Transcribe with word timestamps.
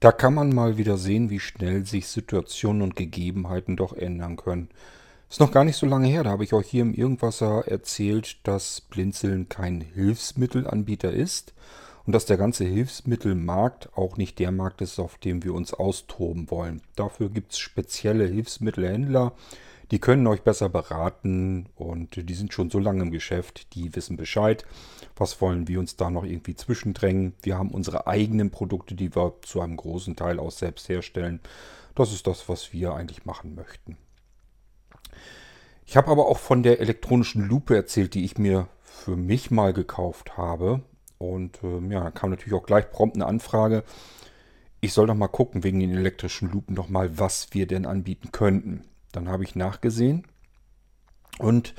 Da 0.00 0.12
kann 0.12 0.34
man 0.34 0.54
mal 0.54 0.78
wieder 0.78 0.96
sehen, 0.96 1.28
wie 1.28 1.40
schnell 1.40 1.84
sich 1.84 2.06
Situationen 2.06 2.82
und 2.82 2.94
Gegebenheiten 2.94 3.76
doch 3.76 3.92
ändern 3.92 4.36
können. 4.36 4.68
Ist 5.28 5.40
noch 5.40 5.50
gar 5.50 5.64
nicht 5.64 5.76
so 5.76 5.86
lange 5.86 6.06
her, 6.06 6.22
da 6.22 6.30
habe 6.30 6.44
ich 6.44 6.52
euch 6.52 6.68
hier 6.68 6.82
im 6.82 6.94
Irgendwasser 6.94 7.66
erzählt, 7.66 8.38
dass 8.46 8.80
Blinzeln 8.80 9.48
kein 9.48 9.80
Hilfsmittelanbieter 9.80 11.12
ist 11.12 11.52
und 12.06 12.12
dass 12.12 12.26
der 12.26 12.36
ganze 12.36 12.64
Hilfsmittelmarkt 12.64 13.90
auch 13.96 14.16
nicht 14.16 14.38
der 14.38 14.52
Markt 14.52 14.82
ist, 14.82 15.00
auf 15.00 15.18
dem 15.18 15.42
wir 15.42 15.52
uns 15.52 15.74
austoben 15.74 16.48
wollen. 16.48 16.80
Dafür 16.94 17.28
gibt 17.28 17.52
es 17.52 17.58
spezielle 17.58 18.26
Hilfsmittelhändler, 18.26 19.32
die 19.90 19.98
können 19.98 20.26
euch 20.26 20.42
besser 20.42 20.68
beraten 20.68 21.66
und 21.74 22.28
die 22.28 22.34
sind 22.34 22.52
schon 22.52 22.70
so 22.70 22.78
lange 22.78 23.02
im 23.02 23.10
Geschäft, 23.10 23.74
die 23.74 23.94
wissen 23.96 24.16
Bescheid. 24.16 24.64
Was 25.16 25.40
wollen 25.40 25.66
wir 25.66 25.78
uns 25.78 25.96
da 25.96 26.10
noch 26.10 26.24
irgendwie 26.24 26.54
zwischendrängen? 26.54 27.34
Wir 27.42 27.56
haben 27.56 27.70
unsere 27.70 28.06
eigenen 28.06 28.50
Produkte, 28.50 28.94
die 28.94 29.14
wir 29.14 29.34
zu 29.42 29.60
einem 29.60 29.76
großen 29.76 30.14
Teil 30.14 30.38
auch 30.38 30.50
selbst 30.50 30.88
herstellen. 30.88 31.40
Das 31.94 32.12
ist 32.12 32.26
das, 32.26 32.48
was 32.48 32.72
wir 32.72 32.94
eigentlich 32.94 33.24
machen 33.24 33.54
möchten. 33.54 33.96
Ich 35.86 35.96
habe 35.96 36.10
aber 36.10 36.26
auch 36.26 36.38
von 36.38 36.62
der 36.62 36.80
elektronischen 36.80 37.48
Lupe 37.48 37.74
erzählt, 37.74 38.12
die 38.12 38.24
ich 38.24 38.36
mir 38.36 38.68
für 38.82 39.16
mich 39.16 39.50
mal 39.50 39.72
gekauft 39.72 40.36
habe. 40.36 40.82
Und 41.16 41.64
äh, 41.64 41.80
ja, 41.90 42.04
da 42.04 42.10
kam 42.10 42.30
natürlich 42.30 42.54
auch 42.54 42.66
gleich 42.66 42.90
prompt 42.90 43.16
eine 43.16 43.26
Anfrage. 43.26 43.84
Ich 44.80 44.92
soll 44.92 45.06
doch 45.06 45.14
mal 45.14 45.28
gucken 45.28 45.64
wegen 45.64 45.80
den 45.80 45.92
elektrischen 45.92 46.50
Lupen 46.52 46.74
noch 46.74 46.88
was 46.90 47.48
wir 47.52 47.66
denn 47.66 47.86
anbieten 47.86 48.30
könnten. 48.32 48.84
Dann 49.12 49.28
habe 49.28 49.44
ich 49.44 49.54
nachgesehen 49.54 50.26
und 51.38 51.74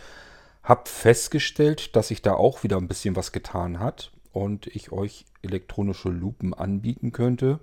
habe 0.64 0.90
festgestellt, 0.90 1.96
dass 1.96 2.10
sich 2.10 2.22
da 2.22 2.34
auch 2.34 2.64
wieder 2.64 2.78
ein 2.78 2.88
bisschen 2.88 3.16
was 3.16 3.32
getan 3.32 3.80
hat 3.80 4.12
und 4.32 4.68
ich 4.68 4.92
euch 4.92 5.26
elektronische 5.42 6.10
Lupen 6.10 6.54
anbieten 6.54 7.12
könnte, 7.12 7.60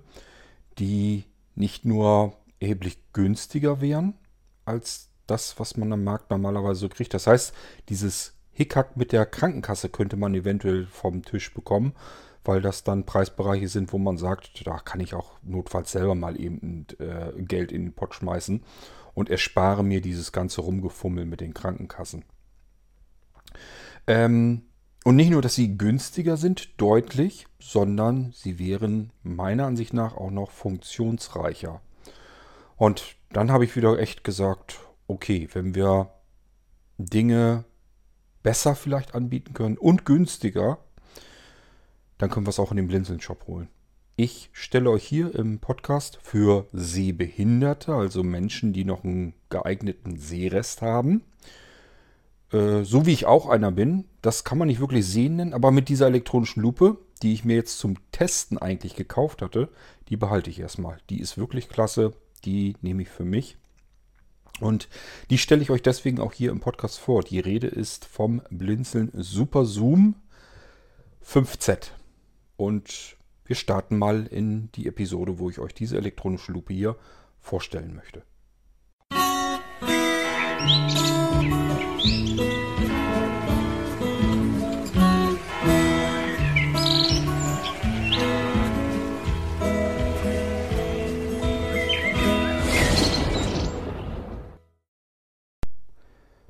die 0.79 1.25
nicht 1.55 1.85
nur 1.85 2.33
erheblich 2.59 2.97
günstiger 3.13 3.81
wären 3.81 4.13
als 4.65 5.09
das, 5.25 5.59
was 5.59 5.77
man 5.77 5.93
am 5.93 6.03
Markt 6.03 6.31
normalerweise 6.31 6.81
so 6.81 6.89
kriegt. 6.89 7.13
Das 7.13 7.27
heißt, 7.27 7.53
dieses 7.89 8.33
Hickhack 8.51 8.97
mit 8.97 9.11
der 9.11 9.25
Krankenkasse 9.25 9.89
könnte 9.89 10.17
man 10.17 10.33
eventuell 10.33 10.87
vom 10.87 11.23
Tisch 11.23 11.53
bekommen, 11.53 11.93
weil 12.43 12.61
das 12.61 12.83
dann 12.83 13.05
Preisbereiche 13.05 13.67
sind, 13.67 13.93
wo 13.93 13.97
man 13.97 14.17
sagt, 14.17 14.65
da 14.65 14.79
kann 14.79 14.99
ich 14.99 15.13
auch 15.13 15.33
notfalls 15.43 15.91
selber 15.91 16.15
mal 16.15 16.39
eben 16.39 16.87
äh, 16.99 17.31
Geld 17.41 17.71
in 17.71 17.83
den 17.83 17.93
Pott 17.93 18.15
schmeißen 18.15 18.63
und 19.17 19.31
erspare 19.31 19.83
mir 19.83 19.99
dieses 19.99 20.31
ganze 20.31 20.61
Rumgefummel 20.61 21.25
mit 21.25 21.41
den 21.41 21.55
Krankenkassen. 21.55 22.23
Ähm, 24.05 24.61
und 25.03 25.15
nicht 25.15 25.31
nur, 25.31 25.41
dass 25.41 25.55
sie 25.55 25.75
günstiger 25.75 26.37
sind, 26.37 26.79
deutlich, 26.79 27.47
sondern 27.59 28.31
sie 28.33 28.59
wären 28.59 29.11
meiner 29.23 29.65
Ansicht 29.65 29.91
nach 29.91 30.15
auch 30.15 30.29
noch 30.29 30.51
funktionsreicher. 30.51 31.81
Und 32.75 33.15
dann 33.31 33.51
habe 33.51 33.65
ich 33.65 33.75
wieder 33.75 33.97
echt 33.97 34.23
gesagt, 34.23 34.81
okay, 35.07 35.49
wenn 35.51 35.73
wir 35.73 36.11
Dinge 36.99 37.63
besser 38.43 38.75
vielleicht 38.75 39.15
anbieten 39.15 39.55
können 39.55 39.79
und 39.79 40.05
günstiger, 40.05 40.77
dann 42.19 42.29
können 42.29 42.45
wir 42.45 42.51
es 42.51 42.59
auch 42.59 42.69
in 42.69 42.77
den 42.77 42.87
Blinzeln-Shop 42.87 43.47
holen. 43.47 43.67
Ich 44.19 44.49
stelle 44.51 44.89
euch 44.89 45.03
hier 45.03 45.35
im 45.35 45.59
Podcast 45.59 46.17
für 46.23 46.65
Sehbehinderte, 46.73 47.93
also 47.93 48.23
Menschen, 48.23 48.73
die 48.73 48.83
noch 48.83 49.03
einen 49.03 49.35
geeigneten 49.49 50.17
Sehrest 50.17 50.81
haben, 50.81 51.21
äh, 52.51 52.81
so 52.81 53.05
wie 53.05 53.13
ich 53.13 53.27
auch 53.27 53.47
einer 53.47 53.71
bin, 53.71 54.05
das 54.23 54.43
kann 54.43 54.57
man 54.57 54.69
nicht 54.69 54.79
wirklich 54.79 55.05
sehen 55.05 55.35
nennen, 55.35 55.53
aber 55.53 55.69
mit 55.69 55.87
dieser 55.87 56.07
elektronischen 56.07 56.63
Lupe, 56.63 56.97
die 57.21 57.31
ich 57.31 57.45
mir 57.45 57.57
jetzt 57.57 57.77
zum 57.77 57.97
Testen 58.11 58.57
eigentlich 58.57 58.95
gekauft 58.95 59.43
hatte, 59.43 59.69
die 60.09 60.17
behalte 60.17 60.49
ich 60.49 60.59
erstmal. 60.59 60.97
Die 61.11 61.19
ist 61.19 61.37
wirklich 61.37 61.69
klasse, 61.69 62.13
die 62.43 62.75
nehme 62.81 63.03
ich 63.03 63.09
für 63.09 63.23
mich. 63.23 63.57
Und 64.59 64.89
die 65.29 65.37
stelle 65.37 65.61
ich 65.61 65.69
euch 65.69 65.83
deswegen 65.83 66.19
auch 66.19 66.33
hier 66.33 66.49
im 66.49 66.59
Podcast 66.59 66.97
vor. 66.97 67.21
Die 67.21 67.39
Rede 67.39 67.67
ist 67.67 68.05
vom 68.05 68.41
Blinzeln 68.49 69.11
Super 69.13 69.65
Zoom 69.65 70.15
5Z. 71.23 71.91
Und 72.55 73.16
wir 73.47 73.55
starten 73.55 73.97
mal 73.97 74.27
in 74.27 74.69
die 74.73 74.87
Episode, 74.87 75.39
wo 75.39 75.49
ich 75.49 75.59
euch 75.59 75.73
diese 75.73 75.97
elektronische 75.97 76.51
Lupe 76.51 76.73
hier 76.73 76.97
vorstellen 77.39 77.95
möchte. 77.95 78.23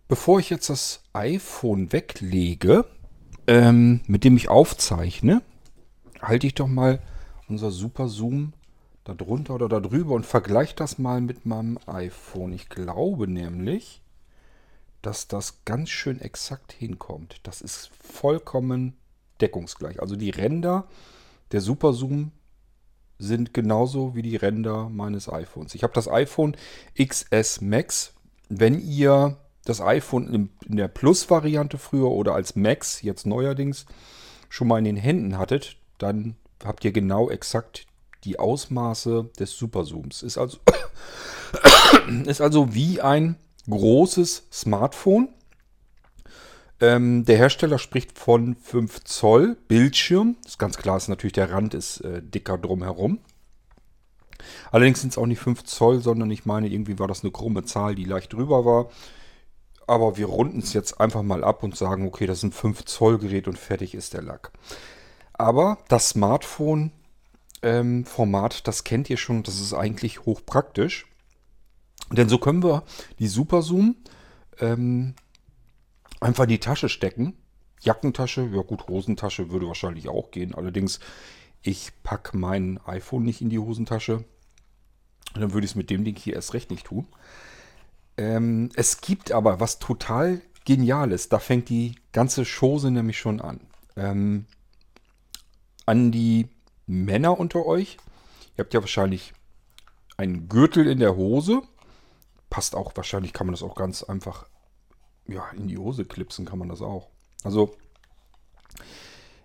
Bevor 0.09 0.39
ich 0.39 0.49
jetzt 0.49 0.69
das 0.69 1.03
iPhone 1.13 1.91
weglege, 1.91 2.85
ähm, 3.45 4.01
mit 4.07 4.23
dem 4.23 4.35
ich 4.35 4.49
aufzeichne, 4.49 5.41
halte 6.21 6.47
ich 6.47 6.55
doch 6.55 6.67
mal 6.67 6.99
unser 7.47 7.71
Super 7.71 8.07
Zoom 8.07 8.53
da 9.03 9.13
drunter 9.13 9.55
oder 9.55 9.69
da 9.69 9.79
drüber 9.79 10.15
und 10.15 10.25
vergleiche 10.25 10.75
das 10.75 10.97
mal 10.97 11.21
mit 11.21 11.45
meinem 11.45 11.79
iPhone. 11.85 12.51
Ich 12.51 12.67
glaube 12.67 13.27
nämlich, 13.27 14.01
dass 15.01 15.27
das 15.27 15.63
ganz 15.63 15.89
schön 15.89 16.19
exakt 16.19 16.73
hinkommt. 16.73 17.39
Das 17.43 17.61
ist 17.61 17.89
vollkommen 18.01 18.97
deckungsgleich. 19.39 20.01
Also 20.01 20.15
die 20.15 20.31
Ränder 20.31 20.87
der 21.51 21.61
Super 21.61 21.93
Zoom 21.93 22.31
sind 23.17 23.53
genauso 23.53 24.15
wie 24.15 24.21
die 24.21 24.35
Ränder 24.35 24.89
meines 24.89 25.31
iPhones. 25.31 25.73
Ich 25.75 25.83
habe 25.83 25.93
das 25.93 26.09
iPhone 26.09 26.55
XS 27.01 27.61
Max. 27.61 28.13
Wenn 28.49 28.79
ihr 28.79 29.37
das 29.65 29.81
iPhone 29.81 30.51
in 30.67 30.77
der 30.77 30.87
Plus-Variante 30.87 31.77
früher 31.77 32.11
oder 32.11 32.35
als 32.35 32.55
Max, 32.55 33.01
jetzt 33.01 33.25
neuerdings, 33.25 33.85
schon 34.49 34.67
mal 34.67 34.77
in 34.77 34.85
den 34.85 34.97
Händen 34.97 35.37
hattet, 35.37 35.77
dann 35.97 36.35
habt 36.63 36.83
ihr 36.85 36.91
genau 36.91 37.29
exakt 37.29 37.85
die 38.23 38.39
Ausmaße 38.39 39.29
des 39.39 39.51
Superzooms. 39.51 40.23
Ist 40.23 40.37
also, 40.37 40.57
ist 42.25 42.41
also 42.41 42.73
wie 42.73 43.01
ein 43.01 43.37
großes 43.69 44.47
Smartphone. 44.51 45.29
Ähm, 46.79 47.25
der 47.25 47.37
Hersteller 47.37 47.79
spricht 47.79 48.17
von 48.17 48.55
5 48.55 49.03
Zoll 49.03 49.57
Bildschirm. 49.67 50.35
Das 50.43 50.53
ist 50.53 50.59
ganz 50.59 50.77
klar, 50.77 50.97
ist 50.97 51.07
natürlich 51.07 51.33
der 51.33 51.51
Rand 51.51 51.73
ist 51.73 52.01
äh, 52.01 52.21
dicker 52.21 52.57
drumherum. 52.57 53.19
Allerdings 54.71 55.01
sind 55.01 55.09
es 55.09 55.17
auch 55.17 55.25
nicht 55.25 55.39
5 55.39 55.63
Zoll, 55.63 56.01
sondern 56.01 56.29
ich 56.29 56.45
meine, 56.45 56.67
irgendwie 56.67 56.99
war 56.99 57.07
das 57.07 57.23
eine 57.23 57.31
krumme 57.31 57.63
Zahl, 57.63 57.95
die 57.95 58.03
leicht 58.03 58.33
drüber 58.33 58.65
war. 58.65 58.89
Aber 59.87 60.17
wir 60.17 60.27
runden 60.27 60.59
es 60.59 60.73
jetzt 60.73 60.99
einfach 60.99 61.23
mal 61.23 61.43
ab 61.43 61.63
und 61.63 61.75
sagen, 61.75 62.05
okay, 62.05 62.27
das 62.27 62.39
ist 62.39 62.43
ein 62.43 62.51
5 62.51 62.85
Zoll 62.85 63.17
Gerät 63.17 63.47
und 63.47 63.57
fertig 63.57 63.95
ist 63.95 64.13
der 64.13 64.21
Lack. 64.21 64.51
Aber 65.37 65.77
das 65.87 66.09
Smartphone-Format, 66.09 68.55
ähm, 68.55 68.61
das 68.63 68.83
kennt 68.83 69.09
ihr 69.09 69.17
schon, 69.17 69.43
das 69.43 69.59
ist 69.59 69.73
eigentlich 69.73 70.25
hochpraktisch. 70.25 71.07
Denn 72.11 72.29
so 72.29 72.37
können 72.37 72.63
wir 72.63 72.83
die 73.19 73.27
Super 73.27 73.61
Zoom 73.61 73.97
ähm, 74.59 75.15
einfach 76.19 76.45
in 76.45 76.49
die 76.49 76.59
Tasche 76.59 76.89
stecken. 76.89 77.33
Jackentasche, 77.81 78.49
ja 78.53 78.61
gut, 78.61 78.87
Hosentasche 78.87 79.51
würde 79.51 79.67
wahrscheinlich 79.67 80.09
auch 80.09 80.31
gehen. 80.31 80.55
Allerdings, 80.55 80.99
ich 81.61 81.91
packe 82.03 82.37
mein 82.37 82.79
iPhone 82.85 83.23
nicht 83.23 83.41
in 83.41 83.49
die 83.49 83.59
Hosentasche. 83.59 84.23
Dann 85.35 85.53
würde 85.53 85.65
ich 85.65 85.71
es 85.71 85.75
mit 85.75 85.89
dem 85.89 86.03
Ding 86.03 86.17
hier 86.17 86.33
erst 86.33 86.53
recht 86.53 86.71
nicht 86.71 86.87
tun. 86.87 87.07
Ähm, 88.17 88.69
es 88.75 89.01
gibt 89.01 89.31
aber 89.31 89.59
was 89.59 89.79
total 89.79 90.41
Geniales. 90.65 91.29
Da 91.29 91.39
fängt 91.39 91.69
die 91.69 91.95
ganze 92.11 92.45
Chose 92.45 92.89
nämlich 92.89 93.19
schon 93.19 93.39
an. 93.39 93.61
Ähm, 93.95 94.45
an 95.87 96.11
die 96.11 96.47
Männer 96.85 97.39
unter 97.39 97.65
euch. 97.65 97.97
Ihr 98.55 98.63
habt 98.63 98.73
ja 98.75 98.81
wahrscheinlich 98.81 99.33
einen 100.17 100.47
Gürtel 100.47 100.85
in 100.85 100.99
der 100.99 101.15
Hose. 101.15 101.61
Passt 102.51 102.75
auch, 102.75 102.91
wahrscheinlich 102.95 103.33
kann 103.33 103.47
man 103.47 103.53
das 103.53 103.63
auch 103.63 103.75
ganz 103.75 104.03
einfach 104.03 104.47
ja, 105.27 105.49
in 105.51 105.67
die 105.67 105.77
Hose 105.77 106.05
klipsen, 106.05 106.45
kann 106.45 106.59
man 106.59 106.69
das 106.69 106.81
auch. 106.81 107.09
Also, 107.43 107.75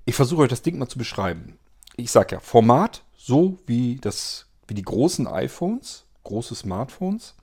ich 0.05 0.14
versuche 0.14 0.43
euch 0.43 0.50
das 0.50 0.62
Ding 0.62 0.78
mal 0.78 0.88
zu 0.88 0.99
beschreiben. 0.99 1.58
Ich 1.96 2.11
sage 2.11 2.37
ja, 2.37 2.40
Format, 2.40 3.05
so 3.16 3.58
wie, 3.66 3.96
das, 3.96 4.46
wie 4.66 4.75
die 4.75 4.82
großen 4.82 5.26
iPhones, 5.26 6.05
große 6.25 6.55
Smartphones. 6.55 7.34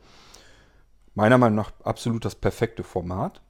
Meiner 1.15 1.37
Meinung 1.37 1.57
nach 1.57 1.73
absolut 1.83 2.25
das 2.25 2.35
perfekte 2.35 2.83
Format. 2.83 3.41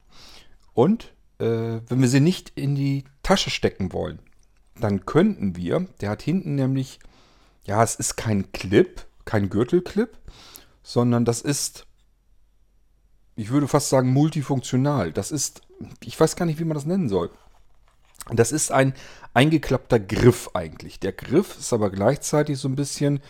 Und 0.74 1.12
äh, 1.38 1.80
wenn 1.86 2.00
wir 2.00 2.08
sie 2.08 2.20
nicht 2.20 2.52
in 2.56 2.74
die 2.74 3.04
Tasche 3.22 3.50
stecken 3.50 3.92
wollen, 3.92 4.20
dann 4.80 5.06
könnten 5.06 5.56
wir, 5.56 5.86
der 6.00 6.10
hat 6.10 6.22
hinten 6.22 6.54
nämlich, 6.54 6.98
ja, 7.64 7.82
es 7.82 7.94
ist 7.94 8.16
kein 8.16 8.52
Clip, 8.52 9.06
kein 9.24 9.48
Gürtelclip, 9.48 10.18
sondern 10.82 11.24
das 11.24 11.40
ist, 11.40 11.86
ich 13.36 13.50
würde 13.50 13.68
fast 13.68 13.88
sagen, 13.88 14.12
multifunktional. 14.12 15.12
Das 15.12 15.30
ist, 15.30 15.62
ich 16.02 16.18
weiß 16.18 16.36
gar 16.36 16.46
nicht, 16.46 16.58
wie 16.58 16.64
man 16.64 16.74
das 16.74 16.86
nennen 16.86 17.08
soll. 17.08 17.30
Das 18.32 18.52
ist 18.52 18.70
ein 18.70 18.94
eingeklappter 19.34 19.98
Griff 19.98 20.50
eigentlich. 20.54 21.00
Der 21.00 21.12
Griff 21.12 21.58
ist 21.58 21.72
aber 21.72 21.90
gleichzeitig 21.90 22.58
so 22.58 22.68
ein 22.68 22.76
bisschen 22.76 23.20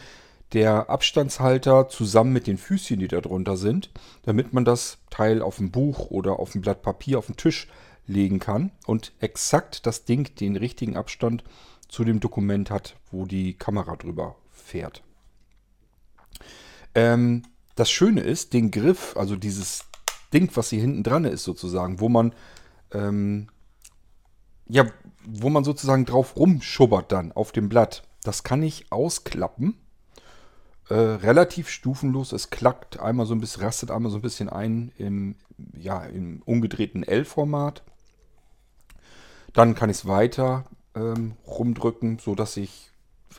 der 0.52 0.90
Abstandshalter 0.90 1.88
zusammen 1.88 2.32
mit 2.32 2.46
den 2.46 2.58
Füßchen, 2.58 2.98
die 2.98 3.08
da 3.08 3.20
drunter 3.20 3.56
sind, 3.56 3.90
damit 4.22 4.52
man 4.52 4.64
das 4.64 4.98
Teil 5.10 5.42
auf 5.42 5.60
ein 5.60 5.70
Buch 5.70 6.10
oder 6.10 6.40
auf 6.40 6.54
ein 6.54 6.60
Blatt 6.60 6.82
Papier 6.82 7.18
auf 7.18 7.26
den 7.26 7.36
Tisch 7.36 7.68
legen 8.06 8.38
kann 8.38 8.72
und 8.86 9.12
exakt 9.20 9.86
das 9.86 10.04
Ding 10.04 10.34
den 10.36 10.56
richtigen 10.56 10.96
Abstand 10.96 11.44
zu 11.88 12.04
dem 12.04 12.20
Dokument 12.20 12.70
hat, 12.70 12.96
wo 13.10 13.24
die 13.24 13.54
Kamera 13.54 13.96
drüber 13.96 14.36
fährt. 14.50 15.02
Ähm, 16.94 17.42
das 17.74 17.90
Schöne 17.90 18.20
ist, 18.20 18.52
den 18.52 18.70
Griff, 18.70 19.16
also 19.16 19.36
dieses 19.36 19.84
Ding, 20.32 20.50
was 20.54 20.70
hier 20.70 20.80
hinten 20.80 21.02
dran 21.02 21.24
ist 21.24 21.44
sozusagen, 21.44 22.00
wo 22.00 22.08
man 22.08 22.34
ähm, 22.92 23.48
ja, 24.70 24.86
wo 25.24 25.50
man 25.50 25.64
sozusagen 25.64 26.04
drauf 26.04 26.36
rumschubbert 26.36 27.12
dann 27.12 27.32
auf 27.32 27.52
dem 27.52 27.68
Blatt, 27.68 28.04
das 28.22 28.42
kann 28.42 28.62
ich 28.62 28.90
ausklappen. 28.90 29.76
Äh, 30.90 30.94
relativ 30.94 31.68
stufenlos. 31.68 32.32
Es 32.32 32.50
klackt 32.50 32.98
einmal 32.98 33.24
so 33.24 33.32
ein 33.32 33.40
bisschen, 33.40 33.62
rastet 33.62 33.92
einmal 33.92 34.10
so 34.10 34.18
ein 34.18 34.22
bisschen 34.22 34.48
ein 34.48 34.90
im, 34.98 35.36
ja, 35.78 36.04
im 36.04 36.42
umgedrehten 36.42 37.04
L-Format. 37.04 37.84
Dann 39.52 39.76
kann 39.76 39.88
ich 39.88 39.98
es 39.98 40.06
weiter 40.08 40.66
ähm, 40.96 41.36
rumdrücken, 41.46 42.18
sodass 42.18 42.56
ich 42.56 42.90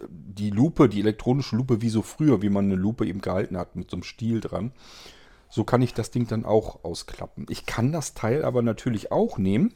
die 0.08 0.50
Lupe, 0.50 0.88
die 0.88 1.02
elektronische 1.02 1.58
Lupe, 1.58 1.82
wie 1.82 1.90
so 1.90 2.02
früher, 2.02 2.42
wie 2.42 2.50
man 2.50 2.66
eine 2.66 2.76
Lupe 2.76 3.06
eben 3.06 3.20
gehalten 3.20 3.58
hat, 3.58 3.76
mit 3.76 3.92
so 3.92 3.98
einem 3.98 4.04
Stiel 4.04 4.40
dran, 4.40 4.72
so 5.50 5.66
kann 5.66 5.82
ich 5.82 5.94
das 5.94 6.10
Ding 6.10 6.28
dann 6.28 6.46
auch 6.46 6.86
ausklappen. 6.86 7.48
Ich 7.50 7.66
kann 7.66 7.92
das 7.92 8.14
Teil 8.14 8.46
aber 8.46 8.62
natürlich 8.62 9.12
auch 9.12 9.38
nehmen, 9.38 9.74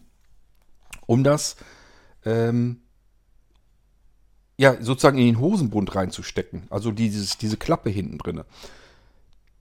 um 1.07 1.25
das 1.25 1.57
ähm, 2.23 2.79
ja 4.57 4.81
sozusagen 4.81 5.17
in 5.17 5.25
den 5.25 5.39
Hosenbund 5.39 5.95
reinzustecken. 5.95 6.63
Also 6.69 6.91
dieses, 6.91 7.37
diese 7.37 7.57
Klappe 7.57 7.89
hinten 7.89 8.17
drin. 8.17 8.43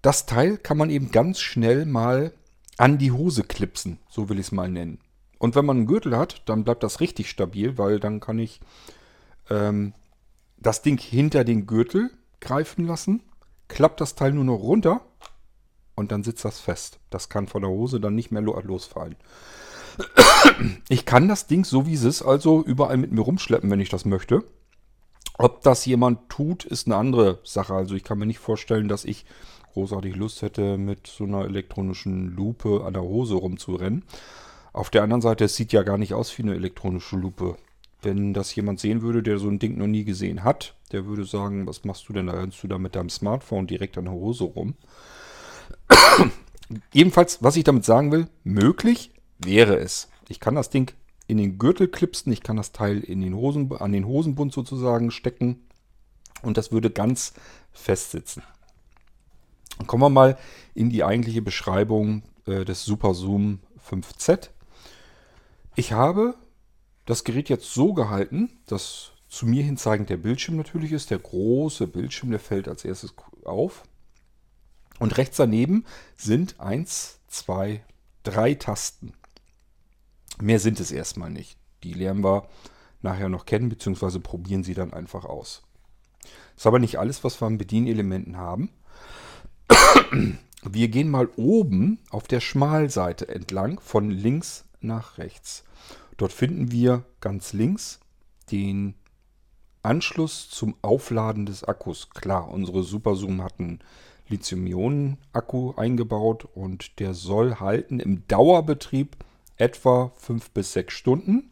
Das 0.03 0.27
Teil 0.27 0.59
kann 0.59 0.77
man 0.77 0.91
eben 0.91 1.11
ganz 1.11 1.41
schnell 1.41 1.87
mal 1.87 2.33
an 2.77 2.99
die 2.99 3.13
Hose 3.13 3.45
klipsen, 3.45 3.99
so 4.09 4.29
will 4.29 4.39
ich 4.39 4.47
es 4.47 4.53
mal 4.53 4.69
nennen. 4.69 4.99
Und 5.39 5.55
wenn 5.55 5.65
man 5.65 5.79
einen 5.79 5.87
Gürtel 5.87 6.17
hat, 6.17 6.43
dann 6.47 6.65
bleibt 6.65 6.83
das 6.83 7.01
richtig 7.01 7.31
stabil, 7.31 7.79
weil 7.79 8.01
dann 8.01 8.21
kann 8.21 8.39
ich 8.39 8.61
ähm, 9.51 9.95
das 10.59 10.83
Ding 10.83 11.01
hinter 11.01 11.45
den 11.45 11.67
Gürtel 11.67 12.11
greifen 12.41 12.87
lassen, 12.87 13.23
klappt 13.69 14.01
das 14.01 14.15
Teil 14.15 14.33
nur 14.33 14.45
noch 14.45 14.59
runter 14.59 15.01
und 15.95 16.13
dann 16.13 16.23
sitzt 16.23 16.45
das 16.45 16.61
fest. 16.61 16.99
Das 17.11 17.29
kann 17.29 17.47
von 17.47 17.63
der 17.63 17.71
Hose 17.71 18.01
dann 18.01 18.15
nicht 18.15 18.31
mehr 18.31 18.43
losfallen. 18.43 19.17
Ich 20.89 21.07
kann 21.07 21.29
das 21.29 21.47
Ding 21.47 21.65
so 21.65 21.87
wie 21.87 21.95
es 21.95 22.05
ist 22.05 22.23
also 22.23 22.63
überall 22.63 22.97
mit 22.97 23.13
mir 23.13 23.21
rumschleppen, 23.21 23.71
wenn 23.71 23.81
ich 23.81 23.91
das 23.91 24.05
möchte. 24.05 24.45
Ob 25.39 25.63
das 25.63 25.85
jemand 25.85 26.29
tut, 26.29 26.65
ist 26.65 26.87
eine 26.87 26.97
andere 26.97 27.41
Sache. 27.43 27.75
Also 27.75 27.95
ich 27.95 28.05
kann 28.05 28.19
mir 28.19 28.27
nicht 28.27 28.39
vorstellen, 28.39 28.89
dass 28.89 29.05
ich 29.05 29.25
großartig 29.73 30.15
Lust 30.15 30.43
hätte, 30.43 30.79
mit 30.79 31.07
so 31.07 31.25
einer 31.25 31.45
elektronischen 31.45 32.35
Lupe 32.35 32.85
an 32.85 32.95
der 32.95 33.03
Hose 33.03 33.35
rumzurennen. 33.35 34.05
Auf 34.73 34.91
der 34.91 35.03
anderen 35.03 35.23
Seite, 35.23 35.45
es 35.45 35.57
sieht 35.57 35.73
ja 35.73 35.83
gar 35.83 35.99
nicht 35.99 36.15
aus 36.15 36.37
wie 36.39 36.43
eine 36.43 36.55
elektronische 36.55 37.17
Lupe. 37.17 37.57
Wenn 38.01 38.35
das 38.35 38.55
jemand 38.55 38.81
sehen 38.81 39.03
würde, 39.03 39.23
der 39.23 39.39
so 39.39 39.49
ein 39.49 39.59
Ding 39.59 39.77
noch 39.79 39.87
nie 39.87 40.05
gesehen 40.05 40.45
hat, 40.45 40.75
der 40.93 41.07
würde 41.07 41.25
sagen, 41.25 41.67
was 41.67 41.85
machst 41.85 42.09
du 42.09 42.13
denn 42.13 42.27
da? 42.27 42.35
Rennst 42.35 42.63
du 42.63 42.69
da 42.69 42.79
mit 42.79 42.95
deinem 42.95 43.11
Smartphone 43.11 43.67
direkt 43.67 43.99
an 43.99 44.05
der 44.05 44.15
Hose 44.15 44.45
rum? 44.45 44.75
Jedenfalls, 46.93 47.43
was 47.43 47.57
ich 47.57 47.65
damit 47.65 47.85
sagen 47.85 48.13
will, 48.13 48.29
möglich 48.45 49.11
wäre 49.39 49.77
es. 49.79 50.09
Ich 50.29 50.39
kann 50.39 50.55
das 50.55 50.71
Ding 50.71 50.93
in 51.27 51.39
den 51.39 51.59
Gürtel 51.59 51.89
klipsen, 51.89 52.33
ich 52.33 52.43
kann 52.43 52.57
das 52.57 52.73
Teil 52.73 53.01
in 53.01 53.21
den 53.21 53.35
Hosen, 53.35 53.73
an 53.73 53.93
den 53.93 54.07
Hosenbund 54.07 54.53
sozusagen 54.53 55.11
stecken 55.11 55.67
und 56.43 56.57
das 56.57 56.73
würde 56.73 56.91
ganz 56.91 57.33
fest 57.73 58.11
sitzen. 58.11 58.43
Dann 59.79 59.87
kommen 59.87 60.03
wir 60.03 60.11
mal 60.11 60.39
in 60.75 60.91
die 60.91 61.05
eigentliche 61.05 61.43
Beschreibung 61.43 62.23
äh, 62.47 62.65
des 62.65 62.85
Super 62.85 63.15
Zoom 63.15 63.61
5Z. 63.89 64.51
Ich 65.75 65.93
habe 65.93 66.35
das 67.07 67.25
Gerät 67.25 67.49
jetzt 67.49 67.73
so 67.73 67.93
gehalten, 67.93 68.51
dass 68.67 69.13
zu 69.29 69.47
mir 69.47 69.65
hin 69.65 69.77
zeigend 69.77 70.11
der 70.11 70.17
Bildschirm 70.17 70.57
natürlich 70.57 70.93
ist. 70.93 71.11
Der 71.11 71.19
große 71.19 71.89
Bildschirm, 71.89 72.31
der 72.31 72.39
fällt 72.39 72.69
als 72.69 72.85
erstes 72.85 73.15
auf. 73.45 73.83
Und 75.01 75.17
rechts 75.19 75.37
daneben 75.37 75.85
sind 76.17 76.61
eins, 76.61 77.19
zwei, 77.27 77.83
drei 78.23 78.55
Tasten. 78.55 79.13
Mehr 80.41 80.59
sind 80.59 80.81
es 80.81 80.91
erstmal 80.91 81.31
nicht. 81.31 81.57
Die 81.83 81.93
lernen 81.93 82.25
wir 82.25 82.49
nachher 83.03 83.29
noch 83.29 83.47
kennen, 83.47 83.69
beziehungsweise 83.69 84.21
probieren 84.21 84.65
sie 84.65 84.75
dann 84.75 84.93
einfach 84.93 85.25
aus. 85.25 85.63
Das 86.23 86.63
ist 86.63 86.67
aber 86.67 86.79
nicht 86.79 86.99
alles, 86.99 87.23
was 87.25 87.41
wir 87.41 87.47
an 87.47 87.59
Bedienelementen 87.59 88.37
haben. 88.37 88.71
Wir 90.63 90.89
gehen 90.89 91.11
mal 91.11 91.29
oben 91.37 91.99
auf 92.11 92.27
der 92.27 92.41
Schmalseite 92.41 93.29
entlang, 93.29 93.81
von 93.81 94.11
links 94.11 94.65
nach 94.81 95.19
rechts. 95.19 95.65
Dort 96.17 96.33
finden 96.33 96.73
wir 96.73 97.05
ganz 97.21 97.53
links 97.53 98.01
den 98.51 98.95
Anschluss 99.83 100.49
zum 100.49 100.75
Aufladen 100.81 101.45
des 101.45 101.65
Akkus. 101.65 102.11
Klar, 102.11 102.49
unsere 102.49 102.83
Superzoom 102.83 103.43
hat 103.43 103.61
einen 103.61 103.81
Lithium-Ionen-Akku 104.29 105.75
eingebaut 105.77 106.49
und 106.55 106.99
der 106.99 107.13
soll 107.13 107.57
halten 107.57 108.01
im 108.01 108.27
Dauerbetrieb 108.27 109.17
etwa 109.57 110.13
5 110.17 110.51
bis 110.51 110.73
6 110.73 110.95
Stunden. 110.95 111.51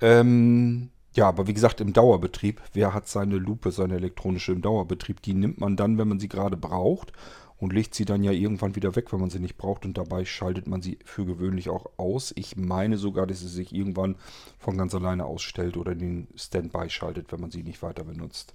Ähm, 0.00 0.90
ja, 1.14 1.28
aber 1.28 1.46
wie 1.46 1.54
gesagt, 1.54 1.80
im 1.80 1.92
Dauerbetrieb. 1.92 2.60
Wer 2.72 2.92
hat 2.92 3.08
seine 3.08 3.36
Lupe, 3.36 3.70
seine 3.70 3.94
elektronische 3.94 4.52
im 4.52 4.62
Dauerbetrieb? 4.62 5.22
Die 5.22 5.34
nimmt 5.34 5.60
man 5.60 5.76
dann, 5.76 5.96
wenn 5.96 6.08
man 6.08 6.18
sie 6.18 6.28
gerade 6.28 6.56
braucht 6.56 7.12
und 7.56 7.72
legt 7.72 7.94
sie 7.94 8.04
dann 8.04 8.24
ja 8.24 8.32
irgendwann 8.32 8.74
wieder 8.74 8.96
weg, 8.96 9.12
wenn 9.12 9.20
man 9.20 9.30
sie 9.30 9.38
nicht 9.38 9.56
braucht. 9.56 9.84
Und 9.84 9.96
dabei 9.96 10.24
schaltet 10.24 10.66
man 10.66 10.82
sie 10.82 10.98
für 11.04 11.24
gewöhnlich 11.24 11.70
auch 11.70 11.86
aus. 11.96 12.32
Ich 12.36 12.56
meine 12.56 12.98
sogar, 12.98 13.26
dass 13.26 13.40
sie 13.40 13.48
sich 13.48 13.72
irgendwann 13.72 14.16
von 14.58 14.76
ganz 14.76 14.94
alleine 14.94 15.24
ausstellt 15.24 15.76
oder 15.76 15.94
den 15.94 16.26
Standby 16.34 16.90
schaltet, 16.90 17.30
wenn 17.30 17.40
man 17.40 17.52
sie 17.52 17.62
nicht 17.62 17.82
weiter 17.82 18.04
benutzt. 18.04 18.54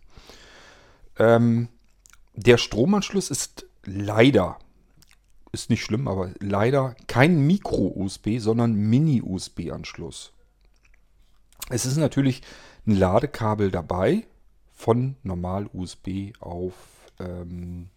Ähm, 1.17 1.69
der 2.35 2.57
Stromanschluss 2.57 3.31
ist 3.31 3.65
leider 3.85 4.59
ist 5.51 5.69
nicht 5.69 5.83
schlimm, 5.83 6.07
aber 6.07 6.31
leider 6.39 6.95
kein 7.07 7.45
Micro-USB, 7.45 8.39
sondern 8.39 8.73
Mini-USB-Anschluss. 8.73 10.33
Es 11.69 11.85
ist 11.85 11.97
natürlich 11.97 12.41
ein 12.85 12.95
Ladekabel 12.95 13.71
dabei 13.71 14.25
von 14.73 15.15
Normal-USB 15.23 16.33
auf 16.39 16.73
ähm, 17.19 17.89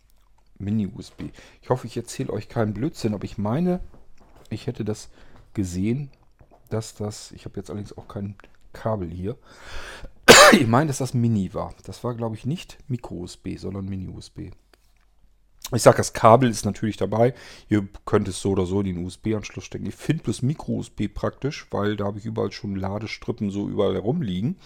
Mini-USB. 0.59 1.31
Ich 1.61 1.71
hoffe, 1.71 1.87
ich 1.87 1.97
erzähle 1.97 2.33
euch 2.33 2.49
keinen 2.49 2.75
Blödsinn, 2.75 3.15
aber 3.15 3.25
ich 3.25 3.38
meine, 3.38 3.81
ich 4.50 4.67
hätte 4.67 4.85
das 4.85 5.11
gesehen, 5.55 6.11
dass 6.71 6.95
das, 6.95 7.33
ich 7.33 7.45
habe 7.45 7.59
jetzt 7.59 7.71
allerdings 7.71 7.97
auch 7.97 8.09
kein 8.09 8.35
Kabel 8.73 9.11
hier. 9.11 9.37
Ich 10.53 10.67
meine, 10.67 10.88
dass 10.88 10.99
das 10.99 11.15
Mini 11.15 11.55
war. 11.55 11.75
Das 11.85 12.05
war, 12.05 12.15
glaube 12.15 12.37
ich, 12.37 12.47
nicht 12.47 12.79
Micro-USB, 12.88 13.57
sondern 13.57 13.87
Mini-USB. 13.87 14.50
Ich 15.75 15.83
sage, 15.83 15.97
das 15.97 16.12
Kabel 16.12 16.50
ist 16.50 16.64
natürlich 16.64 16.97
dabei. 16.97 17.35
Ihr 17.69 17.88
könnt 18.05 18.29
es 18.29 18.41
so 18.41 18.50
oder 18.50 18.67
so 18.67 18.81
in 18.81 18.87
den 18.87 19.05
USB-Anschluss 19.05 19.64
stecken. 19.64 19.87
Ich 19.87 19.95
finde 19.95 20.25
das 20.25 20.43
Micro-USB 20.43 21.09
praktisch, 21.12 21.67
weil 21.71 21.97
da 21.97 22.05
habe 22.05 22.19
ich 22.19 22.26
überall 22.26 22.52
schon 22.52 22.76
Ladestrippen 22.76 23.50
so 23.50 23.69
überall 23.69 23.95
herumliegen. 23.95 24.59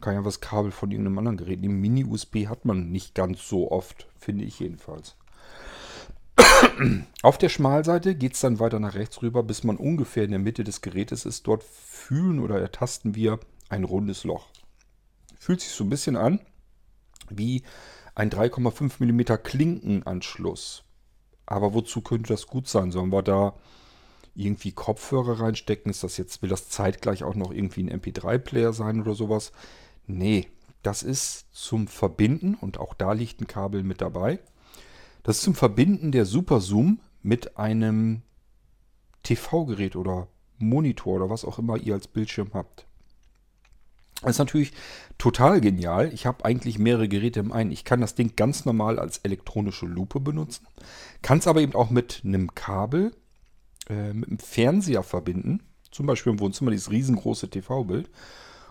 Kann 0.00 0.14
ja 0.14 0.22
das 0.22 0.40
Kabel 0.40 0.70
von 0.70 0.90
irgendeinem 0.90 1.18
anderen 1.18 1.36
Gerät 1.38 1.60
nehmen. 1.60 1.80
Mini-USB 1.80 2.46
hat 2.48 2.64
man 2.64 2.90
nicht 2.90 3.14
ganz 3.14 3.46
so 3.48 3.70
oft, 3.70 4.06
finde 4.18 4.44
ich 4.44 4.58
jedenfalls. 4.60 5.16
Auf 7.22 7.38
der 7.38 7.48
Schmalseite 7.48 8.14
geht 8.14 8.34
es 8.34 8.40
dann 8.40 8.60
weiter 8.60 8.80
nach 8.80 8.94
rechts 8.94 9.22
rüber, 9.22 9.42
bis 9.42 9.64
man 9.64 9.76
ungefähr 9.76 10.24
in 10.24 10.30
der 10.30 10.38
Mitte 10.38 10.64
des 10.64 10.80
Gerätes 10.80 11.26
ist. 11.26 11.46
Dort 11.46 11.62
fühlen 11.62 12.40
oder 12.40 12.58
ertasten 12.60 13.14
wir 13.14 13.40
ein 13.68 13.84
rundes 13.84 14.24
Loch. 14.24 14.48
Fühlt 15.38 15.60
sich 15.60 15.70
so 15.70 15.84
ein 15.84 15.90
bisschen 15.90 16.16
an 16.16 16.40
wie 17.30 17.62
ein 18.20 18.30
3,5 18.30 19.02
mm 19.02 19.42
Klinkenanschluss. 19.42 20.84
Aber 21.46 21.72
wozu 21.72 22.02
könnte 22.02 22.34
das 22.34 22.46
gut 22.46 22.68
sein? 22.68 22.90
Sollen 22.90 23.10
wir 23.10 23.22
da 23.22 23.54
irgendwie 24.34 24.72
Kopfhörer 24.72 25.40
reinstecken? 25.40 25.90
Ist 25.90 26.04
das 26.04 26.18
jetzt, 26.18 26.42
will 26.42 26.50
das 26.50 26.68
zeitgleich 26.68 27.24
auch 27.24 27.34
noch 27.34 27.50
irgendwie 27.50 27.82
ein 27.82 28.00
MP3-Player 28.00 28.74
sein 28.74 29.00
oder 29.00 29.14
sowas? 29.14 29.52
Nee, 30.06 30.48
das 30.82 31.02
ist 31.02 31.46
zum 31.52 31.88
Verbinden 31.88 32.56
und 32.56 32.78
auch 32.78 32.92
da 32.92 33.14
liegt 33.14 33.40
ein 33.40 33.46
Kabel 33.46 33.82
mit 33.82 34.02
dabei. 34.02 34.38
Das 35.22 35.38
ist 35.38 35.42
zum 35.42 35.54
Verbinden 35.54 36.12
der 36.12 36.26
Super 36.26 36.60
Zoom 36.60 37.00
mit 37.22 37.56
einem 37.56 38.20
TV-Gerät 39.22 39.96
oder 39.96 40.28
Monitor 40.58 41.16
oder 41.16 41.30
was 41.30 41.46
auch 41.46 41.58
immer 41.58 41.78
ihr 41.78 41.94
als 41.94 42.06
Bildschirm 42.06 42.50
habt. 42.52 42.86
Das 44.22 44.32
ist 44.32 44.38
natürlich 44.38 44.72
total 45.16 45.60
genial. 45.60 46.12
Ich 46.12 46.26
habe 46.26 46.44
eigentlich 46.44 46.78
mehrere 46.78 47.08
Geräte 47.08 47.40
im 47.40 47.52
einen. 47.52 47.72
Ich 47.72 47.84
kann 47.84 48.00
das 48.00 48.14
Ding 48.14 48.34
ganz 48.36 48.64
normal 48.64 48.98
als 48.98 49.18
elektronische 49.18 49.86
Lupe 49.86 50.20
benutzen, 50.20 50.66
kann 51.22 51.38
es 51.38 51.46
aber 51.46 51.60
eben 51.60 51.74
auch 51.74 51.90
mit 51.90 52.22
einem 52.24 52.54
Kabel, 52.54 53.12
äh, 53.88 54.12
mit 54.12 54.28
einem 54.28 54.38
Fernseher 54.38 55.02
verbinden. 55.02 55.62
Zum 55.90 56.06
Beispiel 56.06 56.32
im 56.32 56.40
Wohnzimmer 56.40 56.70
dieses 56.70 56.90
riesengroße 56.90 57.48
TV-Bild. 57.48 58.10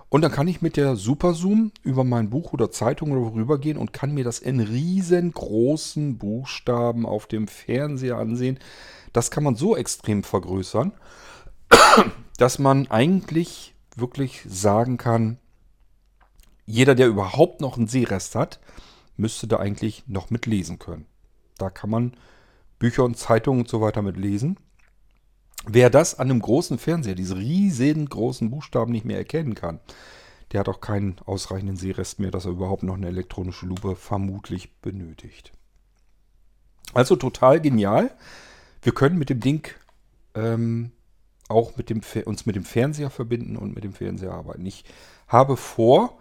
Und 0.09 0.21
dann 0.21 0.31
kann 0.31 0.47
ich 0.47 0.61
mit 0.61 0.75
der 0.75 0.95
Super 0.95 1.33
Zoom 1.33 1.71
über 1.83 2.03
mein 2.03 2.31
Buch 2.31 2.53
oder 2.53 2.71
Zeitung 2.71 3.11
oder 3.11 3.21
worüber 3.21 3.59
gehen 3.59 3.77
und 3.77 3.93
kann 3.93 4.13
mir 4.13 4.23
das 4.23 4.39
in 4.39 4.59
riesengroßen 4.59 6.17
Buchstaben 6.17 7.05
auf 7.05 7.27
dem 7.27 7.47
Fernseher 7.47 8.17
ansehen. 8.17 8.57
Das 9.13 9.29
kann 9.29 9.43
man 9.43 9.55
so 9.55 9.77
extrem 9.77 10.23
vergrößern, 10.23 10.93
dass 12.37 12.57
man 12.57 12.89
eigentlich 12.89 13.75
wirklich 13.95 14.45
sagen 14.47 14.97
kann, 14.97 15.37
jeder, 16.65 16.95
der 16.95 17.07
überhaupt 17.07 17.61
noch 17.61 17.77
einen 17.77 17.87
Sehrest 17.87 18.35
hat, 18.35 18.59
müsste 19.17 19.47
da 19.47 19.57
eigentlich 19.57 20.03
noch 20.07 20.29
mitlesen 20.29 20.79
können. 20.79 21.05
Da 21.57 21.69
kann 21.69 21.89
man 21.89 22.13
Bücher 22.77 23.03
und 23.03 23.17
Zeitungen 23.17 23.61
und 23.61 23.69
so 23.69 23.81
weiter 23.81 24.01
mitlesen. 24.01 24.57
Wer 25.65 25.89
das 25.89 26.17
an 26.17 26.29
einem 26.29 26.41
großen 26.41 26.77
Fernseher, 26.77 27.15
diese 27.15 27.35
riesigen 27.35 28.07
großen 28.07 28.49
Buchstaben 28.49 28.91
nicht 28.91 29.05
mehr 29.05 29.17
erkennen 29.17 29.55
kann, 29.55 29.79
der 30.51 30.61
hat 30.61 30.69
auch 30.69 30.81
keinen 30.81 31.19
ausreichenden 31.25 31.75
Sehrest 31.75 32.19
mehr, 32.19 32.31
dass 32.31 32.45
er 32.45 32.51
überhaupt 32.51 32.83
noch 32.83 32.95
eine 32.95 33.07
elektronische 33.07 33.65
Lupe 33.65 33.95
vermutlich 33.95 34.73
benötigt. 34.81 35.51
Also 36.93 37.15
total 37.15 37.59
genial. 37.61 38.11
Wir 38.81 38.93
können 38.93 39.19
mit 39.19 39.29
dem 39.29 39.41
Ding 39.41 39.67
ähm, 40.33 40.91
auch 41.49 41.75
mit 41.75 41.89
dem, 41.89 42.01
uns 42.25 42.45
mit 42.45 42.55
dem 42.55 42.63
Fernseher 42.63 43.09
verbinden 43.09 43.57
und 43.57 43.75
mit 43.75 43.83
dem 43.83 43.93
Fernseher 43.93 44.31
arbeiten. 44.31 44.65
Ich 44.65 44.85
habe 45.27 45.57
vor, 45.57 46.17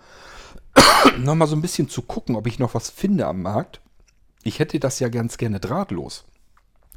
nochmal 1.18 1.48
so 1.48 1.56
ein 1.56 1.62
bisschen 1.62 1.88
zu 1.88 2.02
gucken, 2.02 2.34
ob 2.36 2.46
ich 2.46 2.58
noch 2.58 2.74
was 2.74 2.90
finde 2.90 3.26
am 3.26 3.42
Markt. 3.42 3.80
Ich 4.42 4.58
hätte 4.58 4.80
das 4.80 4.98
ja 5.00 5.08
ganz 5.08 5.38
gerne 5.38 5.60
drahtlos. 5.60 6.24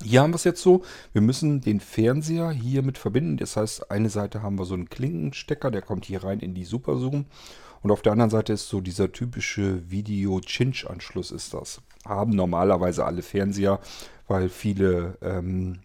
Hier 0.03 0.21
haben 0.21 0.31
wir 0.31 0.37
es 0.37 0.45
jetzt 0.45 0.61
so, 0.61 0.83
wir 1.13 1.21
müssen 1.21 1.61
den 1.61 1.79
Fernseher 1.79 2.49
hier 2.51 2.81
mit 2.81 2.97
verbinden. 2.97 3.37
Das 3.37 3.55
heißt, 3.55 3.91
eine 3.91 4.09
Seite 4.09 4.41
haben 4.41 4.57
wir 4.57 4.65
so 4.65 4.73
einen 4.73 4.89
Klinkenstecker, 4.89 5.69
der 5.69 5.81
kommt 5.81 6.05
hier 6.05 6.23
rein 6.23 6.39
in 6.39 6.55
die 6.55 6.65
Super 6.65 6.97
Zoom. 6.97 7.25
Und 7.83 7.91
auf 7.91 8.01
der 8.01 8.11
anderen 8.11 8.31
Seite 8.31 8.53
ist 8.53 8.69
so 8.69 8.79
dieser 8.79 9.11
typische 9.11 9.89
Video-Cinch-Anschluss 9.89 11.31
ist 11.31 11.53
das. 11.53 11.81
Haben 12.05 12.31
normalerweise 12.31 13.05
alle 13.05 13.21
Fernseher, 13.21 13.79
weil 14.27 14.49
viele 14.49 15.17
ähm, 15.21 15.79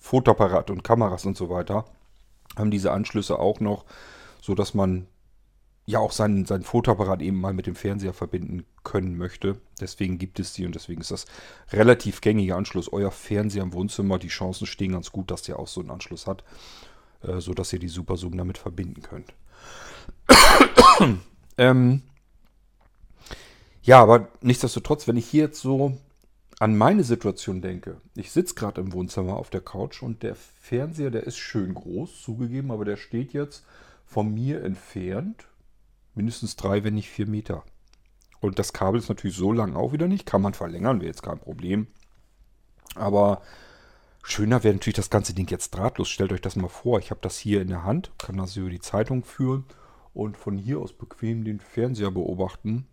Fotoapparate 0.00 0.72
und 0.72 0.82
Kameras 0.82 1.26
und 1.26 1.36
so 1.36 1.48
weiter 1.50 1.84
haben 2.58 2.70
diese 2.70 2.90
Anschlüsse 2.90 3.38
auch 3.38 3.60
noch, 3.60 3.84
so 4.40 4.54
dass 4.54 4.74
man 4.74 5.06
ja 5.86 5.98
auch 5.98 6.12
seinen, 6.12 6.46
seinen 6.46 6.62
Fotoapparat 6.62 7.20
eben 7.22 7.40
mal 7.40 7.52
mit 7.52 7.66
dem 7.66 7.74
Fernseher 7.74 8.12
verbinden 8.12 8.64
können 8.82 9.16
möchte. 9.16 9.60
Deswegen 9.80 10.18
gibt 10.18 10.40
es 10.40 10.52
die 10.52 10.66
und 10.66 10.74
deswegen 10.74 11.00
ist 11.00 11.10
das 11.10 11.26
relativ 11.72 12.20
gängiger 12.20 12.56
Anschluss. 12.56 12.92
Euer 12.92 13.10
Fernseher 13.10 13.62
im 13.62 13.72
Wohnzimmer, 13.72 14.18
die 14.18 14.28
Chancen 14.28 14.66
stehen 14.66 14.92
ganz 14.92 15.12
gut, 15.12 15.30
dass 15.30 15.42
der 15.42 15.58
auch 15.58 15.68
so 15.68 15.80
einen 15.80 15.90
Anschluss 15.90 16.26
hat, 16.26 16.44
äh, 17.22 17.40
sodass 17.40 17.72
ihr 17.72 17.78
die 17.78 17.88
Super 17.88 18.16
Zoom 18.16 18.36
damit 18.36 18.58
verbinden 18.58 19.02
könnt. 19.02 19.34
ähm, 21.58 22.02
ja, 23.82 24.00
aber 24.00 24.28
nichtsdestotrotz, 24.40 25.08
wenn 25.08 25.16
ich 25.16 25.26
hier 25.26 25.44
jetzt 25.44 25.60
so 25.60 25.98
an 26.60 26.76
meine 26.76 27.04
Situation 27.04 27.62
denke, 27.62 28.02
ich 28.14 28.30
sitze 28.30 28.54
gerade 28.54 28.82
im 28.82 28.92
Wohnzimmer 28.92 29.38
auf 29.38 29.48
der 29.48 29.62
Couch 29.62 30.02
und 30.02 30.22
der 30.22 30.34
Fernseher, 30.36 31.10
der 31.10 31.24
ist 31.24 31.38
schön 31.38 31.72
groß, 31.72 32.20
zugegeben, 32.20 32.70
aber 32.70 32.84
der 32.84 32.98
steht 32.98 33.32
jetzt 33.32 33.64
von 34.04 34.32
mir 34.32 34.62
entfernt 34.62 35.48
mindestens 36.14 36.56
drei, 36.56 36.84
wenn 36.84 36.94
nicht 36.94 37.08
vier 37.08 37.26
Meter. 37.26 37.64
Und 38.40 38.58
das 38.58 38.74
Kabel 38.74 39.00
ist 39.00 39.08
natürlich 39.08 39.36
so 39.36 39.52
lang 39.52 39.74
auch 39.74 39.92
wieder 39.92 40.06
nicht. 40.06 40.26
Kann 40.26 40.42
man 40.42 40.52
verlängern, 40.52 41.00
wäre 41.00 41.08
jetzt 41.08 41.22
kein 41.22 41.38
Problem. 41.38 41.86
Aber 42.94 43.40
schöner 44.22 44.62
wäre 44.62 44.74
natürlich 44.74 44.96
das 44.96 45.10
ganze 45.10 45.32
Ding 45.32 45.50
jetzt 45.50 45.70
drahtlos. 45.70 46.10
Stellt 46.10 46.32
euch 46.32 46.42
das 46.42 46.56
mal 46.56 46.68
vor. 46.68 46.98
Ich 46.98 47.10
habe 47.10 47.20
das 47.22 47.38
hier 47.38 47.62
in 47.62 47.68
der 47.68 47.84
Hand, 47.84 48.12
kann 48.18 48.36
das 48.36 48.56
über 48.56 48.68
die 48.68 48.80
Zeitung 48.80 49.24
führen 49.24 49.64
und 50.12 50.36
von 50.36 50.58
hier 50.58 50.80
aus 50.80 50.92
bequem 50.92 51.44
den 51.44 51.60
Fernseher 51.60 52.10
beobachten. 52.10 52.86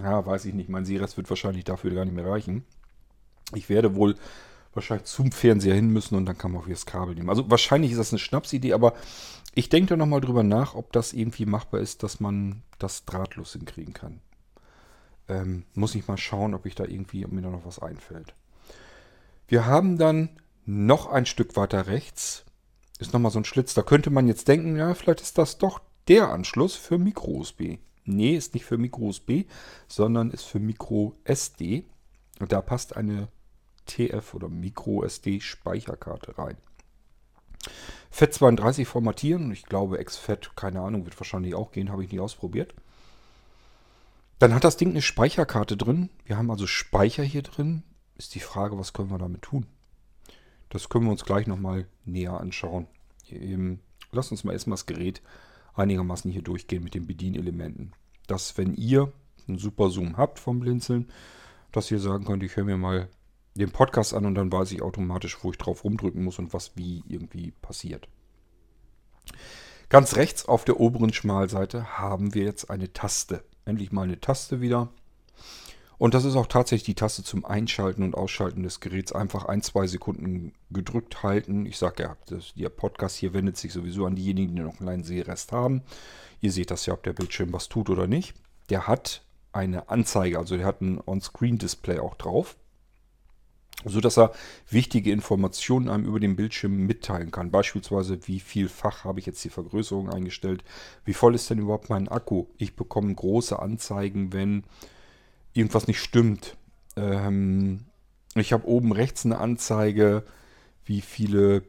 Ja, 0.00 0.24
weiß 0.24 0.46
ich 0.46 0.54
nicht. 0.54 0.70
Mein 0.70 0.86
Sehrest 0.86 1.18
wird 1.18 1.28
wahrscheinlich 1.28 1.64
dafür 1.64 1.90
gar 1.92 2.06
nicht 2.06 2.14
mehr 2.14 2.26
reichen. 2.26 2.64
Ich 3.54 3.68
werde 3.68 3.94
wohl 3.94 4.16
wahrscheinlich 4.74 5.06
zum 5.06 5.32
Fernseher 5.32 5.74
hin 5.74 5.90
müssen 5.90 6.16
und 6.16 6.26
dann 6.26 6.38
kann 6.38 6.52
man 6.52 6.62
auch 6.62 6.66
wieder 6.66 6.74
das 6.74 6.86
Kabel 6.86 7.14
nehmen. 7.14 7.28
Also 7.28 7.50
wahrscheinlich 7.50 7.92
ist 7.92 7.98
das 7.98 8.12
eine 8.12 8.18
Schnapsidee, 8.18 8.72
aber 8.72 8.94
ich 9.54 9.68
denke 9.68 9.90
da 9.90 9.96
nochmal 9.96 10.20
drüber 10.20 10.42
nach, 10.42 10.74
ob 10.74 10.92
das 10.92 11.12
irgendwie 11.12 11.46
machbar 11.46 11.80
ist, 11.80 12.02
dass 12.02 12.20
man 12.20 12.62
das 12.78 13.04
drahtlos 13.04 13.52
hinkriegen 13.52 13.92
kann. 13.92 14.20
Ähm, 15.28 15.64
muss 15.74 15.94
ich 15.94 16.08
mal 16.08 16.16
schauen, 16.16 16.54
ob 16.54 16.66
ich 16.66 16.74
da 16.74 16.84
irgendwie, 16.84 17.24
ob 17.24 17.32
mir 17.32 17.42
da 17.42 17.50
noch 17.50 17.66
was 17.66 17.78
einfällt. 17.78 18.34
Wir 19.46 19.66
haben 19.66 19.98
dann 19.98 20.30
noch 20.64 21.06
ein 21.06 21.26
Stück 21.26 21.56
weiter 21.56 21.86
rechts, 21.86 22.44
ist 22.98 23.12
nochmal 23.12 23.32
so 23.32 23.40
ein 23.40 23.44
Schlitz. 23.44 23.74
Da 23.74 23.82
könnte 23.82 24.10
man 24.10 24.26
jetzt 24.26 24.48
denken, 24.48 24.76
ja, 24.76 24.94
vielleicht 24.94 25.20
ist 25.20 25.36
das 25.36 25.58
doch 25.58 25.80
der 26.08 26.30
Anschluss 26.30 26.74
für 26.74 26.98
Micro-USB. 26.98 27.78
Nee, 28.04 28.36
ist 28.36 28.54
nicht 28.54 28.64
für 28.64 28.78
Micro-USB, 28.78 29.44
sondern 29.86 30.30
ist 30.30 30.44
für 30.44 30.58
Micro-SD. 30.58 31.84
Und 32.40 32.52
da 32.52 32.60
passt 32.60 32.96
eine 32.96 33.28
TF 33.86 34.34
oder 34.34 34.48
Micro-SD 34.48 35.40
Speicherkarte 35.40 36.38
rein. 36.38 36.56
FAT32 38.12 38.86
formatieren. 38.86 39.50
Ich 39.52 39.64
glaube, 39.64 40.02
XFAT, 40.02 40.56
keine 40.56 40.80
Ahnung, 40.80 41.04
wird 41.04 41.18
wahrscheinlich 41.18 41.54
auch 41.54 41.72
gehen, 41.72 41.90
habe 41.90 42.04
ich 42.04 42.12
nie 42.12 42.20
ausprobiert. 42.20 42.74
Dann 44.38 44.54
hat 44.54 44.64
das 44.64 44.76
Ding 44.76 44.90
eine 44.90 45.02
Speicherkarte 45.02 45.76
drin. 45.76 46.10
Wir 46.24 46.36
haben 46.36 46.50
also 46.50 46.66
Speicher 46.66 47.22
hier 47.22 47.42
drin. 47.42 47.84
Ist 48.16 48.34
die 48.34 48.40
Frage, 48.40 48.76
was 48.78 48.92
können 48.92 49.10
wir 49.10 49.18
damit 49.18 49.42
tun? 49.42 49.66
Das 50.68 50.88
können 50.88 51.04
wir 51.04 51.12
uns 51.12 51.24
gleich 51.24 51.46
nochmal 51.46 51.86
näher 52.04 52.40
anschauen. 52.40 52.86
Lasst 54.10 54.32
uns 54.32 54.44
mal 54.44 54.52
erstmal 54.52 54.74
das 54.74 54.86
Gerät 54.86 55.22
einigermaßen 55.74 56.30
hier 56.30 56.42
durchgehen 56.42 56.82
mit 56.82 56.94
den 56.94 57.06
Bedienelementen. 57.06 57.92
Dass, 58.26 58.58
wenn 58.58 58.74
ihr 58.74 59.12
einen 59.48 59.58
super 59.58 59.90
Zoom 59.90 60.16
habt 60.16 60.38
vom 60.38 60.60
Blinzeln, 60.60 61.10
dass 61.70 61.90
ihr 61.90 61.98
sagen 61.98 62.24
könnt, 62.24 62.42
ich 62.42 62.56
höre 62.56 62.64
mir 62.64 62.76
mal 62.76 63.08
den 63.54 63.70
Podcast 63.70 64.14
an 64.14 64.26
und 64.26 64.34
dann 64.34 64.50
weiß 64.52 64.72
ich 64.72 64.82
automatisch, 64.82 65.38
wo 65.42 65.50
ich 65.50 65.58
drauf 65.58 65.84
rumdrücken 65.84 66.24
muss 66.24 66.38
und 66.38 66.52
was 66.52 66.72
wie 66.76 67.02
irgendwie 67.08 67.52
passiert. 67.62 68.08
Ganz 69.88 70.16
rechts 70.16 70.46
auf 70.46 70.64
der 70.64 70.80
oberen 70.80 71.12
Schmalseite 71.12 71.98
haben 71.98 72.34
wir 72.34 72.44
jetzt 72.44 72.70
eine 72.70 72.92
Taste. 72.92 73.44
Endlich 73.66 73.92
mal 73.92 74.02
eine 74.02 74.20
Taste 74.20 74.60
wieder. 74.60 74.88
Und 75.98 76.14
das 76.14 76.24
ist 76.24 76.34
auch 76.34 76.46
tatsächlich 76.46 76.86
die 76.86 76.94
Taste 76.94 77.22
zum 77.22 77.44
Einschalten 77.44 78.02
und 78.02 78.16
Ausschalten 78.16 78.62
des 78.62 78.80
Geräts. 78.80 79.12
Einfach 79.12 79.44
ein, 79.44 79.62
zwei 79.62 79.86
Sekunden 79.86 80.52
gedrückt 80.70 81.22
halten. 81.22 81.66
Ich 81.66 81.78
sage 81.78 82.02
ja, 82.04 82.16
das, 82.26 82.54
der 82.54 82.70
Podcast 82.70 83.16
hier 83.16 83.34
wendet 83.34 83.56
sich 83.56 83.72
sowieso 83.72 84.06
an 84.06 84.16
diejenigen, 84.16 84.56
die 84.56 84.62
noch 84.62 84.70
einen 84.70 84.86
kleinen 84.86 85.04
Sehrest 85.04 85.52
haben. 85.52 85.82
Ihr 86.40 86.50
seht 86.50 86.70
das 86.70 86.86
ja, 86.86 86.94
ob 86.94 87.02
der 87.02 87.12
Bildschirm 87.12 87.52
was 87.52 87.68
tut 87.68 87.88
oder 87.88 88.06
nicht. 88.06 88.34
Der 88.70 88.88
hat 88.88 89.22
eine 89.52 89.90
Anzeige, 89.90 90.38
also 90.38 90.56
der 90.56 90.66
hat 90.66 90.80
ein 90.80 91.00
On-Screen-Display 91.06 91.98
auch 92.00 92.14
drauf 92.14 92.56
so 93.84 94.00
dass 94.00 94.18
er 94.18 94.32
wichtige 94.70 95.12
Informationen 95.12 95.88
einem 95.88 96.04
über 96.04 96.20
den 96.20 96.36
Bildschirm 96.36 96.76
mitteilen 96.76 97.30
kann. 97.30 97.50
Beispielsweise, 97.50 98.26
wie 98.26 98.40
viel 98.40 98.68
Fach 98.68 99.04
habe 99.04 99.20
ich 99.20 99.26
jetzt 99.26 99.44
die 99.44 99.50
Vergrößerung 99.50 100.10
eingestellt? 100.10 100.64
Wie 101.04 101.14
voll 101.14 101.34
ist 101.34 101.50
denn 101.50 101.58
überhaupt 101.58 101.90
mein 101.90 102.08
Akku? 102.08 102.46
Ich 102.58 102.76
bekomme 102.76 103.14
große 103.14 103.58
Anzeigen, 103.58 104.32
wenn 104.32 104.64
irgendwas 105.52 105.86
nicht 105.86 106.00
stimmt. 106.00 106.56
Ähm, 106.96 107.84
ich 108.34 108.52
habe 108.52 108.66
oben 108.66 108.92
rechts 108.92 109.24
eine 109.24 109.38
Anzeige, 109.38 110.24
wie 110.84 111.00
viele 111.00 111.62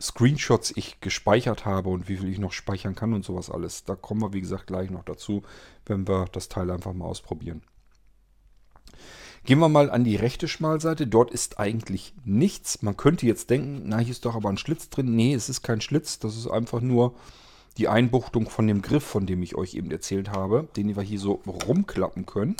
Screenshots 0.00 0.72
ich 0.76 1.00
gespeichert 1.00 1.64
habe 1.64 1.90
und 1.90 2.08
wie 2.08 2.16
viel 2.16 2.28
ich 2.28 2.38
noch 2.38 2.52
speichern 2.52 2.94
kann 2.94 3.12
und 3.12 3.24
sowas 3.24 3.50
alles. 3.50 3.84
Da 3.84 3.94
kommen 3.94 4.22
wir, 4.22 4.32
wie 4.32 4.40
gesagt, 4.40 4.66
gleich 4.66 4.90
noch 4.90 5.04
dazu, 5.04 5.42
wenn 5.86 6.08
wir 6.08 6.26
das 6.32 6.48
Teil 6.48 6.70
einfach 6.70 6.92
mal 6.92 7.06
ausprobieren. 7.06 7.62
Gehen 9.44 9.58
wir 9.58 9.68
mal 9.68 9.90
an 9.90 10.04
die 10.04 10.16
rechte 10.16 10.48
Schmalseite. 10.48 11.06
Dort 11.06 11.30
ist 11.30 11.58
eigentlich 11.58 12.14
nichts. 12.24 12.80
Man 12.80 12.96
könnte 12.96 13.26
jetzt 13.26 13.50
denken, 13.50 13.82
na, 13.84 13.98
hier 13.98 14.12
ist 14.12 14.24
doch 14.24 14.34
aber 14.34 14.48
ein 14.48 14.56
Schlitz 14.56 14.88
drin. 14.88 15.14
Nee, 15.14 15.34
es 15.34 15.50
ist 15.50 15.62
kein 15.62 15.82
Schlitz. 15.82 16.18
Das 16.18 16.36
ist 16.36 16.46
einfach 16.46 16.80
nur 16.80 17.14
die 17.76 17.88
Einbuchtung 17.88 18.48
von 18.48 18.66
dem 18.66 18.80
Griff, 18.80 19.04
von 19.04 19.26
dem 19.26 19.42
ich 19.42 19.54
euch 19.54 19.74
eben 19.74 19.90
erzählt 19.90 20.30
habe, 20.30 20.68
den 20.76 20.96
wir 20.96 21.02
hier 21.02 21.18
so 21.18 21.42
rumklappen 21.46 22.24
können. 22.24 22.56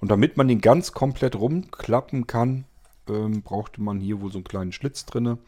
Und 0.00 0.10
damit 0.10 0.36
man 0.36 0.48
den 0.48 0.60
ganz 0.60 0.92
komplett 0.92 1.36
rumklappen 1.36 2.26
kann, 2.26 2.64
ähm, 3.08 3.40
brauchte 3.40 3.80
man 3.80 4.00
hier 4.00 4.20
wohl 4.20 4.30
so 4.30 4.38
einen 4.38 4.44
kleinen 4.44 4.72
Schlitz 4.72 5.06
drin. 5.06 5.38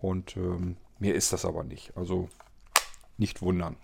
Und 0.00 0.36
ähm, 0.38 0.76
mehr 0.98 1.16
ist 1.16 1.34
das 1.34 1.44
aber 1.44 1.64
nicht. 1.64 1.94
Also 1.96 2.30
nicht 3.18 3.42
wundern. 3.42 3.76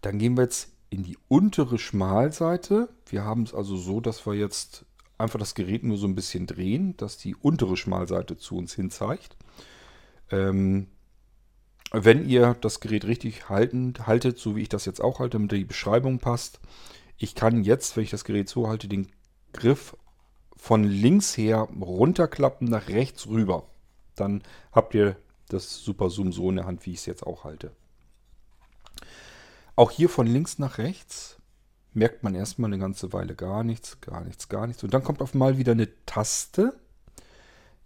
Dann 0.00 0.18
gehen 0.18 0.36
wir 0.38 0.44
jetzt 0.44 0.70
in 0.90 1.04
die 1.04 1.16
untere 1.28 1.78
Schmalseite. 1.78 2.88
Wir 3.06 3.24
haben 3.24 3.44
es 3.44 3.54
also 3.54 3.76
so, 3.76 4.00
dass 4.00 4.26
wir 4.26 4.34
jetzt 4.34 4.84
einfach 5.18 5.38
das 5.38 5.54
Gerät 5.54 5.84
nur 5.84 5.96
so 5.96 6.06
ein 6.06 6.14
bisschen 6.14 6.46
drehen, 6.46 6.96
dass 6.96 7.16
die 7.16 7.36
untere 7.36 7.76
Schmalseite 7.76 8.36
zu 8.36 8.56
uns 8.56 8.74
hin 8.74 8.90
zeigt. 8.90 9.36
Ähm, 10.30 10.88
wenn 11.92 12.28
ihr 12.28 12.56
das 12.60 12.80
Gerät 12.80 13.04
richtig 13.04 13.48
halten, 13.48 13.94
haltet, 14.06 14.38
so 14.38 14.56
wie 14.56 14.62
ich 14.62 14.68
das 14.68 14.84
jetzt 14.84 15.00
auch 15.00 15.18
halte, 15.18 15.38
damit 15.38 15.52
die 15.52 15.64
Beschreibung 15.64 16.18
passt, 16.18 16.60
ich 17.16 17.34
kann 17.34 17.64
jetzt, 17.64 17.96
wenn 17.96 18.04
ich 18.04 18.10
das 18.10 18.24
Gerät 18.24 18.48
so 18.48 18.68
halte, 18.68 18.88
den 18.88 19.08
Griff 19.52 19.96
von 20.56 20.84
links 20.84 21.36
her 21.36 21.68
runterklappen 21.80 22.68
nach 22.68 22.88
rechts 22.88 23.26
rüber. 23.26 23.64
Dann 24.14 24.42
habt 24.72 24.94
ihr 24.94 25.16
das 25.48 25.82
Super 25.82 26.10
Zoom 26.10 26.32
so 26.32 26.48
in 26.50 26.56
der 26.56 26.66
Hand, 26.66 26.86
wie 26.86 26.92
ich 26.92 26.98
es 26.98 27.06
jetzt 27.06 27.26
auch 27.26 27.44
halte. 27.44 27.72
Auch 29.80 29.90
hier 29.90 30.10
von 30.10 30.26
links 30.26 30.58
nach 30.58 30.76
rechts 30.76 31.38
merkt 31.94 32.22
man 32.22 32.34
erstmal 32.34 32.68
eine 32.68 32.78
ganze 32.78 33.14
Weile 33.14 33.34
gar 33.34 33.64
nichts, 33.64 33.98
gar 34.02 34.22
nichts, 34.22 34.50
gar 34.50 34.66
nichts. 34.66 34.84
Und 34.84 34.92
dann 34.92 35.02
kommt 35.02 35.22
auf 35.22 35.32
einmal 35.32 35.56
wieder 35.56 35.72
eine 35.72 35.88
Taste. 36.04 36.78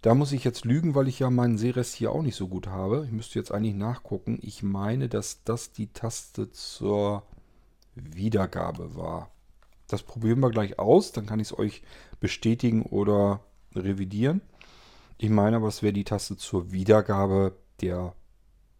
Da 0.03 0.17
muss 0.17 0.33
ich 0.33 0.43
jetzt 0.43 0.65
lügen, 0.65 0.97
weil 0.97 1.07
ich 1.07 1.21
ja 1.21 1.31
meinen 1.31 1.57
Sehrest 1.57 1.95
hier 1.95 2.11
auch 2.11 2.23
nicht 2.23 2.35
so 2.35 2.49
gut 2.49 2.67
habe. 2.67 3.05
Ich 3.07 3.13
müsste 3.13 3.39
jetzt 3.39 3.53
eigentlich 3.53 3.77
nachgucken. 3.77 4.41
Ich 4.43 4.65
meine, 4.65 5.09
dass 5.09 5.45
das 5.45 5.71
die 5.71 5.87
Taste 5.93 6.51
zur 6.51 7.23
Wiedergabe 7.95 8.97
war. 8.97 9.31
Das 9.87 10.03
probieren 10.03 10.41
wir 10.41 10.51
gleich 10.51 10.81
aus, 10.81 11.13
dann 11.13 11.27
kann 11.27 11.39
ich 11.39 11.53
es 11.53 11.59
euch 11.61 11.85
bestätigen 12.19 12.83
oder 12.83 13.39
revidieren. 13.73 14.41
Ich 15.17 15.31
meine 15.31 15.59
aber, 15.59 15.69
es 15.69 15.85
wäre 15.85 15.93
die 15.93 16.03
Taste 16.03 16.37
zur 16.37 16.73
Wiedergabe 16.73 17.57
der 17.81 18.17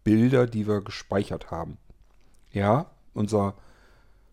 Bilder, 0.03 0.47
die 0.47 0.67
wir 0.67 0.81
gespeichert 0.81 1.49
haben. 1.49 1.77
Ja, 2.51 2.91
unser 3.15 3.55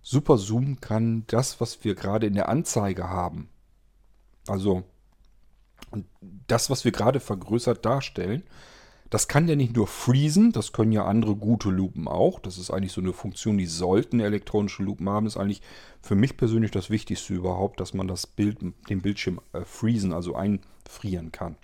Super 0.02 0.36
Zoom 0.36 0.80
kann 0.80 1.24
das, 1.28 1.60
was 1.60 1.84
wir 1.84 1.94
gerade 1.94 2.26
in 2.26 2.34
der 2.34 2.48
Anzeige 2.48 3.08
haben, 3.08 3.48
also 4.48 4.82
das, 6.46 6.70
was 6.70 6.84
wir 6.84 6.92
gerade 6.92 7.20
vergrößert 7.20 7.84
darstellen, 7.84 8.42
das 9.10 9.28
kann 9.28 9.46
ja 9.46 9.56
nicht 9.56 9.76
nur 9.76 9.86
freezen, 9.86 10.52
das 10.52 10.72
können 10.72 10.90
ja 10.90 11.04
andere 11.04 11.36
gute 11.36 11.68
Lupen 11.68 12.08
auch. 12.08 12.40
Das 12.40 12.56
ist 12.56 12.70
eigentlich 12.70 12.92
so 12.92 13.02
eine 13.02 13.12
Funktion, 13.12 13.58
die 13.58 13.66
sollten 13.66 14.20
elektronische 14.20 14.82
Lupen 14.82 15.06
haben. 15.06 15.26
Das 15.26 15.34
ist 15.34 15.40
eigentlich 15.40 15.60
für 16.00 16.14
mich 16.14 16.38
persönlich 16.38 16.70
das 16.70 16.88
Wichtigste 16.88 17.34
überhaupt, 17.34 17.78
dass 17.78 17.92
man 17.92 18.08
das 18.08 18.26
Bild, 18.26 18.60
den 18.88 19.02
Bildschirm 19.02 19.38
äh, 19.52 19.66
freezen, 19.66 20.14
also 20.14 20.34
einfrieren 20.34 21.30
kann. 21.30 21.56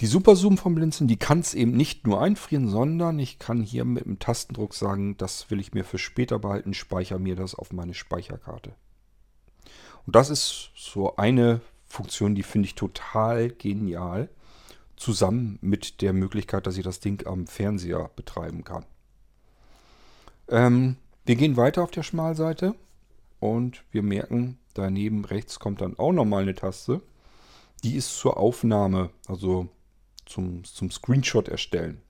Die 0.00 0.06
Superzoom 0.06 0.58
vom 0.58 0.76
Blinzeln, 0.76 1.08
die 1.08 1.16
kann 1.16 1.40
es 1.40 1.54
eben 1.54 1.72
nicht 1.72 2.06
nur 2.06 2.20
einfrieren, 2.20 2.68
sondern 2.68 3.18
ich 3.18 3.40
kann 3.40 3.62
hier 3.62 3.84
mit 3.84 4.04
dem 4.04 4.20
Tastendruck 4.20 4.74
sagen, 4.74 5.16
das 5.16 5.50
will 5.50 5.58
ich 5.58 5.74
mir 5.74 5.84
für 5.84 5.98
später 5.98 6.38
behalten, 6.38 6.72
speichere 6.72 7.18
mir 7.18 7.34
das 7.34 7.56
auf 7.56 7.72
meine 7.72 7.94
Speicherkarte. 7.94 8.74
Und 10.06 10.14
das 10.14 10.30
ist 10.30 10.70
so 10.76 11.16
eine 11.16 11.60
Funktion, 11.86 12.36
die 12.36 12.44
finde 12.44 12.66
ich 12.66 12.76
total 12.76 13.50
genial 13.50 14.28
zusammen 14.96 15.58
mit 15.62 16.00
der 16.00 16.12
Möglichkeit, 16.12 16.66
dass 16.66 16.76
ich 16.76 16.84
das 16.84 17.00
Ding 17.00 17.26
am 17.26 17.46
Fernseher 17.48 18.10
betreiben 18.14 18.62
kann. 18.62 18.84
Ähm, 20.48 20.96
wir 21.26 21.36
gehen 21.36 21.56
weiter 21.56 21.82
auf 21.82 21.90
der 21.90 22.04
Schmalseite 22.04 22.74
und 23.40 23.84
wir 23.90 24.02
merken, 24.02 24.58
daneben 24.74 25.24
rechts 25.24 25.58
kommt 25.58 25.80
dann 25.80 25.98
auch 25.98 26.12
nochmal 26.12 26.42
eine 26.42 26.54
Taste. 26.54 27.02
Die 27.84 27.96
ist 27.96 28.16
zur 28.16 28.36
Aufnahme, 28.38 29.10
also 29.26 29.68
zum, 30.28 30.64
zum 30.64 30.90
Screenshot 30.90 31.48
erstellen. 31.48 32.00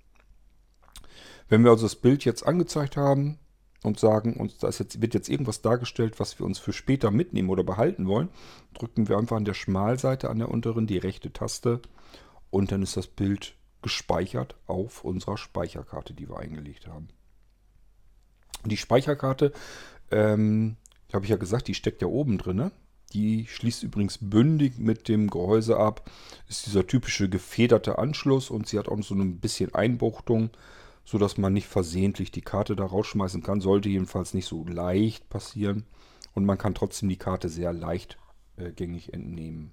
Wenn 1.49 1.65
wir 1.65 1.71
also 1.71 1.87
das 1.87 1.97
Bild 1.97 2.25
jetzt 2.25 2.47
angezeigt 2.47 2.97
haben 2.97 3.39
und 3.83 3.99
sagen, 3.99 4.35
uns 4.35 4.59
da 4.59 4.69
jetzt, 4.69 5.01
wird 5.01 5.15
jetzt 5.15 5.29
irgendwas 5.29 5.63
dargestellt, 5.63 6.21
was 6.21 6.39
wir 6.39 6.45
uns 6.45 6.59
für 6.59 6.73
später 6.73 7.11
mitnehmen 7.11 7.49
oder 7.49 7.65
behalten 7.65 8.07
wollen, 8.07 8.29
drücken 8.75 9.09
wir 9.09 9.17
einfach 9.17 9.37
an 9.37 9.45
der 9.45 9.55
Schmalseite 9.55 10.29
an 10.29 10.39
der 10.39 10.51
unteren 10.51 10.87
die 10.87 10.99
rechte 10.99 11.33
Taste 11.33 11.81
und 12.51 12.73
dann 12.73 12.83
ist 12.83 12.97
das 12.97 13.07
Bild 13.07 13.55
gespeichert 13.83 14.57
auf 14.67 15.05
unserer 15.05 15.39
Speicherkarte, 15.39 16.13
die 16.13 16.29
wir 16.29 16.39
eingelegt 16.39 16.87
haben. 16.87 17.09
Die 18.65 18.77
Speicherkarte, 18.77 19.53
ähm, 20.11 20.77
habe 21.13 21.25
ich 21.25 21.31
ja 21.31 21.37
gesagt, 21.37 21.69
die 21.69 21.75
steckt 21.75 22.03
ja 22.03 22.09
oben 22.09 22.39
drin. 22.39 22.71
Die 23.12 23.47
schließt 23.47 23.83
übrigens 23.83 24.19
bündig 24.21 24.79
mit 24.79 25.09
dem 25.09 25.29
Gehäuse 25.31 25.79
ab. 25.79 26.11
Ist 26.49 26.67
dieser 26.67 26.87
typische 26.87 27.29
gefederte 27.29 27.99
Anschluss 27.99 28.50
und 28.50 28.67
sie 28.69 28.79
hat 28.79 28.88
auch 28.88 29.03
so 29.03 29.15
ein 29.15 29.38
bisschen 29.38 29.75
Einbuchtung, 29.75 30.50
sodass 31.05 31.38
man 31.38 31.55
nicht 31.55 31.69
versehentlich 31.69 32.31
die 32.31 32.43
Karte 32.43 32.77
da 32.77 32.85
rausschmeißen 32.85 33.43
kann. 33.43 33.61
Sollte 33.61 33.88
jedenfalls 33.88 34.35
nicht 34.35 34.47
so 34.47 34.65
leicht 34.67 35.29
passieren. 35.31 35.85
Und 36.35 36.45
man 36.45 36.59
kann 36.59 36.75
trotzdem 36.75 37.09
die 37.09 37.17
Karte 37.17 37.49
sehr 37.49 37.73
leichtgängig 37.73 39.09
äh, 39.09 39.17
entnehmen. 39.17 39.73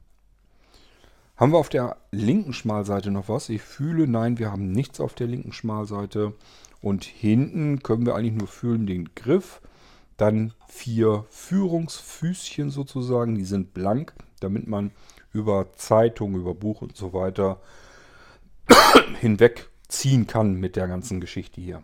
Haben 1.36 1.52
wir 1.52 1.58
auf 1.58 1.69
der 1.69 1.98
linken 2.12 2.54
Schmalseite 2.54 3.12
noch 3.12 3.28
was? 3.28 3.50
Ich 3.50 3.62
fühle, 3.62 4.08
nein, 4.08 4.39
wir 4.39 4.52
haben 4.52 4.71
nichts 4.71 5.02
auf 5.02 5.13
der 5.13 5.28
linken 5.28 5.52
Schmalseite. 5.52 6.34
Und 6.82 7.04
hinten 7.04 7.84
können 7.84 8.06
wir 8.06 8.15
eigentlich 8.15 8.36
nur 8.36 8.48
fühlen 8.48 8.88
den 8.88 9.13
Griff. 9.15 9.60
Dann 10.17 10.54
vier 10.67 11.25
Führungsfüßchen 11.30 12.69
sozusagen, 12.69 13.36
die 13.36 13.43
sind 13.45 13.73
blank, 13.73 14.13
damit 14.39 14.67
man 14.67 14.91
über 15.34 15.73
Zeitung, 15.75 16.36
über 16.36 16.56
Buch 16.56 16.82
und 16.82 16.95
so 16.95 17.13
weiter 17.13 17.60
hinwegziehen 19.19 20.28
kann 20.28 20.56
mit 20.56 20.75
der 20.75 20.88
ganzen 20.88 21.19
Geschichte 21.19 21.60
hier. 21.60 21.84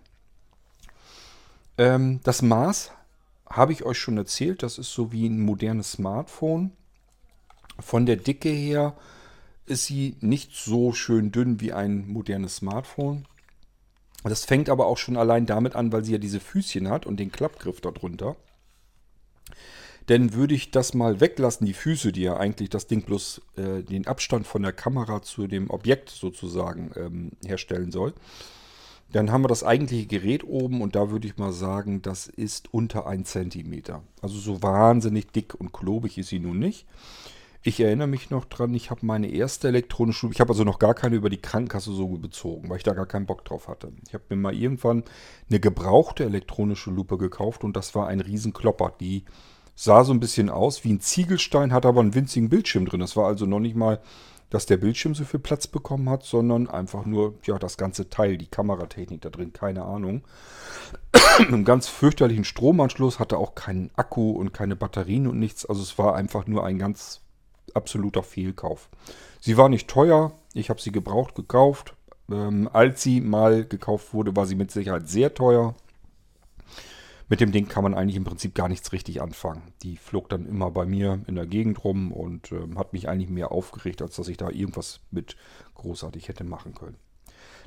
Ähm, 1.78 2.22
das 2.24 2.41
Maß 2.41 2.91
habe 3.48 3.74
ich 3.74 3.84
euch 3.84 3.98
schon 3.98 4.17
erzählt, 4.17 4.63
das 4.63 4.78
ist 4.78 4.94
so 4.94 5.12
wie 5.12 5.28
ein 5.28 5.41
modernes 5.41 5.94
Smartphone. 5.94 6.72
Von 7.80 8.06
der 8.06 8.15
Dicke 8.15 8.50
her 8.50 8.96
ist 9.65 9.86
sie 9.86 10.15
nicht 10.22 10.56
so 10.56 10.94
schön 10.94 11.32
dünn 11.32 11.60
wie 11.60 11.74
ein 11.74 12.08
modernes 12.08 12.58
Smartphone. 12.58 13.26
Das 14.24 14.46
fängt 14.46 14.70
aber 14.70 14.86
auch 14.86 14.98
schon 14.98 15.18
allein 15.18 15.46
damit 15.46 15.76
an, 15.76 15.92
weil 15.92 16.04
sie 16.04 16.12
ja 16.14 16.18
diese 16.18 16.40
Füßchen 16.40 16.90
hat 16.90 17.06
und 17.06 17.20
den 17.20 17.32
Klappgriff 17.32 17.82
darunter. 17.82 18.36
Denn 20.10 20.34
würde 20.34 20.56
ich 20.56 20.72
das 20.72 20.94
mal 20.94 21.22
weglassen, 21.22 21.66
die 21.66 21.74
Füße, 21.74 22.12
die 22.12 22.24
ja 22.24 22.38
eigentlich 22.38 22.70
das 22.70 22.88
Ding 22.88 23.04
bloß 23.04 23.42
äh, 23.56 23.84
den 23.84 24.08
Abstand 24.08 24.48
von 24.48 24.64
der 24.64 24.74
Kamera 24.74 25.22
zu 25.22 25.48
dem 25.48 25.70
Objekt 25.70 26.10
sozusagen 26.10 26.92
ähm, 26.96 27.32
herstellen 27.46 27.92
soll, 27.92 28.14
dann 29.12 29.32
haben 29.32 29.44
wir 29.44 29.50
das 29.50 29.64
eigentliche 29.64 30.08
Gerät 30.08 30.44
oben 30.44 30.82
und 30.82 30.96
da 30.96 31.12
würde 31.12 31.28
ich 31.28 31.38
mal 31.38 31.52
sagen, 31.52 32.02
das 32.02 32.28
ist 32.28 32.74
unter 32.74 33.08
1 33.08 33.30
cm. 33.30 33.84
Also 34.22 34.40
so 34.40 34.62
wahnsinnig 34.62 35.32
dick 35.32 35.54
und 35.56 35.74
klobig 35.74 36.18
ist 36.18 36.30
sie 36.30 36.40
nun 36.40 36.60
nicht. 36.60 36.86
Ich 37.63 37.80
erinnere 37.80 38.08
mich 38.08 38.32
noch 38.32 38.45
dran, 38.45 38.74
ich 38.74 38.89
habe 38.89 39.06
meine 39.06 39.30
erste 39.30 39.67
elektronische, 39.67 40.28
ich 40.32 40.39
habe 40.39 40.52
also 40.52 40.63
noch 40.63 40.80
gar 40.80 40.95
keine 40.95 41.15
über 41.15 41.30
die 41.30 41.41
Krankenkasse 41.41 41.91
so 41.91 42.08
bezogen, 42.08 42.69
weil 42.69 42.78
ich 42.78 42.84
da 42.84 42.93
gar 42.93 43.06
keinen 43.06 43.28
Bock 43.28 43.45
drauf 43.45 43.67
hatte. 43.67 43.91
Ich 44.08 44.15
habe 44.15 44.24
mir 44.30 44.36
mal 44.36 44.56
irgendwann 44.56 45.04
eine 45.47 45.60
gebrauchte 45.60 46.24
elektronische 46.24 46.89
Lupe 46.89 47.19
gekauft 47.19 47.63
und 47.63 47.76
das 47.76 47.93
war 47.93 48.08
ein 48.08 48.19
Riesenklopper. 48.19 48.93
Die 49.00 49.26
sah 49.76 50.04
so 50.04 50.12
ein 50.12 50.19
bisschen 50.19 50.50
aus 50.50 50.84
wie 50.84 50.91
ein 50.91 51.02
Ziegelstein, 51.02 51.71
hat 51.71 51.86
aber 51.86 52.02
einen 52.02 52.15
winzigen 52.15 52.50
Bildschirm 52.50 52.86
drin. 52.86 53.00
Das 53.00 53.15
war 53.15 53.28
also 53.28 53.45
noch 53.45 53.60
nicht 53.60 53.76
mal, 53.76 54.02
dass 54.50 54.65
der 54.65 54.78
Bildschirm 54.78 55.13
so 55.13 55.24
viel 55.24 55.39
Platz 55.39 55.67
bekommen 55.67 56.10
hat, 56.10 56.24
sondern 56.24 56.67
einfach 56.67 57.06
nur, 57.06 57.36
ja, 57.45 57.60
das 57.60 57.78
ganze 57.78 58.10
Teil, 58.10 58.38
die 58.38 58.47
Kameratechnik 58.47 59.21
da 59.21 59.30
drin, 59.30 59.54
keine 59.54 59.84
Ahnung. 59.84 60.24
Einen 61.38 61.63
ganz 61.63 61.88
fürchterlichen 61.88 62.43
Stromanschluss, 62.43 63.19
hatte 63.19 63.38
auch 63.38 63.54
keinen 63.54 63.91
Akku 63.95 64.32
und 64.32 64.52
keine 64.52 64.76
Batterien 64.76 65.28
und 65.28 65.38
nichts. 65.39 65.65
Also 65.65 65.84
es 65.84 65.97
war 66.00 66.15
einfach 66.15 66.47
nur 66.47 66.65
ein 66.65 66.80
ganz 66.80 67.21
absoluter 67.74 68.24
Fehlkauf. 68.24 68.89
Sie 69.39 69.58
war 69.58 69.69
nicht 69.69 69.88
teuer, 69.88 70.34
ich 70.54 70.69
habe 70.69 70.82
sie 70.82 70.91
gebraucht 70.91 71.36
gekauft. 71.36 71.95
Ähm, 72.32 72.69
als 72.71 73.02
sie 73.02 73.21
mal 73.21 73.65
gekauft 73.65 74.13
wurde, 74.13 74.36
war 74.36 74.45
sie 74.45 74.56
mit 74.56 74.71
Sicherheit 74.71 75.08
sehr 75.10 75.34
teuer. 75.34 75.76
Mit 77.28 77.39
dem 77.39 77.54
Ding 77.54 77.69
kann 77.69 77.84
man 77.84 77.93
eigentlich 77.93 78.17
im 78.17 78.26
Prinzip 78.26 78.56
gar 78.56 78.67
nichts 78.67 78.91
richtig 78.91 79.21
anfangen. 79.21 79.62
Die 79.84 79.95
flog 79.95 80.28
dann 80.30 80.45
immer 80.45 80.69
bei 80.69 80.86
mir 80.86 81.21
in 81.28 81.36
der 81.36 81.45
Gegend 81.45 81.84
rum 81.84 82.12
und 82.12 82.52
ähm, 82.52 82.78
hat 82.78 82.91
mich 82.91 83.08
eigentlich 83.08 83.30
mehr 83.30 83.52
aufgeregt, 83.52 84.02
als 84.02 84.17
dass 84.17 84.28
ich 84.28 84.38
da 84.38 84.50
irgendwas 84.50 85.00
mit 85.12 85.38
großartig 85.76 86.28
hätte 86.28 86.43
machen 86.43 86.76
können. 86.76 86.97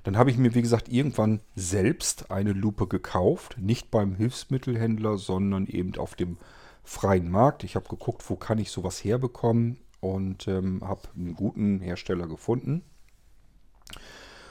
Dann 0.03 0.19
habe 0.19 0.31
ich 0.31 0.37
mir, 0.37 0.55
wie 0.55 0.61
gesagt, 0.61 0.91
irgendwann 0.91 1.41
selbst 1.57 2.31
eine 2.31 2.53
Lupe 2.53 2.87
gekauft. 2.87 3.57
Nicht 3.59 3.91
beim 3.91 4.17
Hilfsmittelhändler, 4.17 5.17
sondern 5.17 5.67
eben 5.67 5.97
auf 5.97 6.15
dem 6.15 6.37
freien 6.83 7.31
Markt. 7.31 7.65
Ich 7.65 7.75
habe 7.75 7.89
geguckt, 7.89 8.29
wo 8.29 8.37
kann 8.37 8.59
ich 8.59 8.71
sowas 8.71 9.03
herbekommen 9.03 9.79
und 10.05 10.47
ähm, 10.49 10.83
habe 10.87 11.01
einen 11.17 11.35
guten 11.35 11.81
Hersteller 11.81 12.27
gefunden. 12.27 12.83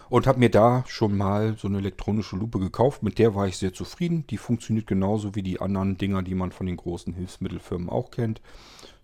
Und 0.10 0.28
habe 0.28 0.40
mir 0.40 0.50
da 0.50 0.84
schon 0.88 1.16
mal 1.16 1.56
so 1.58 1.68
eine 1.68 1.78
elektronische 1.78 2.36
Lupe 2.36 2.60
gekauft. 2.60 3.04
Mit 3.04 3.20
der 3.20 3.36
war 3.36 3.48
ich 3.48 3.58
sehr 3.58 3.74
zufrieden. 3.74 4.26
Die 4.28 4.38
funktioniert 4.38 4.88
genauso 4.88 5.36
wie 5.36 5.44
die 5.44 5.62
anderen 5.62 5.98
Dinger, 5.98 6.24
die 6.24 6.36
man 6.36 6.52
von 6.52 6.66
den 6.66 6.78
großen 6.78 7.14
Hilfsmittelfirmen 7.14 7.90
auch 7.90 8.12
kennt. 8.12 8.42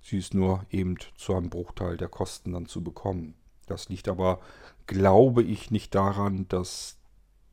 Sie 0.02 0.18
ist 0.18 0.34
nur 0.34 0.66
eben 0.72 0.98
zu 1.18 1.36
einem 1.36 1.50
Bruchteil 1.50 1.98
der 1.98 2.10
Kosten 2.10 2.54
dann 2.54 2.66
zu 2.66 2.84
bekommen. 2.84 3.36
Das 3.68 3.90
liegt 3.90 4.08
aber, 4.08 4.40
glaube 4.88 5.44
ich, 5.44 5.72
nicht 5.72 5.94
daran, 5.96 6.48
dass 6.48 6.98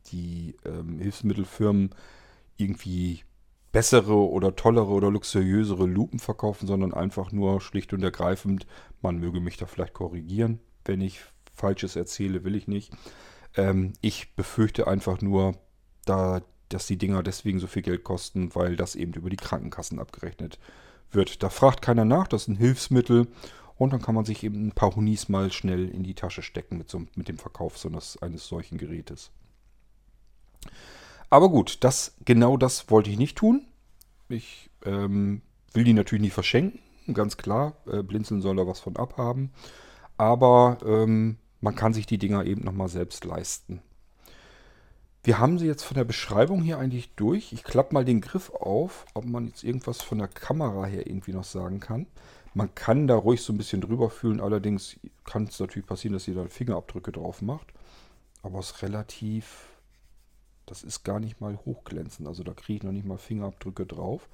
die 0.06 0.56
ähm, 0.64 0.98
Hilfsmittelfirmen 0.98 1.90
irgendwie 2.56 3.24
bessere 3.76 4.16
oder 4.16 4.56
tollere 4.56 4.88
oder 4.88 5.10
luxuriösere 5.10 5.84
Lupen 5.84 6.18
verkaufen, 6.18 6.66
sondern 6.66 6.94
einfach 6.94 7.30
nur 7.30 7.60
schlicht 7.60 7.92
und 7.92 8.02
ergreifend, 8.02 8.66
man 9.02 9.18
möge 9.18 9.38
mich 9.38 9.58
da 9.58 9.66
vielleicht 9.66 9.92
korrigieren, 9.92 10.60
wenn 10.86 11.02
ich 11.02 11.20
Falsches 11.54 11.94
erzähle, 11.94 12.42
will 12.42 12.54
ich 12.54 12.68
nicht. 12.68 12.94
Ähm, 13.54 13.92
ich 14.00 14.34
befürchte 14.34 14.86
einfach 14.86 15.20
nur, 15.20 15.58
da, 16.06 16.40
dass 16.70 16.86
die 16.86 16.96
Dinger 16.96 17.22
deswegen 17.22 17.58
so 17.58 17.66
viel 17.66 17.82
Geld 17.82 18.02
kosten, 18.02 18.54
weil 18.54 18.76
das 18.76 18.94
eben 18.94 19.12
über 19.12 19.28
die 19.28 19.36
Krankenkassen 19.36 19.98
abgerechnet 19.98 20.58
wird. 21.10 21.42
Da 21.42 21.50
fragt 21.50 21.82
keiner 21.82 22.06
nach, 22.06 22.28
das 22.28 22.44
ist 22.44 22.48
ein 22.48 22.56
Hilfsmittel 22.56 23.28
und 23.76 23.92
dann 23.92 24.00
kann 24.00 24.14
man 24.14 24.24
sich 24.24 24.42
eben 24.42 24.68
ein 24.68 24.72
paar 24.72 24.96
Hunis 24.96 25.28
mal 25.28 25.52
schnell 25.52 25.90
in 25.90 26.02
die 26.02 26.14
Tasche 26.14 26.40
stecken 26.40 26.78
mit, 26.78 26.88
so, 26.88 27.02
mit 27.14 27.28
dem 27.28 27.36
Verkauf 27.36 27.76
so 27.76 27.90
eines, 27.90 28.16
eines 28.22 28.48
solchen 28.48 28.78
Gerätes. 28.78 29.32
Aber 31.30 31.48
gut, 31.48 31.78
das, 31.82 32.14
genau 32.24 32.56
das 32.56 32.90
wollte 32.90 33.10
ich 33.10 33.18
nicht 33.18 33.36
tun. 33.36 33.66
Ich 34.28 34.70
ähm, 34.84 35.42
will 35.72 35.84
die 35.84 35.92
natürlich 35.92 36.22
nicht 36.22 36.34
verschenken, 36.34 36.80
ganz 37.12 37.36
klar. 37.36 37.74
Äh, 37.90 38.02
Blinzeln 38.02 38.40
soll 38.40 38.56
da 38.56 38.66
was 38.66 38.80
von 38.80 38.96
abhaben. 38.96 39.52
Aber 40.16 40.78
ähm, 40.84 41.36
man 41.60 41.74
kann 41.74 41.92
sich 41.92 42.06
die 42.06 42.18
Dinger 42.18 42.44
eben 42.44 42.62
nochmal 42.62 42.88
selbst 42.88 43.24
leisten. 43.24 43.82
Wir 45.26 45.40
haben 45.40 45.58
sie 45.58 45.66
jetzt 45.66 45.82
von 45.82 45.96
der 45.96 46.04
Beschreibung 46.04 46.62
hier 46.62 46.78
eigentlich 46.78 47.12
durch. 47.16 47.52
Ich 47.52 47.64
klappe 47.64 47.92
mal 47.92 48.04
den 48.04 48.20
Griff 48.20 48.50
auf, 48.50 49.06
ob 49.14 49.24
man 49.24 49.48
jetzt 49.48 49.64
irgendwas 49.64 50.00
von 50.00 50.18
der 50.18 50.28
Kamera 50.28 50.86
her 50.86 51.08
irgendwie 51.08 51.32
noch 51.32 51.42
sagen 51.42 51.80
kann. 51.80 52.06
Man 52.54 52.74
kann 52.76 53.08
da 53.08 53.16
ruhig 53.16 53.42
so 53.42 53.52
ein 53.52 53.58
bisschen 53.58 53.80
drüber 53.80 54.08
fühlen, 54.08 54.40
allerdings 54.40 54.96
kann 55.24 55.44
es 55.44 55.58
natürlich 55.58 55.88
passieren, 55.88 56.12
dass 56.12 56.28
ihr 56.28 56.36
da 56.36 56.46
Fingerabdrücke 56.46 57.10
drauf 57.10 57.42
macht. 57.42 57.66
Aber 58.42 58.60
es 58.60 58.70
ist 58.70 58.82
relativ, 58.82 59.66
das 60.66 60.82
ist 60.82 61.04
gar 61.04 61.20
nicht 61.20 61.40
mal 61.40 61.58
hochglänzend. 61.64 62.28
Also 62.28 62.42
da 62.42 62.52
kriege 62.52 62.78
ich 62.78 62.82
noch 62.82 62.92
nicht 62.92 63.06
mal 63.06 63.18
Fingerabdrücke 63.18 63.86
drauf. 63.86 64.28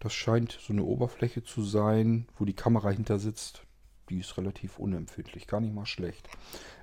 Das 0.00 0.12
scheint 0.12 0.58
so 0.60 0.72
eine 0.72 0.82
Oberfläche 0.82 1.44
zu 1.44 1.62
sein, 1.62 2.26
wo 2.36 2.44
die 2.44 2.56
Kamera 2.56 2.90
hinter 2.90 3.18
sitzt. 3.20 3.62
Die 4.08 4.18
ist 4.18 4.36
relativ 4.36 4.78
unempfindlich, 4.78 5.46
gar 5.46 5.60
nicht 5.60 5.74
mal 5.74 5.86
schlecht. 5.86 6.28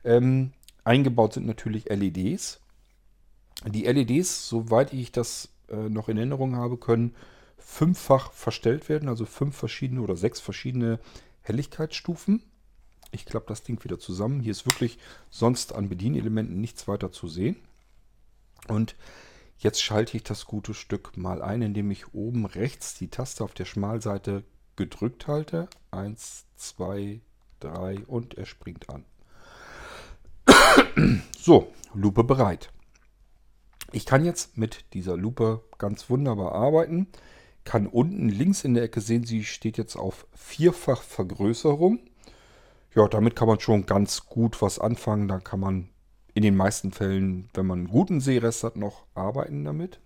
Ähm, 0.06 0.54
eingebaut 0.86 1.34
sind 1.34 1.46
natürlich 1.46 1.90
LEDs. 1.90 2.62
Die 3.68 3.84
LEDs, 3.84 4.48
soweit 4.48 4.94
ich 4.94 5.12
das 5.12 5.50
äh, 5.68 5.90
noch 5.90 6.08
in 6.08 6.16
Erinnerung 6.16 6.56
habe, 6.56 6.78
können 6.78 7.14
fünffach 7.58 8.32
verstellt 8.32 8.88
werden, 8.88 9.10
also 9.10 9.26
fünf 9.26 9.58
verschiedene 9.58 10.02
oder 10.02 10.16
sechs 10.16 10.40
verschiedene 10.40 11.00
Helligkeitsstufen. 11.42 12.42
Ich 13.12 13.26
klappe 13.26 13.48
das 13.48 13.64
Ding 13.64 13.84
wieder 13.84 14.00
zusammen. 14.00 14.40
Hier 14.40 14.52
ist 14.52 14.66
wirklich 14.66 14.98
sonst 15.30 15.74
an 15.74 15.90
Bedienelementen 15.90 16.62
nichts 16.62 16.88
weiter 16.88 17.12
zu 17.12 17.28
sehen. 17.28 17.58
Und 18.70 18.96
jetzt 19.58 19.82
schalte 19.82 20.18
ich 20.18 20.24
das 20.24 20.46
gute 20.46 20.74
Stück 20.74 21.18
mal 21.18 21.42
ein, 21.42 21.62
indem 21.62 21.92
ich 21.92 22.14
oben 22.14 22.46
rechts 22.46 22.94
die 22.96 23.10
Taste 23.10 23.44
auf 23.44 23.54
der 23.54 23.66
Schmalseite 23.66 24.44
gedrückt 24.76 25.28
halte. 25.28 25.68
Eins, 25.92 26.46
zwei, 26.56 27.22
drei 27.60 28.00
und 28.08 28.36
er 28.36 28.46
springt 28.46 28.90
an. 28.90 29.06
So, 31.42 31.74
Lupe 31.94 32.24
bereit. 32.24 32.72
Ich 33.92 34.06
kann 34.06 34.26
jetzt 34.26 34.58
mit 34.58 34.86
dieser 34.94 35.16
Lupe 35.18 35.64
ganz 35.78 36.10
wunderbar 36.10 36.52
arbeiten. 36.52 37.08
Kann 37.64 37.88
unten 37.88 38.30
links 38.30 38.64
in 38.64 38.74
der 38.74 38.84
Ecke 38.84 39.02
sehen, 39.02 39.24
sie 39.24 39.44
steht 39.46 39.78
jetzt 39.78 39.96
auf 39.96 40.28
vierfach 40.34 41.02
Vergrößerung. 41.02 42.00
Ja, 42.94 43.08
damit 43.08 43.36
kann 43.36 43.48
man 43.48 43.60
schon 43.60 43.86
ganz 43.86 44.26
gut 44.26 44.62
was 44.62 44.80
anfangen. 44.80 45.28
Da 45.28 45.40
kann 45.40 45.60
man 45.60 45.90
in 46.40 46.44
den 46.44 46.56
meisten 46.56 46.94
Fällen, 46.94 47.50
wenn 47.54 47.66
man 47.66 47.80
einen 47.80 47.90
guten 47.90 48.22
Sehrest 48.22 48.64
hat, 48.64 48.78
noch 48.78 49.04
arbeiten 49.14 49.66
damit. 49.66 50.00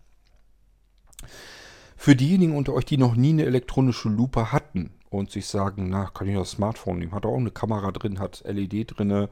Für 1.96 2.16
diejenigen 2.16 2.58
unter 2.58 2.74
euch, 2.74 2.86
die 2.86 2.98
noch 2.98 3.14
nie 3.14 3.30
eine 3.30 3.46
elektronische 3.46 4.10
Lupe 4.10 4.52
hatten 4.52 4.96
und 5.12 5.30
sich 5.30 5.46
sagen, 5.46 5.90
na, 5.90 6.06
kann 6.08 6.28
ich 6.28 6.36
das 6.36 6.50
Smartphone 6.50 6.98
nehmen, 6.98 7.12
hat 7.12 7.28
auch 7.28 7.38
eine 7.38 7.52
Kamera 7.52 7.92
drin, 7.92 8.18
hat 8.18 8.44
LED 8.48 8.98
drin, 8.98 9.28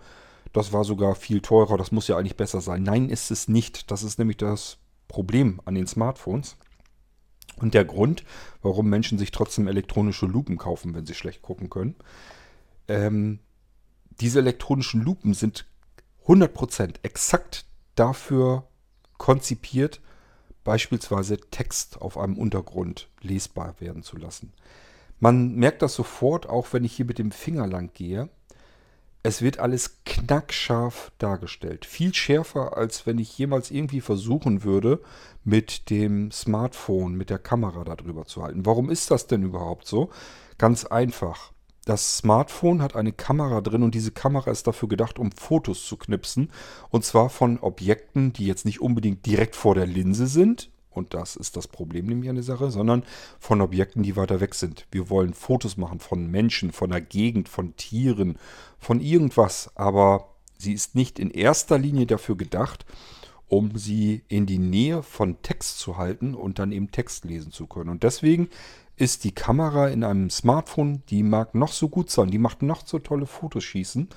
das 0.53 0.73
war 0.73 0.83
sogar 0.83 1.15
viel 1.15 1.41
teurer, 1.41 1.75
das 1.75 1.91
muss 1.91 2.07
ja 2.07 2.17
eigentlich 2.17 2.37
besser 2.37 2.61
sein. 2.61 2.83
Nein, 2.83 3.09
ist 3.09 3.31
es 3.31 3.47
nicht. 3.47 3.89
Das 3.89 4.03
ist 4.03 4.19
nämlich 4.19 4.37
das 4.37 4.77
Problem 5.07 5.59
an 5.65 5.73
den 5.73 5.87
Smartphones. 5.87 6.55
Und 7.55 7.73
der 7.73 7.83
Grund, 7.83 8.23
warum 8.61 8.89
Menschen 8.89 9.17
sich 9.17 9.31
trotzdem 9.31 9.67
elektronische 9.67 10.27
Lupen 10.27 10.59
kaufen, 10.59 10.93
wenn 10.93 11.07
sie 11.07 11.15
schlecht 11.15 11.41
gucken 11.41 11.71
können. 11.71 11.95
Ähm, 12.87 13.39
diese 14.19 14.37
elektronischen 14.37 15.01
Lupen 15.01 15.33
sind 15.33 15.65
100% 16.27 16.95
exakt 17.03 17.65
dafür 17.95 18.63
konzipiert, 19.17 20.01
beispielsweise 20.63 21.37
Text 21.37 22.01
auf 22.01 22.17
einem 22.17 22.37
Untergrund 22.37 23.09
lesbar 23.21 23.75
werden 23.79 24.03
zu 24.03 24.17
lassen. 24.17 24.53
Man 25.19 25.55
merkt 25.55 25.81
das 25.81 25.93
sofort, 25.93 26.49
auch 26.49 26.73
wenn 26.73 26.83
ich 26.83 26.93
hier 26.93 27.05
mit 27.05 27.19
dem 27.19 27.31
Finger 27.31 27.67
lang 27.67 27.91
gehe. 27.93 28.29
Es 29.23 29.43
wird 29.43 29.59
alles 29.59 29.99
knackscharf 30.03 31.11
dargestellt. 31.19 31.85
Viel 31.85 32.13
schärfer, 32.15 32.75
als 32.75 33.05
wenn 33.05 33.19
ich 33.19 33.37
jemals 33.37 33.69
irgendwie 33.69 34.01
versuchen 34.01 34.63
würde, 34.63 34.99
mit 35.43 35.91
dem 35.91 36.31
Smartphone, 36.31 37.13
mit 37.13 37.29
der 37.29 37.37
Kamera 37.37 37.83
darüber 37.83 38.25
zu 38.25 38.41
halten. 38.41 38.65
Warum 38.65 38.89
ist 38.89 39.11
das 39.11 39.27
denn 39.27 39.43
überhaupt 39.43 39.87
so? 39.87 40.09
Ganz 40.57 40.85
einfach. 40.85 41.51
Das 41.85 42.17
Smartphone 42.17 42.81
hat 42.81 42.95
eine 42.95 43.11
Kamera 43.11 43.61
drin 43.61 43.83
und 43.83 43.95
diese 43.95 44.11
Kamera 44.11 44.51
ist 44.51 44.67
dafür 44.67 44.87
gedacht, 44.87 45.17
um 45.17 45.31
Fotos 45.31 45.85
zu 45.85 45.97
knipsen. 45.97 46.51
Und 46.89 47.03
zwar 47.03 47.29
von 47.29 47.59
Objekten, 47.59 48.33
die 48.33 48.45
jetzt 48.45 48.65
nicht 48.65 48.81
unbedingt 48.81 49.25
direkt 49.25 49.55
vor 49.55 49.73
der 49.73 49.87
Linse 49.87 50.27
sind, 50.27 50.69
und 50.91 51.13
das 51.13 51.37
ist 51.37 51.55
das 51.55 51.67
Problem 51.67 52.05
nämlich 52.05 52.29
an 52.29 52.35
der 52.35 52.43
Sache, 52.43 52.69
sondern 52.69 53.03
von 53.39 53.61
Objekten, 53.61 54.03
die 54.03 54.17
weiter 54.17 54.41
weg 54.41 54.53
sind. 54.53 54.87
Wir 54.91 55.09
wollen 55.09 55.33
Fotos 55.33 55.77
machen 55.77 55.99
von 55.99 56.29
Menschen, 56.29 56.73
von 56.73 56.89
der 56.89 57.01
Gegend, 57.01 57.47
von 57.47 57.75
Tieren, 57.77 58.37
von 58.77 58.99
irgendwas, 58.99 59.71
aber 59.75 60.35
sie 60.57 60.73
ist 60.73 60.93
nicht 60.93 61.17
in 61.17 61.31
erster 61.31 61.77
Linie 61.77 62.07
dafür 62.07 62.35
gedacht, 62.35 62.85
um 63.47 63.77
sie 63.77 64.23
in 64.27 64.45
die 64.45 64.59
Nähe 64.59 65.01
von 65.01 65.41
Text 65.41 65.79
zu 65.79 65.97
halten 65.97 66.35
und 66.35 66.59
dann 66.59 66.71
eben 66.71 66.91
Text 66.91 67.25
lesen 67.25 67.51
zu 67.51 67.67
können. 67.67 67.89
Und 67.89 68.03
deswegen 68.03 68.49
ist 69.01 69.23
die 69.23 69.33
Kamera 69.33 69.87
in 69.87 70.03
einem 70.03 70.29
Smartphone, 70.29 71.01
die 71.09 71.23
mag 71.23 71.55
noch 71.55 71.71
so 71.71 71.89
gut 71.89 72.11
sein, 72.11 72.29
die 72.29 72.37
macht 72.37 72.61
noch 72.61 72.85
so 72.85 72.99
tolle 72.99 73.25
Fotos 73.25 73.63
schießen. 73.63 74.09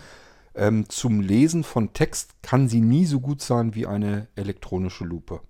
Ähm, 0.54 0.90
zum 0.90 1.22
Lesen 1.22 1.64
von 1.64 1.94
Text 1.94 2.34
kann 2.42 2.68
sie 2.68 2.82
nie 2.82 3.06
so 3.06 3.18
gut 3.18 3.40
sein 3.40 3.74
wie 3.74 3.86
eine 3.86 4.28
elektronische 4.36 5.04
Lupe. 5.04 5.40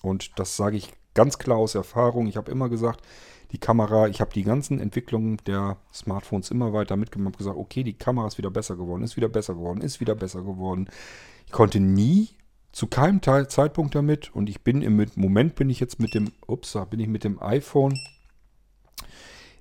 Und 0.00 0.38
das 0.38 0.56
sage 0.56 0.76
ich 0.76 0.92
ganz 1.12 1.38
klar 1.38 1.58
aus 1.58 1.74
Erfahrung. 1.74 2.28
Ich 2.28 2.36
habe 2.36 2.52
immer 2.52 2.68
gesagt, 2.68 3.02
die 3.50 3.58
Kamera, 3.58 4.06
ich 4.06 4.20
habe 4.20 4.32
die 4.32 4.44
ganzen 4.44 4.78
Entwicklungen 4.78 5.38
der 5.44 5.78
Smartphones 5.92 6.52
immer 6.52 6.72
weiter 6.72 6.96
mitgemacht 6.96 7.34
und 7.34 7.38
gesagt, 7.38 7.58
okay, 7.58 7.82
die 7.82 7.94
Kamera 7.94 8.28
ist 8.28 8.38
wieder 8.38 8.52
besser 8.52 8.76
geworden, 8.76 9.02
ist 9.02 9.16
wieder 9.16 9.28
besser 9.28 9.54
geworden, 9.54 9.80
ist 9.80 9.98
wieder 9.98 10.14
besser 10.14 10.42
geworden. 10.42 10.88
Ich 11.46 11.52
konnte 11.52 11.80
nie 11.80 12.28
zu 12.70 12.86
keinem 12.86 13.22
Zeitpunkt 13.22 13.96
damit 13.96 14.32
und 14.36 14.48
ich 14.48 14.62
bin 14.62 14.82
im 14.82 15.04
Moment 15.16 15.56
bin 15.56 15.68
ich 15.68 15.80
jetzt 15.80 15.98
mit 15.98 16.14
dem, 16.14 16.30
ups, 16.46 16.78
bin 16.90 17.00
ich 17.00 17.08
mit 17.08 17.24
dem 17.24 17.42
iPhone 17.42 17.98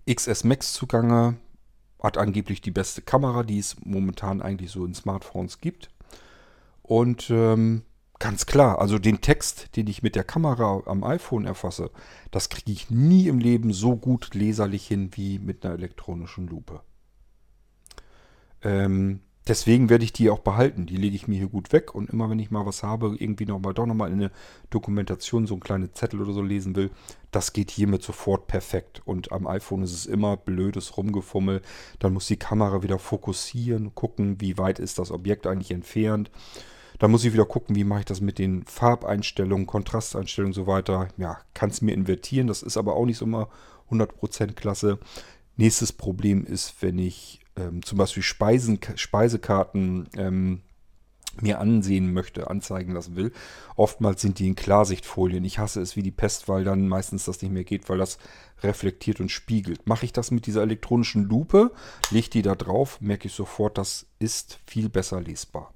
XS 0.08 0.44
Max 0.44 0.74
zugange. 0.74 1.38
Hat 2.02 2.18
angeblich 2.18 2.62
die 2.62 2.72
beste 2.72 3.02
Kamera, 3.02 3.44
die 3.44 3.60
es 3.60 3.76
momentan 3.84 4.42
eigentlich 4.42 4.72
so 4.72 4.86
in 4.86 4.94
Smartphones 4.94 5.60
gibt. 5.60 5.90
Und 6.84 7.30
ähm, 7.30 7.84
Ganz 8.20 8.48
klar, 8.48 8.80
also 8.80 8.98
den 8.98 9.22
Text, 9.22 9.76
den 9.76 9.86
ich 9.86 10.02
mit 10.02 10.16
der 10.16 10.24
Kamera 10.24 10.82
am 10.88 11.04
iPhone 11.04 11.46
erfasse, 11.46 11.92
das 12.32 12.50
kriege 12.50 12.72
ich 12.72 12.90
nie 12.90 13.28
im 13.28 13.38
Leben 13.38 13.74
so 13.74 13.96
gut 13.96 14.34
leserlich 14.34 14.88
hin 14.88 15.12
wie 15.14 15.38
mit 15.38 15.64
einer 15.64 15.76
elektronischen 15.76 16.48
Lupe. 16.48 16.82
Ähm, 18.64 19.20
deswegen 19.48 19.90
werde 19.90 20.04
ich 20.04 20.14
die 20.14 20.30
auch 20.30 20.40
behalten. 20.40 20.86
Die 20.86 20.98
lege 20.98 21.16
ich 21.16 21.28
mir 21.28 21.38
hier 21.38 21.48
gut 21.48 21.72
weg 21.72 21.96
und 21.96 22.10
immer 22.10 22.30
wenn 22.30 22.40
ich 22.40 22.52
mal 22.52 22.66
was 22.66 22.84
habe, 22.84 23.16
irgendwie 23.18 23.46
nochmal 23.46 23.74
doch 23.74 23.86
nochmal 23.86 24.12
in 24.12 24.20
eine 24.20 24.32
Dokumentation 24.70 25.48
so 25.48 25.56
einen 25.56 25.62
kleinen 25.62 25.94
Zettel 25.94 26.22
oder 26.22 26.34
so 26.34 26.42
lesen 26.42 26.76
will, 26.76 26.92
das 27.32 27.54
geht 27.54 27.72
hiermit 27.72 28.04
sofort 28.04 28.48
perfekt. 28.48 29.02
Und 29.06 29.32
am 29.32 29.48
iPhone 29.48 29.84
ist 29.84 29.94
es 29.94 30.06
immer 30.06 30.38
blödes 30.38 30.98
Rumgefummel. 30.98 31.62
Dann 32.00 32.14
muss 32.14 32.28
die 32.28 32.38
Kamera 32.38 32.84
wieder 32.84 33.00
fokussieren, 33.00 33.96
gucken, 33.96 34.40
wie 34.42 34.58
weit 34.58 34.80
ist 34.80 35.00
das 35.00 35.12
Objekt 35.12 35.48
eigentlich 35.48 35.72
entfernt. 35.72 36.32
Da 37.00 37.08
muss 37.08 37.24
ich 37.24 37.34
wieder 37.34 37.46
gucken, 37.46 37.76
wie 37.76 37.84
mache 37.84 38.00
ich 38.00 38.06
das 38.06 38.22
mit 38.22 38.40
den 38.40 38.66
Farbeinstellungen, 38.66 39.68
Kontrasteinstellungen 39.68 40.52
und 40.52 40.56
so 40.56 40.68
weiter. 40.68 41.10
Ja, 41.18 41.38
kann 41.54 41.70
es 41.70 41.82
mir 41.82 41.94
invertieren, 41.94 42.48
das 42.48 42.64
ist 42.64 42.78
aber 42.78 42.96
auch 42.96 43.06
nicht 43.06 43.18
so 43.18 43.26
immer 43.26 43.50
100% 43.92 44.54
klasse. 44.54 44.98
Nächstes 45.58 45.92
Problem 45.92 46.44
ist, 46.44 46.76
wenn 46.82 46.98
ich 47.00 47.40
ähm, 47.58 47.84
zum 47.84 47.98
Beispiel 47.98 48.24
Speisen, 48.24 48.80
Speisekarten 48.96 50.08
ähm, 50.16 50.62
mir 51.42 51.60
ansehen 51.60 52.14
möchte, 52.14 52.50
anzeigen 52.50 52.94
lassen 52.94 53.16
will. 53.16 53.32
Oftmals 53.76 54.22
sind 54.22 54.40
die 54.40 54.48
in 54.48 54.56
Klarsichtfolien. 54.56 55.44
Ich 55.46 55.60
hasse 55.60 55.82
es 55.82 55.96
wie 55.96 56.04
die 56.04 56.12
Pest, 56.12 56.50
weil 56.50 56.64
dann 56.64 56.88
meistens 56.88 57.26
das 57.26 57.42
nicht 57.42 57.52
mehr 57.52 57.64
geht, 57.64 57.90
weil 57.90 57.98
das 57.98 58.18
reflektiert 58.64 59.20
und 59.20 59.30
spiegelt. 59.30 59.88
Mache 59.88 60.06
ich 60.06 60.14
das 60.14 60.32
mit 60.32 60.46
dieser 60.48 60.64
elektronischen 60.64 61.24
Lupe, 61.24 61.72
lege 62.10 62.30
die 62.30 62.42
da 62.42 62.56
drauf, 62.56 63.00
merke 63.02 63.28
ich 63.28 63.34
sofort, 63.34 63.78
das 63.78 64.08
ist 64.20 64.60
viel 64.66 64.90
besser 64.90 65.22
lesbar. 65.22 65.74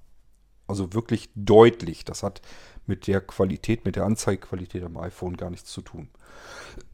Also 0.67 0.93
wirklich 0.93 1.29
deutlich. 1.35 2.05
Das 2.05 2.23
hat 2.23 2.41
mit 2.87 3.07
der 3.07 3.21
Qualität, 3.21 3.85
mit 3.85 3.95
der 3.95 4.05
Anzeigequalität 4.05 4.83
am 4.83 4.97
iPhone 4.97 5.37
gar 5.37 5.49
nichts 5.49 5.71
zu 5.71 5.81
tun. 5.81 6.09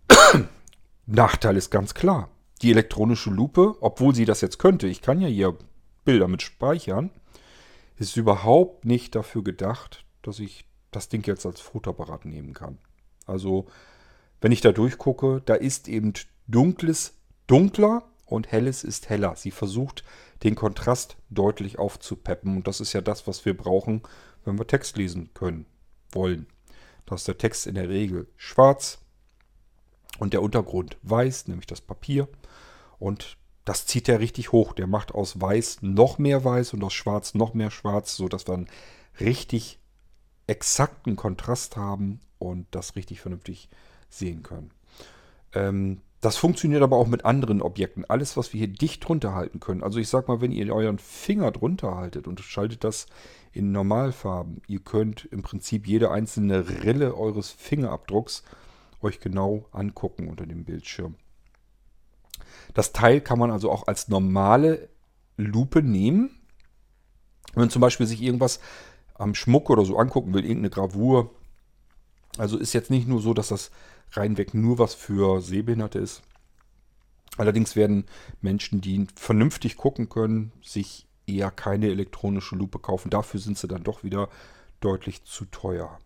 Nachteil 1.06 1.56
ist 1.56 1.70
ganz 1.70 1.94
klar. 1.94 2.30
Die 2.62 2.72
elektronische 2.72 3.30
Lupe, 3.30 3.76
obwohl 3.82 4.16
sie 4.16 4.26
das 4.26 4.42
jetzt 4.42 4.58
könnte, 4.58 4.88
ich 4.88 5.02
kann 5.02 5.22
ja 5.22 5.28
hier 5.28 5.58
Bilder 6.06 6.28
mit 6.28 6.42
speichern, 6.42 7.12
ist 7.98 8.18
überhaupt 8.18 8.86
nicht 8.86 9.16
dafür 9.16 9.44
gedacht, 9.44 10.06
dass 10.22 10.40
ich 10.40 10.66
das 10.92 11.10
Ding 11.10 11.26
jetzt 11.28 11.46
als 11.46 11.62
Fotoapparat 11.62 12.26
nehmen 12.26 12.54
kann. 12.54 12.78
Also, 13.26 13.68
wenn 14.42 14.52
ich 14.52 14.62
da 14.62 14.72
durchgucke, 14.72 15.42
da 15.46 15.56
ist 15.56 15.88
eben 15.88 16.14
dunkles 16.48 17.16
dunkler 17.48 18.04
und 18.26 18.52
helles 18.52 18.84
ist 18.84 19.10
heller. 19.10 19.36
Sie 19.36 19.52
versucht 19.52 20.04
den 20.44 20.56
Kontrast 20.56 21.18
deutlich 21.30 21.80
aufzupeppen 21.80 22.58
und 22.58 22.68
das 22.68 22.82
ist 22.82 22.94
ja 22.94 23.02
das, 23.02 23.28
was 23.28 23.46
wir 23.46 23.56
brauchen, 23.56 24.04
wenn 24.46 24.58
wir 24.58 24.68
Text 24.68 24.98
lesen 24.98 25.32
können, 25.34 25.66
wollen. 26.12 26.48
Da 27.06 27.16
ist 27.16 27.28
der 27.28 27.38
Text 27.38 27.68
in 27.68 27.76
der 27.76 27.90
Regel 27.90 28.28
schwarz 28.36 29.00
und 30.20 30.34
der 30.34 30.42
Untergrund 30.42 30.98
weiß, 31.04 31.48
nämlich 31.48 31.68
das 31.68 31.82
Papier. 31.82 32.28
Und 33.00 33.38
das 33.66 33.86
zieht 33.86 34.08
er 34.08 34.20
richtig 34.20 34.52
hoch. 34.52 34.74
Der 34.74 34.88
macht 34.88 35.14
aus 35.14 35.42
weiß 35.42 35.80
noch 35.82 36.18
mehr 36.18 36.44
weiß 36.44 36.74
und 36.74 36.84
aus 36.84 36.94
schwarz 36.94 37.34
noch 37.34 37.54
mehr 37.54 37.72
schwarz, 37.72 38.16
sodass 38.16 38.48
wir 38.48 38.54
einen 38.54 38.70
richtig 39.20 39.80
exakten 40.48 41.16
Kontrast 41.16 41.76
haben 41.76 42.22
und 42.40 42.68
das 42.72 42.96
richtig 42.96 43.20
vernünftig 43.20 43.70
sehen 44.10 44.44
können. 44.44 44.72
Ähm, 45.54 46.02
das 46.22 46.38
funktioniert 46.38 46.82
aber 46.82 46.98
auch 46.98 47.08
mit 47.08 47.26
anderen 47.26 47.62
Objekten. 47.62 48.06
Alles, 48.06 48.38
was 48.38 48.52
wir 48.52 48.60
hier 48.60 48.68
dicht 48.68 49.08
drunter 49.08 49.36
halten 49.36 49.60
können. 49.60 49.84
Also 49.84 50.00
ich 50.00 50.10
sag 50.10 50.28
mal, 50.28 50.42
wenn 50.42 50.52
ihr 50.52 50.74
euren 50.74 50.98
Finger 50.98 51.52
drunter 51.52 51.96
haltet 51.96 52.28
und 52.28 52.40
schaltet 52.40 52.84
das 52.84 53.06
in 53.52 53.72
Normalfarben, 53.72 54.62
ihr 54.68 54.80
könnt 54.80 55.26
im 55.26 55.44
Prinzip 55.44 55.88
jede 55.88 56.10
einzelne 56.10 56.84
Rille 56.84 57.16
eures 57.16 57.52
Fingerabdrucks 57.52 58.44
euch 59.02 59.20
genau 59.20 59.66
angucken 59.72 60.28
unter 60.28 60.48
dem 60.48 60.64
Bildschirm. 60.66 61.16
Das 62.74 62.94
Teil 62.94 63.22
kann 63.22 63.40
man 63.40 63.52
also 63.52 63.72
auch 63.72 63.88
als 63.88 64.08
normale 64.08 64.90
Lupe 65.38 65.82
nehmen. 65.82 66.30
Wenn 67.54 67.64
man 67.64 67.70
zum 67.70 67.82
Beispiel 67.82 68.06
sich 68.06 68.22
irgendwas 68.22 68.60
am 69.16 69.36
Schmuck 69.36 69.70
oder 69.70 69.86
so 69.86 69.98
angucken 69.98 70.34
will, 70.34 70.44
irgendeine 70.44 70.70
Gravur. 70.70 71.32
Also 72.38 72.58
ist 72.58 72.74
jetzt 72.74 72.92
nicht 72.92 73.08
nur 73.08 73.22
so, 73.22 73.34
dass 73.34 73.48
das 73.48 73.72
reinweg 74.12 74.54
nur 74.54 74.78
was 74.78 74.94
für 74.94 75.42
Sehbehinderte 75.42 76.00
ist. 76.00 76.22
Allerdings 77.38 77.76
werden 77.76 78.06
Menschen, 78.42 78.82
die 78.82 79.08
vernünftig 79.16 79.78
gucken 79.78 80.10
können, 80.10 80.52
sich 80.64 81.08
eher 81.28 81.52
keine 81.52 81.88
elektronische 81.88 82.56
Lupe 82.56 82.80
kaufen. 82.80 83.10
Dafür 83.10 83.40
sind 83.40 83.58
sie 83.58 83.68
dann 83.68 83.84
doch 83.84 84.04
wieder 84.04 84.30
deutlich 84.80 85.24
zu 85.24 85.46
teuer. 85.46 86.00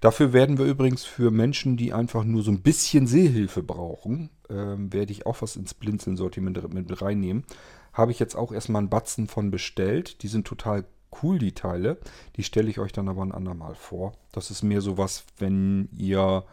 Dafür 0.00 0.32
werden 0.32 0.58
wir 0.58 0.66
übrigens 0.66 1.04
für 1.04 1.30
Menschen, 1.30 1.76
die 1.76 1.92
einfach 1.92 2.24
nur 2.24 2.42
so 2.42 2.50
ein 2.50 2.62
bisschen 2.62 3.06
Sehhilfe 3.06 3.62
brauchen, 3.62 4.30
ähm, 4.50 4.92
werde 4.92 5.12
ich 5.12 5.26
auch 5.26 5.42
was 5.42 5.56
ins 5.56 5.74
Blinzeln-Sortiment 5.74 6.74
mit 6.74 7.02
reinnehmen. 7.02 7.44
Habe 7.92 8.12
ich 8.12 8.18
jetzt 8.18 8.36
auch 8.36 8.52
erstmal 8.52 8.80
einen 8.80 8.90
Batzen 8.90 9.26
von 9.26 9.50
bestellt. 9.50 10.22
Die 10.22 10.28
sind 10.28 10.46
total 10.46 10.84
cool, 11.22 11.38
die 11.38 11.52
Teile. 11.52 11.98
Die 12.36 12.42
stelle 12.42 12.68
ich 12.68 12.78
euch 12.78 12.92
dann 12.92 13.08
aber 13.08 13.22
ein 13.22 13.32
andermal 13.32 13.74
vor. 13.74 14.12
Das 14.32 14.50
ist 14.50 14.62
mehr 14.62 14.82
so 14.82 14.98
was, 14.98 15.24
wenn 15.38 15.88
ihr 15.96 16.44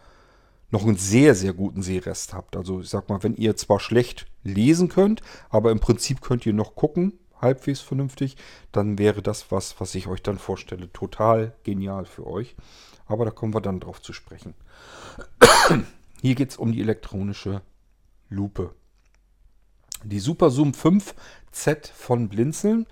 noch 0.70 0.82
einen 0.82 0.96
sehr, 0.96 1.34
sehr 1.34 1.52
guten 1.52 1.82
Sehrest 1.82 2.34
habt. 2.34 2.56
Also 2.56 2.80
ich 2.80 2.88
sag 2.88 3.08
mal, 3.08 3.22
wenn 3.22 3.36
ihr 3.36 3.56
zwar 3.56 3.78
schlecht 3.78 4.26
lesen 4.42 4.88
könnt, 4.88 5.20
aber 5.50 5.70
im 5.70 5.80
Prinzip 5.80 6.20
könnt 6.20 6.46
ihr 6.46 6.52
noch 6.52 6.74
gucken, 6.74 7.12
halbwegs 7.40 7.80
vernünftig, 7.80 8.36
dann 8.72 8.98
wäre 8.98 9.22
das 9.22 9.50
was, 9.52 9.78
was 9.78 9.94
ich 9.94 10.06
euch 10.08 10.22
dann 10.22 10.38
vorstelle, 10.38 10.92
total 10.92 11.54
genial 11.62 12.06
für 12.06 12.26
euch. 12.26 12.56
Aber 13.06 13.24
da 13.24 13.30
kommen 13.30 13.54
wir 13.54 13.60
dann 13.60 13.80
drauf 13.80 14.00
zu 14.00 14.12
sprechen. 14.12 14.54
Hier 16.22 16.34
geht 16.34 16.50
es 16.50 16.56
um 16.56 16.72
die 16.72 16.80
elektronische 16.80 17.62
Lupe. 18.28 18.74
Die 20.04 20.20
Super 20.20 20.50
Zoom 20.50 20.74
5 20.74 21.14
Z 21.50 21.86
von 21.88 22.28
Blinzeln 22.28 22.86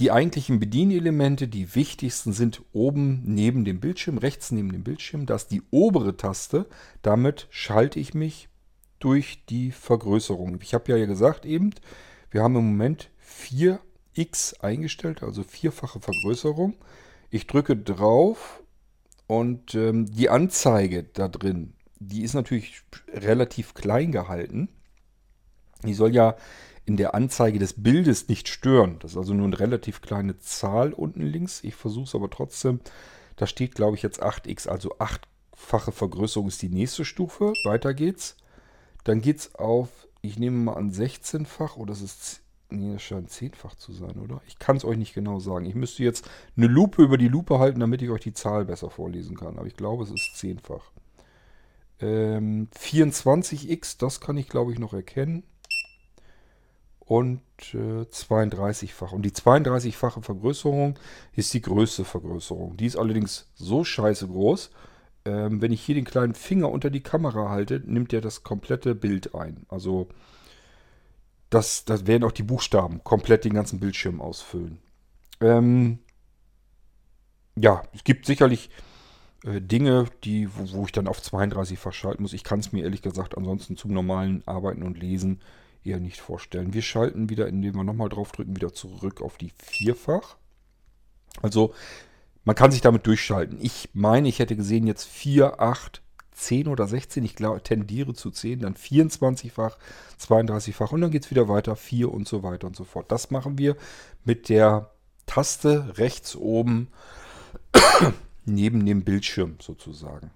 die 0.00 0.10
eigentlichen 0.10 0.58
Bedienelemente, 0.58 1.46
die 1.46 1.74
wichtigsten, 1.74 2.32
sind 2.32 2.62
oben 2.72 3.20
neben 3.26 3.66
dem 3.66 3.80
Bildschirm, 3.80 4.16
rechts 4.16 4.50
neben 4.50 4.72
dem 4.72 4.82
Bildschirm. 4.82 5.26
Das 5.26 5.42
ist 5.42 5.50
die 5.50 5.62
obere 5.70 6.16
Taste. 6.16 6.66
Damit 7.02 7.48
schalte 7.50 8.00
ich 8.00 8.14
mich 8.14 8.48
durch 8.98 9.44
die 9.50 9.72
Vergrößerung. 9.72 10.58
Ich 10.62 10.72
habe 10.72 10.98
ja 10.98 11.04
gesagt 11.04 11.44
eben, 11.44 11.74
wir 12.30 12.42
haben 12.42 12.56
im 12.56 12.64
Moment 12.64 13.10
4x 13.22 14.60
eingestellt, 14.60 15.22
also 15.22 15.42
vierfache 15.42 16.00
Vergrößerung. 16.00 16.76
Ich 17.28 17.46
drücke 17.46 17.76
drauf 17.76 18.62
und 19.30 19.76
ähm, 19.76 20.06
die 20.06 20.28
Anzeige 20.28 21.04
da 21.04 21.28
drin, 21.28 21.74
die 22.00 22.22
ist 22.22 22.34
natürlich 22.34 22.82
relativ 23.14 23.74
klein 23.74 24.10
gehalten. 24.10 24.68
Die 25.84 25.94
soll 25.94 26.12
ja 26.12 26.34
in 26.84 26.96
der 26.96 27.14
Anzeige 27.14 27.60
des 27.60 27.80
Bildes 27.80 28.26
nicht 28.26 28.48
stören. 28.48 28.96
Das 28.98 29.12
ist 29.12 29.16
also 29.16 29.32
nur 29.32 29.46
eine 29.46 29.60
relativ 29.60 30.00
kleine 30.00 30.40
Zahl 30.40 30.92
unten 30.92 31.22
links. 31.22 31.62
Ich 31.62 31.76
versuche 31.76 32.06
es 32.06 32.14
aber 32.16 32.28
trotzdem. 32.28 32.80
Da 33.36 33.46
steht, 33.46 33.76
glaube 33.76 33.96
ich, 33.96 34.02
jetzt 34.02 34.20
8x, 34.20 34.66
also 34.66 34.96
achtfache 34.98 35.92
Vergrößerung 35.92 36.48
ist 36.48 36.60
die 36.62 36.68
nächste 36.68 37.04
Stufe. 37.04 37.52
Weiter 37.62 37.94
geht's. 37.94 38.36
Dann 39.04 39.20
geht 39.20 39.38
es 39.38 39.54
auf, 39.54 40.08
ich 40.22 40.40
nehme 40.40 40.56
mal 40.56 40.74
an 40.74 40.90
16-fach 40.90 41.76
oder 41.76 41.92
es 41.92 42.02
ist, 42.02 42.40
nee, 42.70 42.92
das 42.94 43.02
scheint 43.02 43.30
10-fach 43.30 43.74
zu 43.74 43.92
sein, 43.92 44.18
oder? 44.18 44.40
Ich 44.46 44.58
kann 44.58 44.76
es 44.76 44.84
euch 44.84 44.96
nicht 44.96 45.14
genau 45.14 45.38
sagen. 45.40 45.66
Ich 45.66 45.74
müsste 45.74 46.02
jetzt 46.02 46.28
eine 46.56 46.66
Lupe 46.66 47.02
über 47.02 47.18
die 47.18 47.28
Lupe 47.28 47.58
halten, 47.58 47.80
damit 47.80 48.02
ich 48.02 48.10
euch 48.10 48.22
die 48.22 48.32
Zahl 48.32 48.64
besser 48.64 48.90
vorlesen 48.90 49.36
kann. 49.36 49.58
Aber 49.58 49.66
ich 49.66 49.76
glaube, 49.76 50.04
es 50.04 50.10
ist 50.10 50.34
10-fach. 50.36 50.92
Ähm, 52.00 52.68
24x, 52.78 53.98
das 53.98 54.20
kann 54.20 54.36
ich, 54.36 54.48
glaube 54.48 54.72
ich, 54.72 54.78
noch 54.78 54.94
erkennen 54.94 55.42
und 57.10 57.42
äh, 57.74 58.02
32-fach. 58.04 59.10
Und 59.10 59.22
die 59.22 59.32
32-fache 59.32 60.22
Vergrößerung 60.22 60.96
ist 61.34 61.52
die 61.52 61.60
größte 61.60 62.04
Vergrößerung. 62.04 62.76
Die 62.76 62.86
ist 62.86 62.96
allerdings 62.96 63.50
so 63.54 63.82
scheiße 63.82 64.28
groß, 64.28 64.70
ähm, 65.24 65.60
wenn 65.60 65.72
ich 65.72 65.82
hier 65.82 65.96
den 65.96 66.04
kleinen 66.04 66.34
Finger 66.34 66.70
unter 66.70 66.88
die 66.88 67.02
Kamera 67.02 67.50
halte, 67.50 67.82
nimmt 67.84 68.12
er 68.12 68.20
das 68.20 68.44
komplette 68.44 68.94
Bild 68.94 69.34
ein. 69.34 69.66
Also 69.68 70.08
das, 71.50 71.84
das 71.84 72.06
werden 72.06 72.24
auch 72.24 72.32
die 72.32 72.44
Buchstaben 72.44 73.02
komplett 73.04 73.44
den 73.44 73.54
ganzen 73.54 73.80
Bildschirm 73.80 74.20
ausfüllen. 74.20 74.78
Ähm, 75.40 75.98
ja, 77.56 77.82
es 77.92 78.04
gibt 78.04 78.26
sicherlich 78.26 78.70
äh, 79.44 79.60
Dinge, 79.60 80.06
die, 80.24 80.48
wo, 80.54 80.78
wo, 80.78 80.84
ich 80.84 80.92
dann 80.92 81.08
auf 81.08 81.20
32-fach 81.20 81.92
schalten 81.92 82.22
muss. 82.22 82.32
Ich 82.32 82.44
kann 82.44 82.60
es 82.60 82.72
mir 82.72 82.84
ehrlich 82.84 83.02
gesagt 83.02 83.36
ansonsten 83.36 83.76
zum 83.76 83.92
normalen 83.92 84.46
Arbeiten 84.46 84.82
und 84.82 84.98
Lesen 84.98 85.40
eher 85.82 85.98
nicht 85.98 86.20
vorstellen. 86.20 86.74
Wir 86.74 86.82
schalten 86.82 87.30
wieder, 87.30 87.48
indem 87.48 87.74
wir 87.74 87.84
nochmal 87.84 88.08
draufdrücken, 88.08 88.54
wieder 88.54 88.72
zurück 88.72 89.20
auf 89.20 89.38
die 89.38 89.52
Vierfach. 89.56 90.36
Also 91.42 91.74
man 92.44 92.54
kann 92.54 92.70
sich 92.70 92.80
damit 92.80 93.06
durchschalten. 93.06 93.58
Ich 93.60 93.88
meine, 93.92 94.28
ich 94.28 94.38
hätte 94.38 94.56
gesehen 94.56 94.86
jetzt 94.86 95.04
4, 95.04 95.60
8, 95.60 96.02
10 96.32 96.68
oder 96.68 96.86
16. 96.86 97.24
Ich 97.24 97.36
glaube, 97.36 97.62
tendiere 97.62 98.14
zu 98.14 98.30
10, 98.30 98.60
dann 98.60 98.74
24-fach, 98.74 99.78
32-fach 100.20 100.92
und 100.92 101.00
dann 101.00 101.10
geht 101.10 101.24
es 101.24 101.30
wieder 101.30 101.48
weiter, 101.48 101.76
4 101.76 102.12
und 102.12 102.28
so 102.28 102.42
weiter 102.42 102.66
und 102.66 102.76
so 102.76 102.84
fort. 102.84 103.10
Das 103.10 103.30
machen 103.30 103.58
wir 103.58 103.76
mit 104.24 104.48
der 104.48 104.90
Taste 105.26 105.98
rechts 105.98 106.36
oben 106.36 106.88
neben 108.44 108.84
dem 108.86 109.04
Bildschirm 109.04 109.56
sozusagen. 109.60 110.30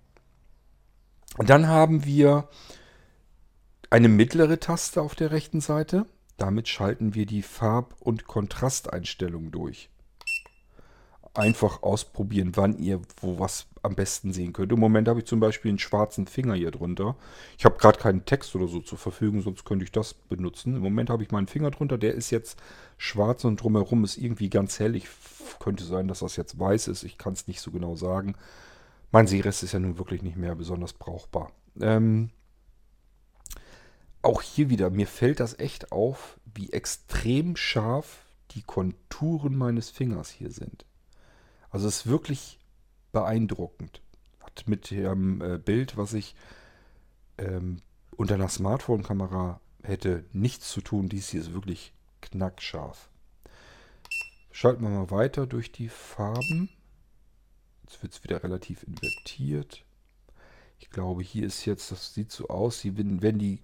Und 1.36 1.50
dann 1.50 1.66
haben 1.66 2.04
wir 2.04 2.48
eine 3.90 4.08
mittlere 4.08 4.60
Taste 4.60 5.00
auf 5.02 5.14
der 5.14 5.30
rechten 5.30 5.60
Seite. 5.60 6.06
Damit 6.36 6.68
schalten 6.68 7.14
wir 7.14 7.26
die 7.26 7.42
Farb- 7.42 7.96
und 8.00 8.26
Kontrasteinstellungen 8.26 9.50
durch. 9.50 9.88
Einfach 11.34 11.82
ausprobieren, 11.82 12.52
wann 12.54 12.78
ihr 12.78 13.00
wo 13.20 13.40
was 13.40 13.66
am 13.82 13.94
besten 13.94 14.32
sehen 14.32 14.52
könnt. 14.52 14.72
Im 14.72 14.80
Moment 14.80 15.08
habe 15.08 15.20
ich 15.20 15.26
zum 15.26 15.40
Beispiel 15.40 15.70
einen 15.70 15.78
schwarzen 15.78 16.26
Finger 16.26 16.54
hier 16.54 16.70
drunter. 16.70 17.16
Ich 17.58 17.64
habe 17.64 17.76
gerade 17.76 17.98
keinen 17.98 18.24
Text 18.24 18.54
oder 18.54 18.66
so 18.66 18.80
zur 18.80 18.98
Verfügung, 18.98 19.42
sonst 19.42 19.64
könnte 19.64 19.84
ich 19.84 19.92
das 19.92 20.14
benutzen. 20.14 20.76
Im 20.76 20.82
Moment 20.82 21.10
habe 21.10 21.22
ich 21.22 21.32
meinen 21.32 21.48
Finger 21.48 21.70
drunter, 21.70 21.98
der 21.98 22.14
ist 22.14 22.30
jetzt 22.30 22.58
schwarz 22.96 23.44
und 23.44 23.62
drumherum 23.62 24.04
ist 24.04 24.16
irgendwie 24.16 24.48
ganz 24.48 24.78
hell. 24.78 24.96
Ich 24.96 25.08
könnte 25.58 25.84
sein, 25.84 26.08
dass 26.08 26.20
das 26.20 26.36
jetzt 26.36 26.58
weiß 26.58 26.88
ist. 26.88 27.02
Ich 27.02 27.18
kann 27.18 27.34
es 27.34 27.46
nicht 27.46 27.60
so 27.60 27.70
genau 27.70 27.94
sagen. 27.94 28.36
Mein 29.12 29.26
Sehrest 29.26 29.62
ist 29.62 29.72
ja 29.72 29.78
nun 29.78 29.98
wirklich 29.98 30.22
nicht 30.22 30.36
mehr 30.36 30.54
besonders 30.54 30.92
brauchbar. 30.92 31.50
Ähm, 31.80 32.30
auch 34.22 34.40
hier 34.40 34.70
wieder, 34.70 34.88
mir 34.88 35.06
fällt 35.06 35.40
das 35.40 35.58
echt 35.58 35.92
auf, 35.92 36.38
wie 36.54 36.72
extrem 36.72 37.56
scharf 37.56 38.24
die 38.52 38.62
Konturen 38.62 39.56
meines 39.56 39.90
Fingers 39.90 40.30
hier 40.30 40.50
sind. 40.50 40.86
Also 41.74 41.88
es 41.88 41.96
ist 41.96 42.06
wirklich 42.06 42.60
beeindruckend. 43.10 44.00
Hat 44.38 44.62
mit 44.68 44.92
dem 44.92 45.42
äh, 45.42 45.58
Bild, 45.58 45.96
was 45.96 46.12
ich 46.12 46.36
ähm, 47.36 47.82
unter 48.16 48.36
einer 48.36 48.48
Smartphone-Kamera 48.48 49.60
hätte, 49.82 50.24
nichts 50.32 50.70
zu 50.70 50.82
tun. 50.82 51.08
Dies 51.08 51.30
hier 51.30 51.40
ist 51.40 51.52
wirklich 51.52 51.92
knackscharf. 52.20 53.10
Schalten 54.52 54.84
wir 54.84 54.90
mal 54.90 55.10
weiter 55.10 55.48
durch 55.48 55.72
die 55.72 55.88
Farben. 55.88 56.70
Jetzt 57.82 58.00
wird 58.04 58.12
es 58.12 58.22
wieder 58.22 58.44
relativ 58.44 58.84
invertiert. 58.84 59.84
Ich 60.78 60.90
glaube, 60.90 61.24
hier 61.24 61.44
ist 61.44 61.64
jetzt, 61.64 61.90
das 61.90 62.14
sieht 62.14 62.30
so 62.30 62.46
aus, 62.46 62.82
hier 62.82 62.96
werden 62.96 63.40
die 63.40 63.60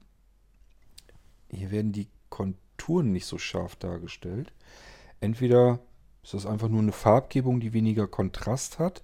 hier 1.48 1.70
werden 1.70 1.92
die 1.92 2.08
Konturen 2.28 3.12
nicht 3.12 3.26
so 3.26 3.38
scharf 3.38 3.76
dargestellt. 3.76 4.52
Entweder 5.20 5.78
ist 6.22 6.34
das 6.34 6.46
einfach 6.46 6.68
nur 6.68 6.80
eine 6.80 6.92
Farbgebung, 6.92 7.60
die 7.60 7.72
weniger 7.72 8.06
Kontrast 8.06 8.78
hat. 8.78 9.02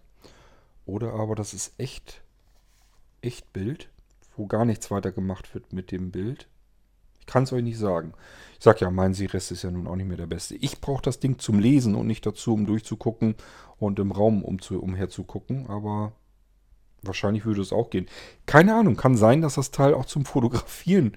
Oder 0.85 1.14
aber 1.14 1.35
das 1.35 1.55
ist 1.55 1.74
echt, 1.79 2.22
echt 3.22 3.52
Bild, 3.52 3.88
wo 4.37 4.46
gar 4.46 4.64
nichts 4.64 4.90
weiter 4.90 5.12
gemacht 5.12 5.55
wird 5.55 5.72
mit 5.72 5.90
dem 5.90 6.11
Bild. 6.11 6.48
Ich 7.18 7.26
kann 7.26 7.42
es 7.42 7.52
euch 7.52 7.62
nicht 7.62 7.79
sagen. 7.79 8.12
Ich 8.59 8.64
sag 8.64 8.81
ja, 8.81 8.90
mein 8.90 9.14
Sehrest 9.14 9.50
ist 9.50 9.62
ja 9.62 9.70
nun 9.70 9.88
auch 9.88 9.96
nicht 9.96 10.07
mehr 10.07 10.16
der 10.16 10.26
beste. 10.26 10.55
Ich 10.57 10.81
brauche 10.81 11.02
das 11.02 11.18
Ding 11.18 11.38
zum 11.38 11.59
Lesen 11.59 11.94
und 11.96 12.07
nicht 12.07 12.24
dazu, 12.24 12.55
um 12.55 12.66
durchzugucken 12.66 13.35
und 13.79 13.98
im 13.98 14.12
Raum 14.12 14.44
um 14.44 14.61
zu, 14.61 14.81
umher 14.81 15.09
zu 15.09 15.24
gucken. 15.24 15.66
Aber 15.66 16.12
Wahrscheinlich 17.07 17.44
würde 17.44 17.62
es 17.62 17.72
auch 17.72 17.90
gehen. 17.90 18.07
Keine 18.46 18.74
Ahnung, 18.74 18.96
kann 18.96 19.16
sein, 19.16 19.42
dass 19.42 19.55
das 19.55 19.70
Teil 19.70 19.94
auch 19.94 20.07
zum 20.07 20.24
Fotografieren 20.24 21.16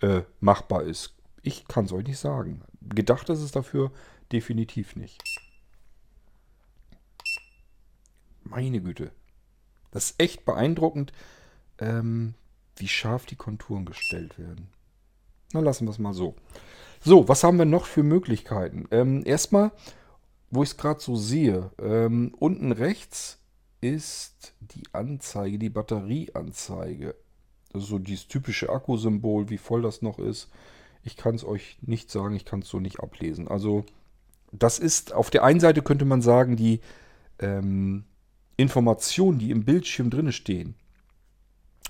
äh, 0.00 0.22
machbar 0.40 0.82
ist. 0.82 1.14
Ich 1.42 1.66
kann 1.66 1.86
es 1.86 1.92
euch 1.92 2.06
nicht 2.06 2.18
sagen. 2.18 2.62
Gedacht 2.82 3.28
ist 3.30 3.40
es 3.40 3.52
dafür 3.52 3.90
definitiv 4.32 4.96
nicht. 4.96 5.22
Meine 8.50 8.80
Güte. 8.80 9.12
Das 9.92 10.10
ist 10.10 10.20
echt 10.20 10.44
beeindruckend, 10.44 11.12
ähm, 11.78 12.34
wie 12.76 12.88
scharf 12.88 13.24
die 13.24 13.36
Konturen 13.36 13.84
gestellt 13.84 14.38
werden. 14.38 14.68
Na, 15.52 15.60
lassen 15.60 15.86
wir 15.86 15.92
es 15.92 16.00
mal 16.00 16.14
so. 16.14 16.34
So, 17.00 17.28
was 17.28 17.44
haben 17.44 17.58
wir 17.58 17.64
noch 17.64 17.86
für 17.86 18.02
Möglichkeiten? 18.02 18.88
Ähm, 18.90 19.22
erstmal, 19.24 19.70
wo 20.50 20.64
ich 20.64 20.70
es 20.70 20.76
gerade 20.76 21.00
so 21.00 21.14
sehe, 21.14 21.70
ähm, 21.80 22.34
unten 22.38 22.72
rechts 22.72 23.38
ist 23.80 24.54
die 24.60 24.82
Anzeige, 24.92 25.58
die 25.58 25.70
Batterieanzeige. 25.70 27.14
Das 27.72 27.84
ist 27.84 27.88
so 27.88 28.00
dieses 28.00 28.26
typische 28.26 28.70
Akkusymbol, 28.70 29.48
wie 29.48 29.58
voll 29.58 29.82
das 29.82 30.02
noch 30.02 30.18
ist. 30.18 30.50
Ich 31.04 31.16
kann 31.16 31.36
es 31.36 31.44
euch 31.44 31.78
nicht 31.82 32.10
sagen, 32.10 32.34
ich 32.34 32.44
kann 32.44 32.60
es 32.62 32.68
so 32.68 32.80
nicht 32.80 32.98
ablesen. 32.98 33.46
Also 33.46 33.84
das 34.50 34.80
ist, 34.80 35.12
auf 35.12 35.30
der 35.30 35.44
einen 35.44 35.60
Seite 35.60 35.82
könnte 35.82 36.04
man 36.04 36.20
sagen, 36.20 36.56
die 36.56 36.80
ähm, 37.38 38.04
Informationen, 38.60 39.38
die 39.38 39.50
im 39.50 39.64
Bildschirm 39.64 40.10
drin 40.10 40.32
stehen, 40.32 40.74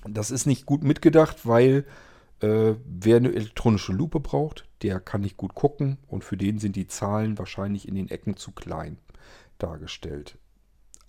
das 0.09 0.31
ist 0.31 0.47
nicht 0.47 0.67
gut 0.67 0.83
mitgedacht, 0.83 1.47
weil 1.47 1.85
äh, 2.41 2.75
wer 2.85 3.17
eine 3.17 3.33
elektronische 3.35 3.93
Lupe 3.93 4.21
braucht, 4.21 4.67
der 4.83 5.01
kann 5.01 5.21
nicht 5.21 5.37
gut 5.37 5.55
gucken 5.55 5.99
und 6.07 6.25
für 6.25 6.37
den 6.37 6.59
sind 6.59 6.77
die 6.77 6.87
Zahlen 6.87 7.39
wahrscheinlich 7.39 7.87
in 7.87 7.95
den 7.95 8.09
Ecken 8.09 8.37
zu 8.37 8.53
klein 8.53 8.99
dargestellt. 9.59 10.39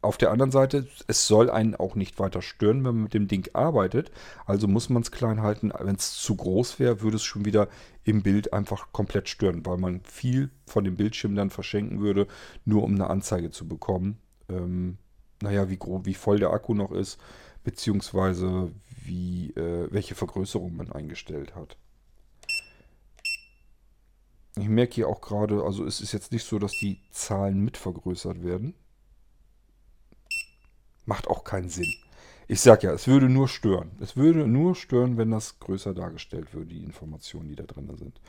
Auf 0.04 0.18
der 0.18 0.32
anderen 0.32 0.52
Seite, 0.52 0.88
es 1.06 1.28
soll 1.28 1.52
einen 1.52 1.76
auch 1.76 1.94
nicht 1.94 2.20
weiter 2.20 2.42
stören, 2.42 2.78
wenn 2.78 2.96
man 2.96 3.04
mit 3.04 3.14
dem 3.14 3.28
Ding 3.28 3.48
arbeitet. 3.54 4.12
Also 4.48 4.68
muss 4.68 4.90
man 4.90 5.04
es 5.04 5.12
klein 5.12 5.44
halten. 5.44 5.72
Wenn 5.80 5.96
es 5.96 6.16
zu 6.16 6.36
groß 6.36 6.80
wäre, 6.80 7.02
würde 7.02 7.18
es 7.18 7.24
schon 7.24 7.46
wieder 7.46 7.68
im 8.04 8.24
Bild 8.24 8.52
einfach 8.52 8.92
komplett 8.94 9.30
stören, 9.30 9.64
weil 9.64 9.78
man 9.78 10.02
viel 10.02 10.50
von 10.66 10.84
dem 10.84 10.96
Bildschirm 10.96 11.36
dann 11.36 11.52
verschenken 11.52 12.00
würde, 12.00 12.26
nur 12.66 12.82
um 12.82 12.96
eine 12.96 13.12
Anzeige 13.12 13.52
zu 13.52 13.68
bekommen. 13.68 14.18
Ähm, 14.50 14.98
naja, 15.42 15.70
wie, 15.70 15.78
grob, 15.78 16.06
wie 16.06 16.14
voll 16.14 16.40
der 16.40 16.52
Akku 16.52 16.74
noch 16.74 16.92
ist, 16.92 17.20
beziehungsweise 17.64 18.72
wie, 19.04 19.52
äh, 19.52 19.88
welche 19.92 20.16
Vergrößerung 20.16 20.76
man 20.76 20.92
eingestellt 20.92 21.56
hat. 21.56 21.78
Ich 24.58 24.68
merke 24.68 24.96
hier 24.96 25.08
auch 25.08 25.22
gerade, 25.22 25.64
also 25.64 25.86
es 25.86 26.02
ist 26.02 26.12
jetzt 26.12 26.32
nicht 26.32 26.46
so, 26.46 26.60
dass 26.60 26.74
die 26.74 27.00
Zahlen 27.12 27.62
mit 27.62 27.78
vergrößert 27.78 28.44
werden. 28.44 28.74
Macht 31.06 31.28
auch 31.28 31.44
keinen 31.44 31.70
Sinn. 31.70 31.94
Ich 32.48 32.60
sag 32.60 32.84
ja, 32.84 32.92
es 32.92 33.08
würde 33.08 33.30
nur 33.30 33.48
stören. 33.48 33.92
Es 34.02 34.18
würde 34.18 34.46
nur 34.46 34.76
stören, 34.76 35.18
wenn 35.18 35.32
das 35.32 35.60
größer 35.60 35.94
dargestellt 35.94 36.54
würde, 36.54 36.68
die 36.68 36.84
Informationen, 36.84 37.48
die 37.48 37.56
da 37.56 37.64
drin 37.64 37.96
sind. 37.96 38.20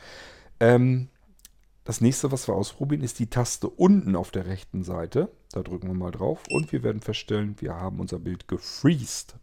Ähm, 0.60 1.08
das 1.84 2.00
nächste, 2.00 2.30
was 2.30 2.46
wir 2.46 2.54
ausprobieren, 2.54 3.02
ist 3.02 3.18
die 3.18 3.26
Taste 3.26 3.68
unten 3.68 4.14
auf 4.14 4.30
der 4.30 4.46
rechten 4.46 4.84
Seite. 4.84 5.30
Da 5.50 5.62
drücken 5.62 5.88
wir 5.88 5.94
mal 5.94 6.12
drauf 6.12 6.44
und 6.50 6.70
wir 6.70 6.82
werden 6.84 7.00
feststellen, 7.00 7.56
wir 7.58 7.74
haben 7.74 7.98
unser 7.98 8.20
Bild 8.20 8.46
gefreezed. 8.46 9.34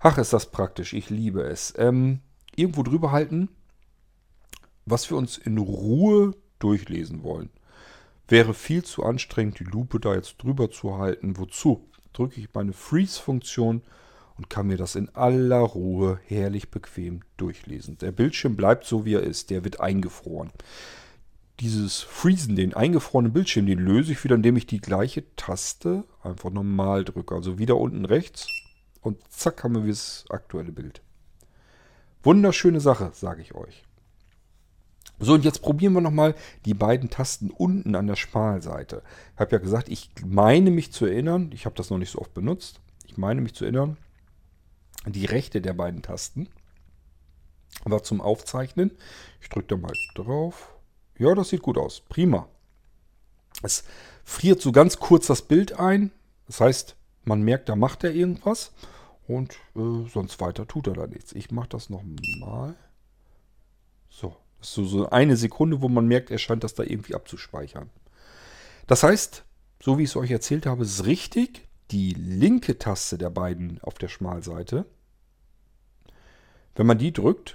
Ach, 0.00 0.18
ist 0.18 0.32
das 0.32 0.50
praktisch. 0.50 0.92
Ich 0.92 1.10
liebe 1.10 1.42
es. 1.42 1.74
Ähm, 1.76 2.20
irgendwo 2.56 2.82
drüber 2.82 3.12
halten, 3.12 3.48
was 4.84 5.10
wir 5.10 5.16
uns 5.16 5.38
in 5.38 5.58
Ruhe 5.58 6.34
durchlesen 6.58 7.22
wollen. 7.22 7.50
Wäre 8.26 8.52
viel 8.52 8.84
zu 8.84 9.04
anstrengend, 9.04 9.60
die 9.60 9.64
Lupe 9.64 10.00
da 10.00 10.14
jetzt 10.14 10.42
drüber 10.42 10.70
zu 10.70 10.98
halten. 10.98 11.36
Wozu? 11.38 11.88
Drücke 12.12 12.40
ich 12.40 12.48
meine 12.52 12.72
Freeze-Funktion 12.72 13.82
und 14.36 14.50
kann 14.50 14.66
mir 14.66 14.76
das 14.76 14.96
in 14.96 15.08
aller 15.14 15.60
Ruhe 15.60 16.18
herrlich 16.26 16.70
bequem 16.70 17.20
durchlesen. 17.36 17.96
Der 17.98 18.10
Bildschirm 18.10 18.56
bleibt 18.56 18.84
so, 18.84 19.04
wie 19.04 19.14
er 19.14 19.22
ist. 19.22 19.50
Der 19.50 19.62
wird 19.62 19.80
eingefroren 19.80 20.50
dieses 21.60 22.00
Freezen, 22.00 22.54
den 22.54 22.74
eingefrorenen 22.74 23.32
Bildschirm, 23.32 23.66
den 23.66 23.78
löse 23.78 24.12
ich 24.12 24.22
wieder, 24.22 24.36
indem 24.36 24.56
ich 24.56 24.66
die 24.66 24.80
gleiche 24.80 25.24
Taste 25.34 26.04
einfach 26.22 26.50
normal 26.50 27.04
drücke. 27.04 27.34
Also 27.34 27.58
wieder 27.58 27.76
unten 27.76 28.04
rechts 28.04 28.46
und 29.00 29.18
zack 29.28 29.64
haben 29.64 29.74
wir 29.74 29.88
das 29.88 30.24
aktuelle 30.28 30.72
Bild. 30.72 31.02
Wunderschöne 32.22 32.80
Sache, 32.80 33.10
sage 33.12 33.42
ich 33.42 33.54
euch. 33.54 33.84
So, 35.20 35.34
und 35.34 35.44
jetzt 35.44 35.62
probieren 35.62 35.94
wir 35.94 36.00
nochmal 36.00 36.36
die 36.64 36.74
beiden 36.74 37.10
Tasten 37.10 37.50
unten 37.50 37.96
an 37.96 38.06
der 38.06 38.14
Schmalseite. 38.14 39.02
Ich 39.34 39.40
habe 39.40 39.50
ja 39.50 39.58
gesagt, 39.58 39.88
ich 39.88 40.10
meine 40.24 40.70
mich 40.70 40.92
zu 40.92 41.06
erinnern, 41.06 41.50
ich 41.52 41.64
habe 41.66 41.74
das 41.74 41.90
noch 41.90 41.98
nicht 41.98 42.10
so 42.10 42.20
oft 42.20 42.34
benutzt, 42.34 42.80
ich 43.04 43.16
meine 43.16 43.40
mich 43.40 43.54
zu 43.54 43.64
erinnern, 43.64 43.96
die 45.06 45.24
rechte 45.24 45.60
der 45.60 45.72
beiden 45.72 46.02
Tasten 46.02 46.48
war 47.84 48.02
zum 48.04 48.20
Aufzeichnen. 48.20 48.92
Ich 49.40 49.48
drücke 49.48 49.68
da 49.68 49.76
mal 49.76 49.92
drauf 50.14 50.77
ja, 51.18 51.34
das 51.34 51.48
sieht 51.50 51.62
gut 51.62 51.78
aus. 51.78 52.00
Prima. 52.08 52.48
Es 53.62 53.84
friert 54.24 54.60
so 54.60 54.72
ganz 54.72 54.98
kurz 54.98 55.26
das 55.26 55.42
Bild 55.42 55.78
ein. 55.78 56.12
Das 56.46 56.60
heißt, 56.60 56.96
man 57.24 57.42
merkt, 57.42 57.68
da 57.68 57.76
macht 57.76 58.04
er 58.04 58.12
irgendwas. 58.12 58.72
Und 59.26 59.54
äh, 59.76 60.08
sonst 60.08 60.40
weiter 60.40 60.66
tut 60.66 60.86
er 60.86 60.94
da 60.94 61.06
nichts. 61.06 61.32
Ich 61.32 61.50
mache 61.50 61.68
das 61.68 61.90
nochmal. 61.90 62.76
So, 64.08 64.36
das 64.58 64.68
ist 64.68 64.74
so, 64.74 64.84
so 64.84 65.10
eine 65.10 65.36
Sekunde, 65.36 65.82
wo 65.82 65.88
man 65.88 66.06
merkt, 66.06 66.30
er 66.30 66.38
scheint 66.38 66.64
das 66.64 66.74
da 66.74 66.82
irgendwie 66.82 67.14
abzuspeichern. 67.14 67.90
Das 68.86 69.02
heißt, 69.02 69.44
so 69.82 69.98
wie 69.98 70.04
ich 70.04 70.10
es 70.10 70.16
euch 70.16 70.30
erzählt 70.30 70.66
habe, 70.66 70.84
ist 70.84 71.04
richtig. 71.04 71.66
Die 71.90 72.12
linke 72.12 72.78
Taste 72.78 73.18
der 73.18 73.30
beiden 73.30 73.80
auf 73.82 73.94
der 73.94 74.08
Schmalseite. 74.08 74.86
Wenn 76.74 76.86
man 76.86 76.98
die 76.98 77.12
drückt, 77.12 77.54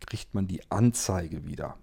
kriegt 0.00 0.34
man 0.34 0.46
die 0.46 0.60
Anzeige 0.70 1.46
wieder 1.46 1.78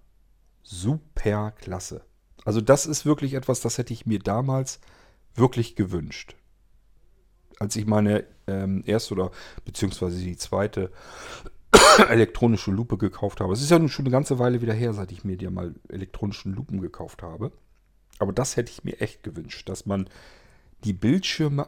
super 0.72 1.52
klasse. 1.52 2.02
Also 2.46 2.62
das 2.62 2.86
ist 2.86 3.06
wirklich 3.06 3.34
etwas, 3.34 3.62
das 3.62 3.78
hätte 3.78 3.94
ich 3.94 4.06
mir 4.06 4.20
damals 4.20 4.80
wirklich 5.36 5.76
gewünscht. 5.76 6.36
Als 7.60 7.76
ich 7.76 7.86
meine 7.86 8.26
ähm, 8.48 8.82
erste 8.86 9.14
oder 9.14 9.32
beziehungsweise 9.66 10.20
die 10.20 10.38
zweite 10.38 10.92
elektronische 12.10 12.72
Lupe 12.72 12.98
gekauft 12.98 13.42
habe. 13.42 13.54
Es 13.54 13.62
ist 13.62 13.70
ja 13.70 13.78
nun 13.78 13.90
schon 13.90 14.06
eine 14.06 14.12
ganze 14.12 14.40
Weile 14.40 14.62
wieder 14.62 14.74
her, 14.74 14.94
seit 14.94 15.12
ich 15.12 15.24
mir 15.24 15.38
die 15.38 15.48
mal 15.50 15.76
elektronischen 15.90 16.54
Lupen 16.54 16.82
gekauft 16.82 17.22
habe. 17.22 17.52
Aber 18.20 18.34
das 18.34 18.58
hätte 18.58 18.72
ich 18.72 18.84
mir 18.84 19.00
echt 19.02 19.24
gewünscht, 19.24 19.70
dass 19.70 19.86
man 19.86 20.10
die 20.84 20.94
Bildschirme 20.94 21.68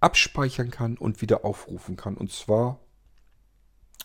abspeichern 0.00 0.70
kann 0.70 0.98
und 0.98 1.22
wieder 1.22 1.44
aufrufen 1.44 1.96
kann. 1.96 2.16
Und 2.16 2.30
zwar, 2.30 2.80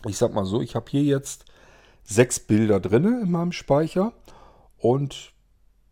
ich 0.06 0.16
sag 0.16 0.32
mal 0.32 0.46
so, 0.46 0.62
ich 0.62 0.74
habe 0.74 0.90
hier 0.90 1.02
jetzt 1.02 1.44
sechs 2.04 2.40
Bilder 2.40 2.80
drin 2.80 3.04
in 3.22 3.30
meinem 3.30 3.52
Speicher 3.52 4.12
und 4.78 5.32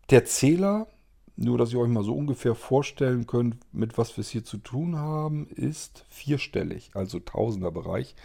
der 0.09 0.25
Zähler, 0.25 0.87
nur 1.35 1.57
dass 1.57 1.71
ihr 1.71 1.79
euch 1.79 1.89
mal 1.89 2.03
so 2.03 2.15
ungefähr 2.15 2.55
vorstellen 2.55 3.27
könnt, 3.27 3.57
mit 3.73 3.97
was 3.97 4.17
wir 4.17 4.21
es 4.21 4.29
hier 4.29 4.43
zu 4.43 4.57
tun 4.57 4.97
haben, 4.97 5.47
ist 5.47 6.05
vierstellig, 6.09 6.91
also 6.93 7.19
Tausenderbereich. 7.19 8.15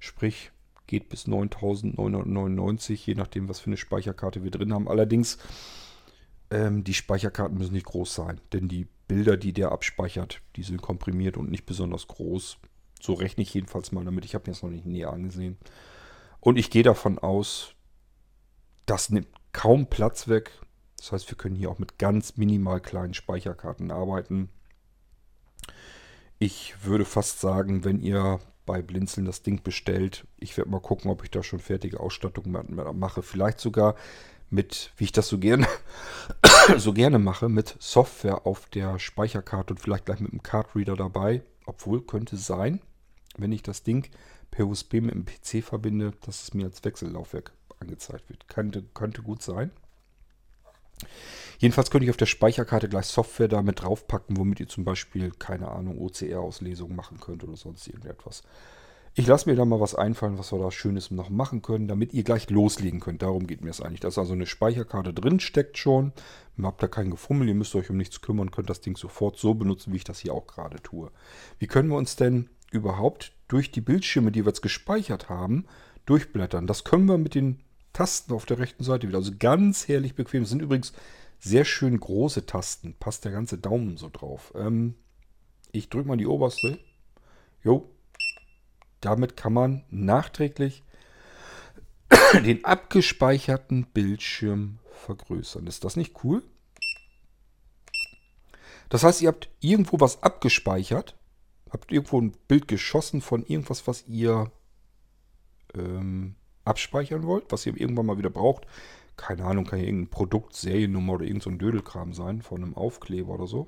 Sprich, 0.00 0.50
geht 0.86 1.08
bis 1.08 1.26
9999, 1.26 3.06
je 3.06 3.14
nachdem, 3.14 3.48
was 3.48 3.60
für 3.60 3.68
eine 3.68 3.76
Speicherkarte 3.76 4.42
wir 4.44 4.50
drin 4.50 4.72
haben. 4.72 4.88
Allerdings, 4.88 5.38
ähm, 6.50 6.84
die 6.84 6.94
Speicherkarten 6.94 7.58
müssen 7.58 7.74
nicht 7.74 7.86
groß 7.86 8.14
sein, 8.14 8.40
denn 8.52 8.68
die 8.68 8.86
Bilder, 9.08 9.36
die 9.36 9.52
der 9.52 9.72
abspeichert, 9.72 10.40
die 10.56 10.62
sind 10.62 10.82
komprimiert 10.82 11.36
und 11.36 11.50
nicht 11.50 11.66
besonders 11.66 12.08
groß. 12.08 12.58
So 13.00 13.14
rechne 13.14 13.42
ich 13.42 13.54
jedenfalls 13.54 13.92
mal 13.92 14.04
damit. 14.04 14.24
Ich 14.24 14.34
habe 14.34 14.44
mir 14.46 14.52
das 14.52 14.62
noch 14.62 14.70
nicht 14.70 14.86
näher 14.86 15.12
angesehen. 15.12 15.58
Und 16.46 16.60
ich 16.60 16.70
gehe 16.70 16.84
davon 16.84 17.18
aus, 17.18 17.74
das 18.86 19.10
nimmt 19.10 19.26
kaum 19.52 19.88
Platz 19.88 20.28
weg. 20.28 20.52
Das 20.96 21.10
heißt, 21.10 21.28
wir 21.28 21.36
können 21.36 21.56
hier 21.56 21.72
auch 21.72 21.80
mit 21.80 21.98
ganz 21.98 22.36
minimal 22.36 22.80
kleinen 22.80 23.14
Speicherkarten 23.14 23.90
arbeiten. 23.90 24.48
Ich 26.38 26.84
würde 26.84 27.04
fast 27.04 27.40
sagen, 27.40 27.82
wenn 27.82 27.98
ihr 27.98 28.38
bei 28.64 28.80
Blinzeln 28.80 29.26
das 29.26 29.42
Ding 29.42 29.64
bestellt, 29.64 30.24
ich 30.38 30.56
werde 30.56 30.70
mal 30.70 30.78
gucken, 30.78 31.10
ob 31.10 31.24
ich 31.24 31.32
da 31.32 31.42
schon 31.42 31.58
fertige 31.58 31.98
Ausstattung 31.98 32.56
mache. 32.92 33.22
Vielleicht 33.22 33.58
sogar 33.58 33.96
mit, 34.48 34.92
wie 34.98 35.04
ich 35.04 35.12
das 35.12 35.26
so 35.26 35.38
gerne, 35.38 35.66
so 36.76 36.92
gerne 36.92 37.18
mache, 37.18 37.48
mit 37.48 37.74
Software 37.80 38.46
auf 38.46 38.68
der 38.68 39.00
Speicherkarte 39.00 39.74
und 39.74 39.80
vielleicht 39.80 40.04
gleich 40.04 40.20
mit 40.20 40.30
einem 40.30 40.44
Cardreader 40.44 40.94
dabei. 40.94 41.42
Obwohl 41.64 42.06
könnte 42.06 42.36
sein, 42.36 42.80
wenn 43.36 43.50
ich 43.50 43.64
das 43.64 43.82
Ding 43.82 44.08
per 44.56 44.66
USB 44.66 44.94
mit 44.94 45.14
dem 45.14 45.26
PC 45.26 45.62
verbinde, 45.62 46.14
dass 46.24 46.44
es 46.44 46.54
mir 46.54 46.64
als 46.64 46.82
Wechsellaufwerk 46.82 47.52
angezeigt 47.78 48.30
wird. 48.30 48.48
Könnte, 48.48 48.82
könnte 48.94 49.20
gut 49.20 49.42
sein. 49.42 49.70
Jedenfalls 51.58 51.90
könnte 51.90 52.04
ich 52.04 52.10
auf 52.10 52.16
der 52.16 52.24
Speicherkarte 52.24 52.88
gleich 52.88 53.04
Software 53.04 53.48
damit 53.48 53.82
draufpacken, 53.82 54.38
womit 54.38 54.60
ihr 54.60 54.68
zum 54.68 54.84
Beispiel, 54.84 55.30
keine 55.30 55.68
Ahnung, 55.68 55.98
OCR-Auslesung 55.98 56.96
machen 56.96 57.20
könnt 57.20 57.44
oder 57.44 57.54
sonst 57.54 57.86
irgendetwas. 57.86 58.44
Ich 59.14 59.26
lasse 59.26 59.48
mir 59.48 59.56
da 59.56 59.66
mal 59.66 59.80
was 59.80 59.94
einfallen, 59.94 60.38
was 60.38 60.52
wir 60.52 60.58
da 60.58 60.70
Schönes 60.70 61.10
noch 61.10 61.28
machen 61.28 61.60
können, 61.60 61.86
damit 61.86 62.14
ihr 62.14 62.24
gleich 62.24 62.48
loslegen 62.48 63.00
könnt. 63.00 63.20
Darum 63.20 63.46
geht 63.46 63.60
mir 63.60 63.70
es 63.70 63.82
eigentlich. 63.82 64.00
Da 64.00 64.08
ist 64.08 64.16
also 64.16 64.32
eine 64.32 64.46
Speicherkarte 64.46 65.12
drin, 65.12 65.38
steckt 65.38 65.76
schon. 65.76 66.12
Ihr 66.56 66.64
habt 66.64 66.82
da 66.82 66.88
kein 66.88 67.10
Gefummel, 67.10 67.48
ihr 67.48 67.54
müsst 67.54 67.74
euch 67.74 67.90
um 67.90 67.98
nichts 67.98 68.22
kümmern, 68.22 68.50
könnt 68.50 68.70
das 68.70 68.80
Ding 68.80 68.96
sofort 68.96 69.38
so 69.38 69.52
benutzen, 69.52 69.92
wie 69.92 69.98
ich 69.98 70.04
das 70.04 70.20
hier 70.20 70.32
auch 70.32 70.46
gerade 70.46 70.82
tue. 70.82 71.10
Wie 71.58 71.66
können 71.66 71.90
wir 71.90 71.96
uns 71.98 72.16
denn 72.16 72.48
überhaupt 72.70 73.35
durch 73.48 73.70
die 73.70 73.80
Bildschirme, 73.80 74.32
die 74.32 74.44
wir 74.44 74.50
jetzt 74.50 74.62
gespeichert 74.62 75.28
haben, 75.28 75.66
durchblättern? 76.04 76.66
Das 76.66 76.84
können 76.84 77.06
wir 77.06 77.18
mit 77.18 77.34
den 77.34 77.62
Tasten 77.92 78.32
auf 78.32 78.46
der 78.46 78.58
rechten 78.58 78.84
Seite 78.84 79.08
wieder. 79.08 79.18
Also 79.18 79.32
ganz 79.38 79.88
herrlich 79.88 80.14
bequem. 80.14 80.42
Das 80.42 80.50
sind 80.50 80.62
übrigens 80.62 80.92
sehr 81.38 81.64
schön 81.64 81.98
große 81.98 82.46
Tasten. 82.46 82.94
Passt 82.98 83.24
der 83.24 83.32
ganze 83.32 83.58
Daumen 83.58 83.96
so 83.96 84.10
drauf. 84.12 84.52
Ähm, 84.54 84.94
ich 85.72 85.88
drücke 85.88 86.08
mal 86.08 86.16
die 86.16 86.26
oberste. 86.26 86.78
Jo, 87.62 87.90
damit 89.00 89.36
kann 89.36 89.52
man 89.52 89.84
nachträglich 89.90 90.82
den 92.44 92.64
abgespeicherten 92.64 93.86
Bildschirm 93.86 94.78
vergrößern. 94.92 95.66
Ist 95.66 95.84
das 95.84 95.96
nicht 95.96 96.24
cool? 96.24 96.42
Das 98.88 99.02
heißt, 99.02 99.22
ihr 99.22 99.28
habt 99.28 99.48
irgendwo 99.60 100.00
was 100.00 100.22
abgespeichert, 100.22 101.16
habt 101.70 101.92
irgendwo 101.92 102.20
ein 102.20 102.32
Bild 102.48 102.68
geschossen 102.68 103.20
von 103.20 103.44
irgendwas, 103.44 103.86
was 103.86 104.06
ihr 104.06 104.50
ähm, 105.74 106.34
abspeichern 106.64 107.24
wollt, 107.24 107.50
was 107.50 107.66
ihr 107.66 107.76
irgendwann 107.76 108.06
mal 108.06 108.18
wieder 108.18 108.30
braucht. 108.30 108.66
Keine 109.16 109.44
Ahnung, 109.44 109.64
kann 109.64 109.78
ja 109.78 109.86
irgendein 109.86 110.10
Produkt, 110.10 110.54
Seriennummer 110.54 111.14
oder 111.14 111.24
irgendein 111.24 111.52
so 111.52 111.58
Dödelkram 111.58 112.12
sein, 112.12 112.42
von 112.42 112.62
einem 112.62 112.74
Aufkleber 112.74 113.34
oder 113.34 113.46
so. 113.46 113.66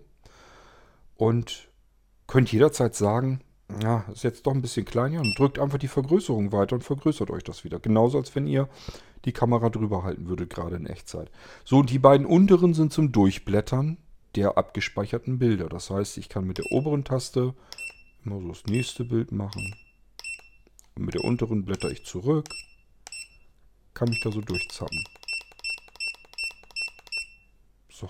Und 1.16 1.68
könnt 2.26 2.52
jederzeit 2.52 2.94
sagen, 2.94 3.40
ja, 3.82 4.04
ist 4.12 4.24
jetzt 4.24 4.46
doch 4.46 4.54
ein 4.54 4.62
bisschen 4.62 4.86
kleiner 4.86 5.20
und 5.20 5.38
drückt 5.38 5.58
einfach 5.58 5.78
die 5.78 5.88
Vergrößerung 5.88 6.52
weiter 6.52 6.76
und 6.76 6.84
vergrößert 6.84 7.30
euch 7.30 7.44
das 7.44 7.64
wieder. 7.64 7.80
Genauso 7.80 8.18
als 8.18 8.34
wenn 8.34 8.46
ihr 8.46 8.68
die 9.24 9.32
Kamera 9.32 9.68
drüber 9.68 10.04
halten 10.04 10.28
würdet, 10.28 10.50
gerade 10.50 10.76
in 10.76 10.86
Echtzeit. 10.86 11.30
So, 11.64 11.78
und 11.78 11.90
die 11.90 11.98
beiden 11.98 12.26
unteren 12.26 12.72
sind 12.72 12.92
zum 12.92 13.12
Durchblättern 13.12 13.98
der 14.34 14.58
abgespeicherten 14.58 15.38
Bilder. 15.38 15.68
Das 15.68 15.90
heißt, 15.90 16.18
ich 16.18 16.28
kann 16.28 16.46
mit 16.46 16.58
der 16.58 16.70
oberen 16.70 17.04
Taste 17.04 17.54
immer 18.24 18.40
so 18.40 18.48
das 18.48 18.64
nächste 18.66 19.04
Bild 19.04 19.32
machen. 19.32 19.74
Und 20.94 21.04
mit 21.04 21.14
der 21.14 21.24
unteren 21.24 21.64
blätter 21.64 21.90
ich 21.90 22.04
zurück. 22.04 22.48
Kann 23.94 24.08
mich 24.08 24.20
da 24.20 24.30
so 24.30 24.40
durchzappen. 24.40 25.04
So. 27.90 28.08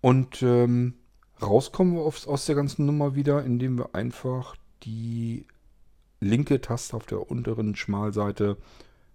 Und 0.00 0.42
ähm, 0.42 0.94
Rauskommen 1.40 1.94
wir 1.94 2.02
aus 2.02 2.46
der 2.46 2.56
ganzen 2.56 2.84
Nummer 2.84 3.14
wieder, 3.14 3.44
indem 3.44 3.78
wir 3.78 3.94
einfach 3.94 4.56
die 4.82 5.46
linke 6.20 6.60
Taste 6.60 6.96
auf 6.96 7.06
der 7.06 7.30
unteren 7.30 7.76
Schmalseite 7.76 8.56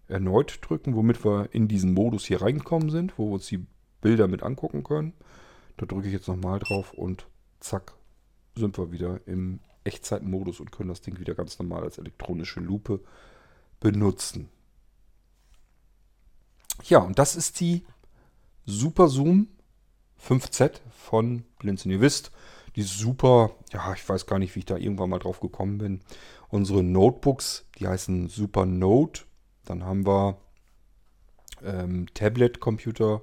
erneut 0.07 0.59
drücken, 0.61 0.95
womit 0.95 1.25
wir 1.25 1.49
in 1.51 1.67
diesen 1.67 1.93
Modus 1.93 2.25
hier 2.25 2.41
reingekommen 2.41 2.89
sind, 2.89 3.17
wo 3.17 3.27
wir 3.27 3.33
uns 3.33 3.47
die 3.47 3.65
Bilder 4.03 4.27
mit 4.27 4.43
angucken 4.43 4.83
können. 4.83 5.13
Da 5.77 5.87
drücke 5.87 6.07
ich 6.07 6.13
jetzt 6.13 6.27
nochmal 6.27 6.59
drauf 6.59 6.93
und 6.93 7.25
zack, 7.59 7.93
sind 8.55 8.77
wir 8.77 8.91
wieder 8.91 9.19
im 9.25 9.59
Echtzeitmodus 9.83 10.59
und 10.59 10.71
können 10.71 10.89
das 10.89 11.01
Ding 11.01 11.19
wieder 11.19 11.33
ganz 11.33 11.57
normal 11.57 11.83
als 11.83 11.97
elektronische 11.97 12.59
Lupe 12.59 12.99
benutzen. 13.79 14.49
Ja, 16.83 16.99
und 16.99 17.17
das 17.17 17.35
ist 17.35 17.59
die 17.59 17.83
Super 18.65 19.07
Zoom 19.07 19.47
5Z 20.21 20.79
von 20.91 21.43
Blinzen. 21.59 21.91
Ihr 21.91 22.01
wisst, 22.01 22.31
die 22.75 22.83
super, 22.83 23.51
ja, 23.71 23.93
ich 23.93 24.07
weiß 24.07 24.25
gar 24.25 24.39
nicht, 24.39 24.55
wie 24.55 24.59
ich 24.59 24.65
da 24.65 24.77
irgendwann 24.77 25.09
mal 25.09 25.19
drauf 25.19 25.39
gekommen 25.39 25.77
bin. 25.77 26.01
Unsere 26.49 26.83
Notebooks, 26.83 27.65
die 27.79 27.87
heißen 27.87 28.29
Super 28.29 28.65
Note. 28.65 29.23
Dann 29.65 29.83
haben 29.83 30.05
wir 30.05 30.37
ähm, 31.63 32.07
Tablet-Computer 32.13 33.21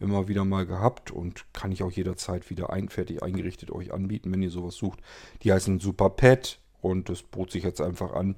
immer 0.00 0.28
wieder 0.28 0.44
mal 0.44 0.66
gehabt 0.66 1.10
und 1.10 1.44
kann 1.52 1.72
ich 1.72 1.82
auch 1.82 1.92
jederzeit 1.92 2.50
wieder 2.50 2.70
ein, 2.70 2.88
fertig 2.88 3.22
eingerichtet 3.22 3.70
euch 3.70 3.92
anbieten, 3.92 4.32
wenn 4.32 4.42
ihr 4.42 4.50
sowas 4.50 4.74
sucht. 4.74 5.00
Die 5.42 5.52
heißen 5.52 5.78
Super 5.78 6.10
Pad 6.10 6.58
und 6.80 7.08
das 7.08 7.22
bot 7.22 7.50
sich 7.50 7.62
jetzt 7.62 7.80
einfach 7.80 8.12
an. 8.12 8.36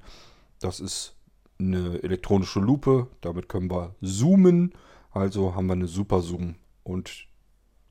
Das 0.59 0.79
ist 0.79 1.15
eine 1.59 2.03
elektronische 2.03 2.59
Lupe, 2.59 3.07
damit 3.21 3.49
können 3.49 3.71
wir 3.71 3.95
zoomen. 4.01 4.73
Also 5.11 5.55
haben 5.55 5.67
wir 5.67 5.73
eine 5.73 5.87
Super 5.87 6.21
Zoom 6.21 6.55
und 6.83 7.27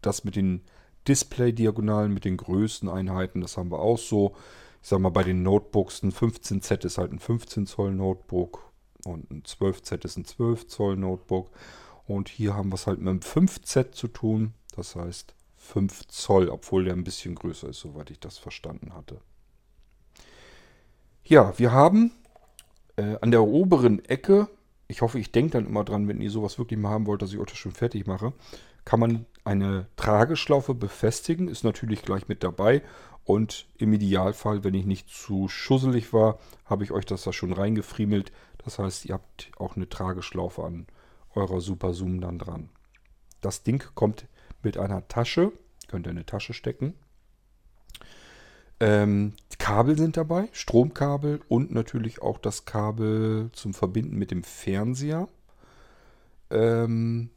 das 0.03 0.25
mit 0.25 0.37
den 0.37 0.63
Display-Diagonalen, 1.09 2.13
mit 2.13 2.25
den 2.25 2.37
größten 2.37 2.89
Einheiten, 2.89 3.41
das 3.41 3.57
haben 3.57 3.71
wir 3.71 3.81
auch 3.81 3.99
so. 3.99 4.35
Ich 4.83 4.89
sag 4.89 4.99
mal, 4.99 5.11
bei 5.11 5.23
den 5.23 5.43
Notebooks, 5.43 6.03
ein 6.03 6.13
15Z 6.13 6.85
ist 6.85 6.99
halt 6.99 7.13
ein 7.13 7.21
15 7.21 7.67
Zoll 7.67 7.93
Notebook 7.93 8.73
und 9.05 9.31
ein 9.31 9.43
12Z 9.45 10.05
ist 10.05 10.17
ein 10.17 10.25
12 10.25 10.67
Zoll 10.67 10.97
Notebook. 10.97 11.51
Und 12.07 12.29
hier 12.29 12.55
haben 12.55 12.71
wir 12.71 12.75
es 12.75 12.87
halt 12.87 12.99
mit 12.99 13.09
einem 13.09 13.21
5Z 13.21 13.93
zu 13.93 14.09
tun, 14.09 14.55
das 14.75 14.97
heißt 14.97 15.35
5 15.57 16.09
Zoll, 16.09 16.49
obwohl 16.49 16.85
der 16.85 16.95
ein 16.95 17.05
bisschen 17.05 17.35
größer 17.35 17.69
ist, 17.69 17.81
soweit 17.81 18.11
ich 18.11 18.19
das 18.19 18.39
verstanden 18.39 18.95
hatte. 18.95 19.21
Ja, 21.25 21.57
wir 21.59 21.73
haben 21.73 22.11
äh, 22.97 23.17
an 23.21 23.31
der 23.31 23.45
oberen 23.45 24.05
Ecke, 24.05 24.49
ich 24.89 25.03
hoffe, 25.03 25.19
ich 25.19 25.31
denke 25.31 25.53
dann 25.53 25.67
immer 25.67 25.85
dran, 25.85 26.09
wenn 26.09 26.21
ihr 26.21 26.31
sowas 26.31 26.59
wirklich 26.59 26.79
mal 26.79 26.91
haben 26.91 27.07
wollt, 27.07 27.23
dass 27.23 27.33
ich 27.33 27.39
euch 27.39 27.49
das 27.49 27.59
schon 27.59 27.73
fertig 27.73 28.07
mache, 28.07 28.33
kann 28.85 29.01
man 29.01 29.27
eine 29.45 29.87
Trageschlaufe 29.97 30.75
befestigen, 30.75 31.49
ist 31.49 31.65
natürlich 31.65 32.03
gleich 32.03 32.29
mit 32.29 32.43
dabei. 32.43 32.83
Und 33.25 33.67
im 33.79 33.93
Idealfall, 33.93 34.65
wenn 34.65 34.75
ich 34.75 34.85
nicht 34.85 35.09
zu 35.09 35.47
schusselig 35.47 36.13
war, 36.13 36.41
habe 36.65 36.83
ich 36.83 36.91
euch 36.91 37.07
das 37.07 37.23
da 37.23 37.33
schon 37.33 37.53
reingefriemelt. 37.53 38.33
Das 38.65 38.81
heißt, 38.81 39.05
ihr 39.05 39.15
habt 39.15 39.53
auch 39.59 39.77
eine 39.77 39.89
Trageschlaufe 39.89 40.65
an 40.65 40.87
eurer 41.35 41.61
Super 41.61 41.95
Zoom 41.95 42.21
dann 42.21 42.39
dran. 42.39 42.69
Das 43.41 43.63
Ding 43.63 43.85
kommt 43.95 44.27
mit 44.63 44.77
einer 44.77 45.07
Tasche, 45.09 45.53
könnt 45.89 46.07
ihr 46.07 46.11
in 46.11 46.17
eine 46.17 46.27
Tasche 46.27 46.55
stecken. 46.55 46.95
Ähm, 48.81 49.35
Kabel 49.59 49.97
sind 49.97 50.17
dabei, 50.17 50.49
Stromkabel 50.53 51.41
und 51.49 51.73
natürlich 51.73 52.21
auch 52.21 52.39
das 52.39 52.65
Kabel 52.65 53.51
zum 53.53 53.75
Verbinden 53.75 54.17
mit 54.19 54.31
dem 54.31 54.43
Fernseher. 54.43 55.29
Ähm, 56.51 57.31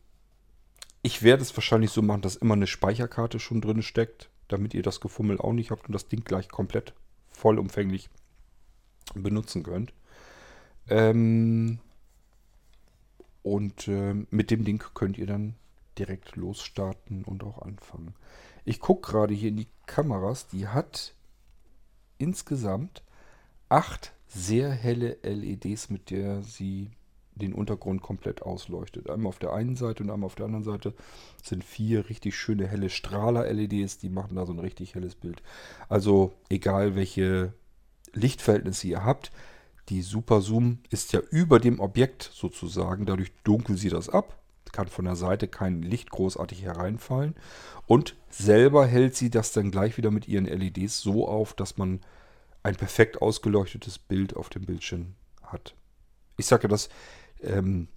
ich 1.03 1.21
werde 1.21 1.43
es 1.43 1.55
wahrscheinlich 1.55 1.91
so 1.91 2.01
machen, 2.01 2.21
dass 2.21 2.35
immer 2.35 2.55
eine 2.55 2.65
Speicherkarte 2.65 3.39
schon 3.39 3.61
drin 3.61 3.83
steckt, 3.83 4.31
damit 4.47 4.73
ihr 4.73 4.81
das 4.81 4.99
Gefummel 4.99 5.39
auch 5.39 5.53
nicht 5.53 5.69
habt 5.69 5.85
und 5.87 5.93
das 5.93 6.07
Ding 6.07 6.23
gleich 6.23 6.49
komplett 6.49 6.95
vollumfänglich 7.29 8.09
benutzen 9.13 9.61
könnt. 9.61 9.93
Ähm 10.89 11.79
und 13.45 13.87
äh, 13.87 14.15
mit 14.31 14.49
dem 14.49 14.65
Ding 14.65 14.83
könnt 14.95 15.19
ihr 15.19 15.27
dann 15.27 15.53
direkt 15.99 16.35
losstarten 16.35 17.23
und 17.23 17.43
auch 17.43 17.61
anfangen. 17.61 18.15
Ich 18.65 18.79
gucke 18.79 19.11
gerade 19.11 19.35
hier 19.35 19.49
in 19.49 19.57
die 19.57 19.67
Kameras, 19.85 20.47
die 20.47 20.67
hat 20.67 21.13
insgesamt 22.17 23.03
acht 23.69 24.13
sehr 24.27 24.71
helle 24.71 25.19
LEDs, 25.21 25.91
mit 25.91 26.09
der 26.09 26.41
sie 26.41 26.89
den 27.35 27.53
Untergrund 27.53 28.01
komplett 28.01 28.41
ausleuchtet. 28.41 29.11
Einmal 29.11 29.29
auf 29.29 29.37
der 29.37 29.53
einen 29.53 29.75
Seite 29.75 30.01
und 30.01 30.09
einmal 30.09 30.25
auf 30.25 30.35
der 30.35 30.47
anderen 30.47 30.63
Seite 30.63 30.95
sind 31.43 31.63
vier 31.63 32.09
richtig 32.09 32.35
schöne 32.35 32.65
helle 32.65 32.89
Strahler-LEDs, 32.89 33.99
die 33.99 34.09
machen 34.09 34.37
da 34.37 34.47
so 34.47 34.53
ein 34.53 34.59
richtig 34.59 34.95
helles 34.95 35.13
Bild. 35.13 35.43
Also 35.87 36.33
egal 36.49 36.95
welche 36.95 37.53
Lichtverhältnisse 38.13 38.87
ihr 38.87 39.05
habt, 39.05 39.31
die 39.89 40.01
Super 40.01 40.41
Zoom 40.41 40.79
ist 40.89 41.13
ja 41.13 41.19
über 41.31 41.59
dem 41.59 41.79
Objekt 41.79 42.29
sozusagen, 42.33 43.05
dadurch 43.05 43.31
dunkelt 43.43 43.79
sie 43.79 43.89
das 43.89 44.09
ab, 44.09 44.39
kann 44.71 44.87
von 44.87 45.05
der 45.05 45.15
Seite 45.15 45.47
kein 45.47 45.81
Licht 45.81 46.09
großartig 46.09 46.63
hereinfallen 46.63 47.35
und 47.87 48.15
selber 48.29 48.85
hält 48.85 49.15
sie 49.15 49.29
das 49.29 49.53
dann 49.53 49.71
gleich 49.71 49.97
wieder 49.97 50.11
mit 50.11 50.27
ihren 50.27 50.45
LEDs 50.45 50.99
so 50.99 51.27
auf, 51.27 51.53
dass 51.53 51.77
man 51.77 52.01
ein 52.63 52.75
perfekt 52.75 53.21
ausgeleuchtetes 53.21 53.99
Bild 53.99 54.35
auf 54.35 54.49
dem 54.49 54.65
Bildschirm 54.65 55.15
hat. 55.43 55.75
Ich 56.35 56.47
sage 56.47 56.63
ja, 56.63 56.69
das 56.69 56.89
ähm, 57.41 57.87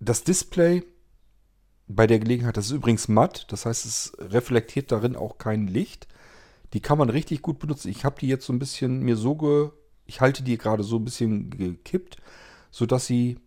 das 0.00 0.24
Display 0.24 0.82
bei 1.86 2.06
der 2.06 2.18
Gelegenheit, 2.18 2.56
das 2.56 2.66
ist 2.66 2.72
übrigens 2.72 3.08
matt, 3.08 3.46
das 3.52 3.66
heißt, 3.66 3.86
es 3.86 4.12
reflektiert 4.18 4.90
darin 4.90 5.16
auch 5.16 5.38
kein 5.38 5.66
Licht. 5.66 6.08
Die 6.72 6.80
kann 6.80 6.98
man 6.98 7.10
richtig 7.10 7.42
gut 7.42 7.58
benutzen. 7.58 7.88
Ich 7.90 8.04
habe 8.04 8.18
die 8.18 8.28
jetzt 8.28 8.46
so 8.46 8.52
ein 8.52 8.58
bisschen 8.58 9.00
mir 9.00 9.16
so 9.16 9.36
ge... 9.36 9.70
Ich 10.12 10.20
halte 10.20 10.42
die 10.42 10.58
gerade 10.58 10.84
so 10.84 10.96
ein 10.96 11.04
bisschen 11.04 11.50
gekippt, 11.50 12.18
sodass 12.70 13.06
sie 13.06 13.38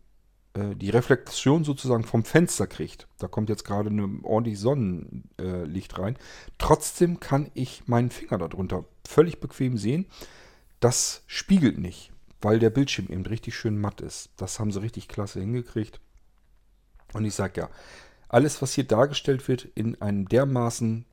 äh, 0.54 0.76
die 0.76 0.90
Reflexion 0.90 1.64
sozusagen 1.64 2.04
vom 2.04 2.24
Fenster 2.24 2.68
kriegt. 2.68 3.08
Da 3.20 3.28
kommt 3.28 3.50
jetzt 3.50 3.66
gerade 3.66 3.90
ein 3.90 4.24
ordentlich 4.24 4.60
Sonnenlicht 4.60 5.98
rein. 5.98 6.18
Trotzdem 6.58 7.20
kann 7.20 7.52
ich 7.54 7.88
meinen 7.88 8.10
Finger 8.10 8.38
darunter 8.38 8.86
völlig 9.08 9.40
bequem 9.40 9.78
sehen. 9.78 10.06
Das 10.80 11.24
spiegelt 11.28 11.78
nicht 11.78 12.12
weil 12.46 12.60
der 12.60 12.70
Bildschirm 12.70 13.08
eben 13.10 13.26
richtig 13.26 13.56
schön 13.56 13.82
matt 13.82 14.02
ist. 14.02 14.30
Das 14.38 14.60
haben 14.60 14.72
sie 14.72 14.80
richtig 14.80 15.08
klasse 15.08 15.40
hingekriegt. 15.40 16.00
Und 17.14 17.26
ich 17.26 17.34
sage 17.34 17.62
ja, 17.62 17.70
alles, 18.30 18.62
was 18.62 18.74
hier 18.74 18.84
dargestellt 18.84 19.48
wird, 19.48 19.66
in 19.74 20.00
einem 20.00 20.30
dermaßen 20.30 21.06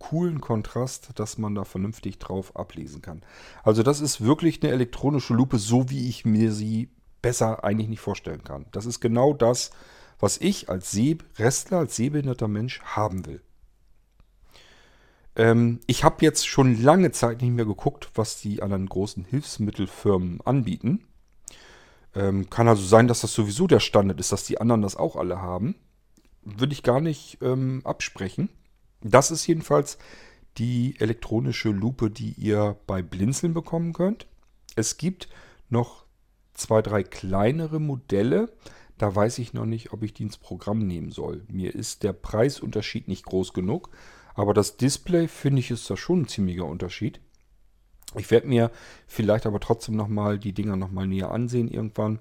coolen 0.00 0.40
Kontrast, 0.40 1.10
dass 1.14 1.38
man 1.38 1.54
da 1.54 1.62
vernünftig 1.62 2.18
drauf 2.18 2.56
ablesen 2.56 3.02
kann. 3.02 3.22
Also 3.62 3.84
das 3.84 4.00
ist 4.00 4.22
wirklich 4.24 4.60
eine 4.62 4.72
elektronische 4.72 5.34
Lupe, 5.34 5.58
so 5.58 5.88
wie 5.88 6.08
ich 6.08 6.24
mir 6.24 6.50
sie 6.50 6.90
besser 7.22 7.62
eigentlich 7.62 7.88
nicht 7.88 8.00
vorstellen 8.00 8.42
kann. 8.42 8.66
Das 8.72 8.86
ist 8.86 8.98
genau 8.98 9.32
das, 9.32 9.70
was 10.18 10.38
ich 10.38 10.68
als 10.68 10.90
Sehrestler, 10.90 11.78
als 11.78 11.94
sehbehinderter 11.94 12.48
Mensch 12.48 12.80
haben 12.80 13.26
will. 13.26 13.40
Ähm, 15.36 15.80
ich 15.86 16.02
habe 16.02 16.24
jetzt 16.24 16.48
schon 16.48 16.82
lange 16.82 17.12
Zeit 17.12 17.40
nicht 17.40 17.52
mehr 17.52 17.64
geguckt, 17.64 18.10
was 18.14 18.40
die 18.40 18.62
anderen 18.62 18.88
großen 18.88 19.24
Hilfsmittelfirmen 19.24 20.40
anbieten. 20.42 21.04
Ähm, 22.14 22.50
kann 22.50 22.68
also 22.68 22.84
sein, 22.84 23.06
dass 23.06 23.20
das 23.20 23.32
sowieso 23.32 23.66
der 23.66 23.80
Standard 23.80 24.18
ist, 24.18 24.32
dass 24.32 24.44
die 24.44 24.60
anderen 24.60 24.82
das 24.82 24.96
auch 24.96 25.16
alle 25.16 25.40
haben. 25.40 25.76
Würde 26.42 26.72
ich 26.72 26.82
gar 26.82 27.00
nicht 27.00 27.38
ähm, 27.42 27.82
absprechen. 27.84 28.48
Das 29.02 29.30
ist 29.30 29.46
jedenfalls 29.46 29.98
die 30.58 30.96
elektronische 30.98 31.70
Lupe, 31.70 32.10
die 32.10 32.32
ihr 32.32 32.76
bei 32.86 33.02
Blinzeln 33.02 33.54
bekommen 33.54 33.92
könnt. 33.92 34.26
Es 34.76 34.98
gibt 34.98 35.28
noch 35.68 36.04
zwei, 36.54 36.82
drei 36.82 37.02
kleinere 37.02 37.80
Modelle. 37.80 38.52
Da 38.98 39.14
weiß 39.14 39.38
ich 39.38 39.54
noch 39.54 39.66
nicht, 39.66 39.92
ob 39.92 40.02
ich 40.02 40.12
die 40.12 40.24
ins 40.24 40.36
Programm 40.36 40.86
nehmen 40.86 41.10
soll. 41.10 41.44
Mir 41.48 41.74
ist 41.74 42.02
der 42.02 42.12
Preisunterschied 42.12 43.08
nicht 43.08 43.24
groß 43.24 43.52
genug. 43.54 43.90
Aber 44.34 44.54
das 44.54 44.76
Display, 44.76 45.28
finde 45.28 45.60
ich, 45.60 45.70
ist 45.70 45.88
da 45.88 45.96
schon 45.96 46.22
ein 46.22 46.28
ziemlicher 46.28 46.66
Unterschied. 46.66 47.20
Ich 48.16 48.30
werde 48.30 48.48
mir 48.48 48.70
vielleicht 49.06 49.46
aber 49.46 49.60
trotzdem 49.60 49.96
nochmal 49.96 50.38
die 50.38 50.52
Dinger 50.52 50.76
nochmal 50.76 51.06
näher 51.06 51.30
ansehen 51.30 51.68
irgendwann. 51.68 52.18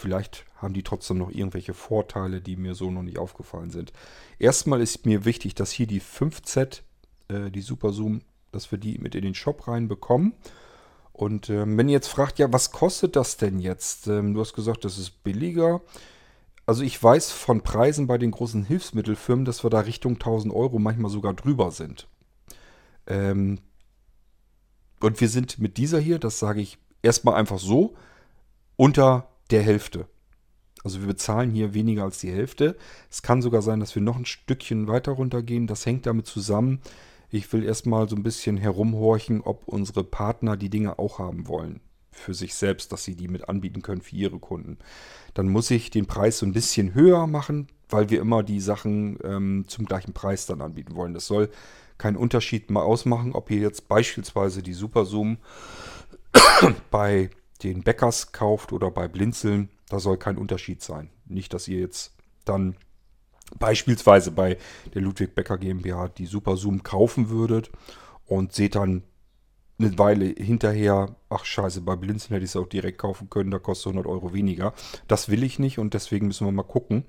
Vielleicht 0.00 0.46
haben 0.56 0.72
die 0.72 0.82
trotzdem 0.82 1.18
noch 1.18 1.30
irgendwelche 1.30 1.74
Vorteile, 1.74 2.40
die 2.40 2.56
mir 2.56 2.74
so 2.74 2.90
noch 2.90 3.02
nicht 3.02 3.18
aufgefallen 3.18 3.68
sind. 3.70 3.92
Erstmal 4.38 4.80
ist 4.80 5.04
mir 5.04 5.26
wichtig, 5.26 5.54
dass 5.54 5.70
hier 5.70 5.86
die 5.86 6.00
5Z, 6.00 6.80
äh, 7.28 7.50
die 7.50 7.60
Super 7.60 7.92
Zoom, 7.92 8.22
dass 8.50 8.70
wir 8.70 8.78
die 8.78 8.96
mit 8.96 9.14
in 9.14 9.20
den 9.20 9.34
Shop 9.34 9.68
reinbekommen. 9.68 10.32
Und 11.12 11.50
ähm, 11.50 11.76
wenn 11.76 11.90
ihr 11.90 11.92
jetzt 11.92 12.08
fragt, 12.08 12.38
ja, 12.38 12.50
was 12.50 12.72
kostet 12.72 13.14
das 13.14 13.36
denn 13.36 13.58
jetzt? 13.58 14.06
Ähm, 14.06 14.32
du 14.32 14.40
hast 14.40 14.54
gesagt, 14.54 14.86
das 14.86 14.96
ist 14.96 15.22
billiger. 15.22 15.82
Also 16.64 16.82
ich 16.82 17.02
weiß 17.02 17.30
von 17.30 17.60
Preisen 17.60 18.06
bei 18.06 18.16
den 18.16 18.30
großen 18.30 18.64
Hilfsmittelfirmen, 18.64 19.44
dass 19.44 19.64
wir 19.64 19.68
da 19.68 19.80
Richtung 19.80 20.14
1000 20.14 20.54
Euro 20.54 20.78
manchmal 20.78 21.10
sogar 21.10 21.34
drüber 21.34 21.72
sind. 21.72 22.08
Ähm, 23.06 23.58
und 25.00 25.20
wir 25.20 25.28
sind 25.28 25.58
mit 25.58 25.76
dieser 25.76 26.00
hier, 26.00 26.18
das 26.18 26.38
sage 26.38 26.62
ich 26.62 26.78
erstmal 27.02 27.34
einfach 27.34 27.58
so, 27.58 27.96
unter 28.76 29.26
der 29.52 29.62
Hälfte. 29.62 30.06
Also 30.82 31.00
wir 31.00 31.08
bezahlen 31.08 31.50
hier 31.50 31.74
weniger 31.74 32.04
als 32.04 32.18
die 32.18 32.30
Hälfte. 32.30 32.76
Es 33.10 33.22
kann 33.22 33.42
sogar 33.42 33.62
sein, 33.62 33.80
dass 33.80 33.94
wir 33.94 34.02
noch 34.02 34.16
ein 34.16 34.24
Stückchen 34.24 34.88
weiter 34.88 35.12
runtergehen. 35.12 35.66
Das 35.66 35.84
hängt 35.84 36.06
damit 36.06 36.26
zusammen. 36.26 36.80
Ich 37.30 37.52
will 37.52 37.64
erstmal 37.64 38.08
so 38.08 38.16
ein 38.16 38.22
bisschen 38.22 38.56
herumhorchen, 38.56 39.40
ob 39.42 39.68
unsere 39.68 40.04
Partner 40.04 40.56
die 40.56 40.70
Dinge 40.70 40.98
auch 40.98 41.18
haben 41.18 41.46
wollen. 41.46 41.80
Für 42.10 42.34
sich 42.34 42.54
selbst, 42.54 42.92
dass 42.92 43.04
sie 43.04 43.14
die 43.14 43.28
mit 43.28 43.48
anbieten 43.48 43.82
können 43.82 44.00
für 44.00 44.16
ihre 44.16 44.38
Kunden. 44.38 44.78
Dann 45.34 45.48
muss 45.48 45.70
ich 45.70 45.90
den 45.90 46.06
Preis 46.06 46.38
so 46.38 46.46
ein 46.46 46.52
bisschen 46.52 46.94
höher 46.94 47.26
machen, 47.26 47.68
weil 47.88 48.10
wir 48.10 48.20
immer 48.20 48.42
die 48.42 48.60
Sachen 48.60 49.18
ähm, 49.22 49.64
zum 49.68 49.84
gleichen 49.86 50.12
Preis 50.12 50.46
dann 50.46 50.60
anbieten 50.60 50.96
wollen. 50.96 51.14
Das 51.14 51.26
soll 51.26 51.50
keinen 51.98 52.16
Unterschied 52.16 52.70
mal 52.70 52.82
ausmachen, 52.82 53.32
ob 53.32 53.50
ihr 53.50 53.58
jetzt 53.58 53.86
beispielsweise 53.86 54.62
die 54.62 54.72
Super 54.72 55.04
Zoom 55.04 55.36
bei 56.90 57.30
den 57.62 57.82
Bäckers 57.82 58.32
kauft 58.32 58.72
oder 58.72 58.90
bei 58.90 59.08
Blinzeln. 59.08 59.70
Da 59.88 59.98
soll 59.98 60.16
kein 60.16 60.38
Unterschied 60.38 60.82
sein. 60.82 61.10
Nicht, 61.26 61.52
dass 61.54 61.68
ihr 61.68 61.80
jetzt 61.80 62.14
dann 62.44 62.76
beispielsweise 63.58 64.30
bei 64.30 64.56
der 64.94 65.02
Ludwig 65.02 65.34
Becker 65.34 65.58
GmbH 65.58 66.08
die 66.08 66.26
Super 66.26 66.56
Zoom 66.56 66.82
kaufen 66.82 67.30
würdet 67.30 67.70
und 68.26 68.52
seht 68.52 68.76
dann 68.76 69.02
eine 69.78 69.98
Weile 69.98 70.26
hinterher, 70.26 71.16
ach 71.30 71.44
scheiße, 71.44 71.80
bei 71.80 71.96
Blinzeln 71.96 72.34
hätte 72.34 72.44
ich 72.44 72.50
es 72.50 72.56
auch 72.56 72.68
direkt 72.68 72.98
kaufen 72.98 73.30
können, 73.30 73.50
da 73.50 73.58
kostet 73.58 73.92
100 73.92 74.06
Euro 74.06 74.34
weniger. 74.34 74.74
Das 75.08 75.28
will 75.30 75.42
ich 75.42 75.58
nicht 75.58 75.78
und 75.78 75.94
deswegen 75.94 76.26
müssen 76.26 76.46
wir 76.46 76.52
mal 76.52 76.62
gucken, 76.62 77.04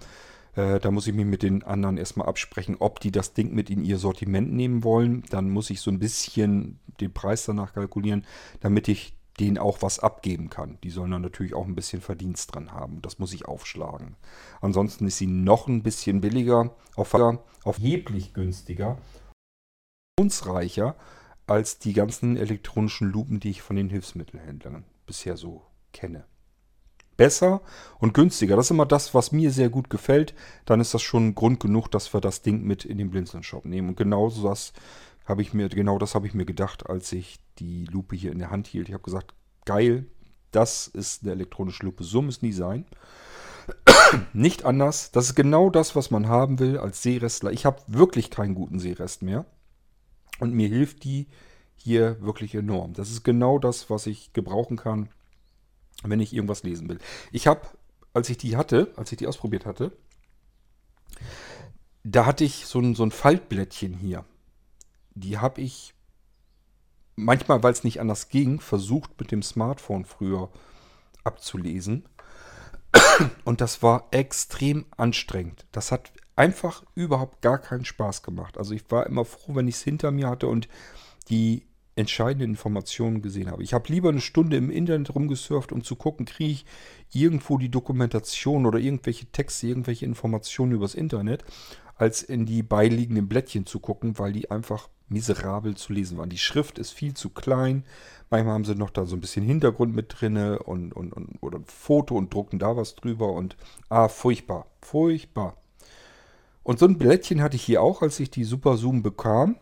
äh, 0.56 0.80
da 0.80 0.92
muss 0.92 1.08
ich 1.08 1.14
mich 1.14 1.26
mit 1.26 1.44
den 1.44 1.64
anderen 1.64 1.98
erstmal 1.98 2.28
absprechen, 2.28 2.78
ob 2.80 3.00
die 3.00 3.12
das 3.12 3.34
Ding 3.34 3.54
mit 3.54 3.70
in 3.70 3.84
ihr 3.84 3.98
Sortiment 3.98 4.54
nehmen 4.54 4.84
wollen. 4.84 5.24
Dann 5.30 5.50
muss 5.50 5.70
ich 5.70 5.82
so 5.82 5.92
ein 5.92 6.00
bisschen 6.00 6.80
den 7.00 7.14
Preis 7.14 7.46
danach 7.46 7.74
kalkulieren, 7.74 8.26
damit 8.62 8.88
ich 8.88 9.16
denen 9.40 9.58
auch 9.58 9.82
was 9.82 10.00
abgeben 10.00 10.50
kann. 10.50 10.78
Die 10.84 10.90
sollen 10.90 11.12
dann 11.12 11.22
natürlich 11.22 11.54
auch 11.54 11.66
ein 11.66 11.76
bisschen 11.76 12.02
Verdienst 12.02 12.54
dran 12.54 12.72
haben. 12.72 13.02
Das 13.02 13.20
muss 13.20 13.34
ich 13.34 13.46
aufschlagen. 13.46 14.16
Ansonsten 14.60 15.08
ist 15.08 15.18
sie 15.18 15.28
noch 15.28 15.68
ein 15.68 15.84
bisschen 15.84 16.22
billiger, 16.22 16.76
auf, 16.96 17.14
erheblich 17.14 18.34
günstiger, 18.34 18.98
funktionsreicher 20.20 20.96
als 21.48 21.80
die 21.80 21.94
ganzen 21.94 22.38
elektronischen 22.38 23.12
Lupen, 23.12 23.40
die 23.40 23.50
ich 23.50 23.62
von 23.62 23.76
den 23.76 23.90
Hilfsmittelhändlern 23.90 24.86
bisher 25.06 25.38
so 25.38 25.64
kenne 25.92 26.26
besser 27.22 27.62
und 28.00 28.16
günstiger. 28.16 28.56
Das 28.56 28.66
ist 28.66 28.72
immer 28.72 28.88
das, 28.88 29.14
was 29.14 29.32
mir 29.32 29.52
sehr 29.52 29.70
gut 29.70 29.92
gefällt. 29.92 30.34
Dann 30.66 30.82
ist 30.82 30.96
das 30.96 31.04
schon 31.04 31.36
Grund 31.36 31.60
genug, 31.60 31.90
dass 31.90 32.12
wir 32.16 32.20
das 32.20 32.42
Ding 32.42 32.64
mit 32.64 32.84
in 32.84 32.98
den 32.98 33.12
Blinzeln-Shop 33.12 33.64
nehmen. 33.66 33.90
Und 33.90 33.96
genau 33.96 34.32
das 34.42 34.74
habe 35.26 35.42
ich 35.42 35.54
mir, 35.54 35.70
genau 35.70 35.98
das 35.98 36.16
habe 36.16 36.28
ich 36.28 36.34
mir 36.34 36.46
gedacht, 36.46 36.90
als 36.90 37.12
ich 37.12 37.40
die 37.60 37.86
Lupe 37.86 38.16
hier 38.16 38.32
in 38.32 38.40
der 38.40 38.52
Hand 38.52 38.68
hielt. 38.68 38.90
Ich 38.90 38.94
habe 38.94 39.04
gesagt, 39.04 39.34
geil, 39.66 40.06
das 40.52 40.88
ist 40.88 41.24
eine 41.24 41.34
elektronische 41.34 41.86
Lupe. 41.86 42.04
So 42.04 42.22
muss 42.22 42.42
nie 42.42 42.52
sein. 42.52 42.86
Nicht 44.34 44.66
anders. 44.66 45.12
Das 45.12 45.26
ist 45.26 45.36
genau 45.36 45.70
das, 45.70 45.96
was 45.96 46.12
man 46.12 46.28
haben 46.28 46.60
will 46.60 46.78
als 46.78 47.02
Seerestler. 47.02 47.52
Ich 47.52 47.66
habe 47.66 47.82
wirklich 47.88 48.30
keinen 48.30 48.56
guten 48.56 48.80
Seerest 48.80 49.22
mehr. 49.22 49.46
Und 50.40 50.54
mir 50.54 50.68
hilft 50.68 51.04
die 51.04 51.28
hier 51.76 52.22
wirklich 52.22 52.56
enorm. 52.56 52.94
Das 52.94 53.12
ist 53.12 53.24
genau 53.24 53.60
das, 53.60 53.90
was 53.90 54.08
ich 54.08 54.34
gebrauchen 54.34 54.78
kann 54.78 55.10
wenn 56.04 56.20
ich 56.20 56.34
irgendwas 56.34 56.64
lesen 56.64 56.90
will. 56.90 57.00
Ich 57.32 57.48
habe, 57.48 57.62
als 58.14 58.30
ich 58.30 58.38
die 58.38 58.58
hatte, 58.58 58.92
als 58.96 59.12
ich 59.12 59.18
die 59.18 59.28
ausprobiert 59.28 59.66
hatte, 59.66 59.92
da 62.04 62.26
hatte 62.26 62.44
ich 62.44 62.66
so 62.66 62.80
ein, 62.80 62.96
so 62.96 63.04
ein 63.04 63.12
Faltblättchen 63.12 63.94
hier. 63.94 64.26
Die 65.14 65.38
habe 65.38 65.62
ich 65.62 65.94
manchmal, 67.16 67.64
weil 67.64 67.74
es 67.74 67.84
nicht 67.84 68.00
anders 68.00 68.30
ging, 68.30 68.60
versucht 68.60 69.20
mit 69.20 69.32
dem 69.32 69.44
Smartphone 69.44 70.06
früher 70.06 70.50
abzulesen. 71.24 72.06
Und 73.46 73.62
das 73.62 73.84
war 73.84 74.08
extrem 74.12 74.86
anstrengend. 74.98 75.66
Das 75.72 75.92
hat 75.92 76.12
einfach 76.36 76.84
überhaupt 76.96 77.42
gar 77.42 77.60
keinen 77.60 77.86
Spaß 77.86 78.24
gemacht. 78.24 78.58
Also 78.58 78.74
ich 78.74 78.90
war 78.90 79.06
immer 79.06 79.26
froh, 79.26 79.56
wenn 79.56 79.68
ich 79.68 79.76
es 79.76 79.84
hinter 79.84 80.12
mir 80.12 80.30
hatte 80.30 80.48
und 80.48 80.68
die 81.30 81.68
entscheidende 81.96 82.46
Informationen 82.46 83.22
gesehen 83.22 83.52
habe. 83.52 83.64
Ich 83.64 83.74
habe 83.74 83.92
lieber 83.92 84.10
eine 84.10 84.22
Stunde 84.22 84.58
im 84.58 84.72
Internet 84.72 85.14
rumgesurft, 85.14 85.72
um 85.72 85.84
zu 85.84 85.96
gucken, 85.96 86.26
kriege 86.26 86.52
ich 86.52 86.66
irgendwo 87.12 87.58
die 87.58 87.70
Dokumentation 87.70 88.66
oder 88.66 88.80
irgendwelche 88.80 89.26
Texte, 89.28 89.68
irgendwelche 89.68 90.06
Informationen 90.06 90.72
übers 90.72 90.96
Internet, 90.96 91.44
als 91.96 92.24
in 92.24 92.46
die 92.46 92.64
beiliegenden 92.64 93.28
Blättchen 93.28 93.66
zu 93.66 93.80
gucken, 93.80 94.18
weil 94.18 94.32
die 94.32 94.50
einfach 94.50 94.90
miserabel 95.12 95.76
zu 95.76 95.94
lesen 95.94 96.18
waren. 96.18 96.30
Die 96.30 96.38
Schrift 96.38 96.80
ist 96.80 96.92
viel 96.92 97.14
zu 97.14 97.30
klein. 97.30 97.84
Manchmal 98.30 98.54
haben 98.54 98.66
sie 98.66 98.76
noch 98.76 98.90
da 98.90 99.06
so 99.06 99.16
ein 99.16 99.22
bisschen 99.22 99.46
Hintergrund 99.46 99.94
mit 99.94 100.16
drinne 100.20 100.60
und, 100.60 100.94
und, 100.94 101.12
und 101.14 101.38
oder 101.42 101.60
ein 101.60 101.66
Foto 101.66 102.16
und 102.16 102.34
drucken 102.34 102.60
da 102.60 102.78
was 102.78 102.96
drüber 102.96 103.34
und 103.34 103.58
ah, 103.90 104.08
furchtbar, 104.08 104.68
furchtbar. 104.82 105.58
Und 106.64 106.80
so 106.80 106.86
ein 106.86 106.98
Blättchen 106.98 107.42
hatte 107.42 107.56
ich 107.56 107.64
hier 107.64 107.82
auch, 107.82 108.02
als 108.02 108.20
ich 108.20 108.32
die 108.32 108.44
Super 108.44 108.78
Zoom 108.78 109.04
bekam. 109.04 109.58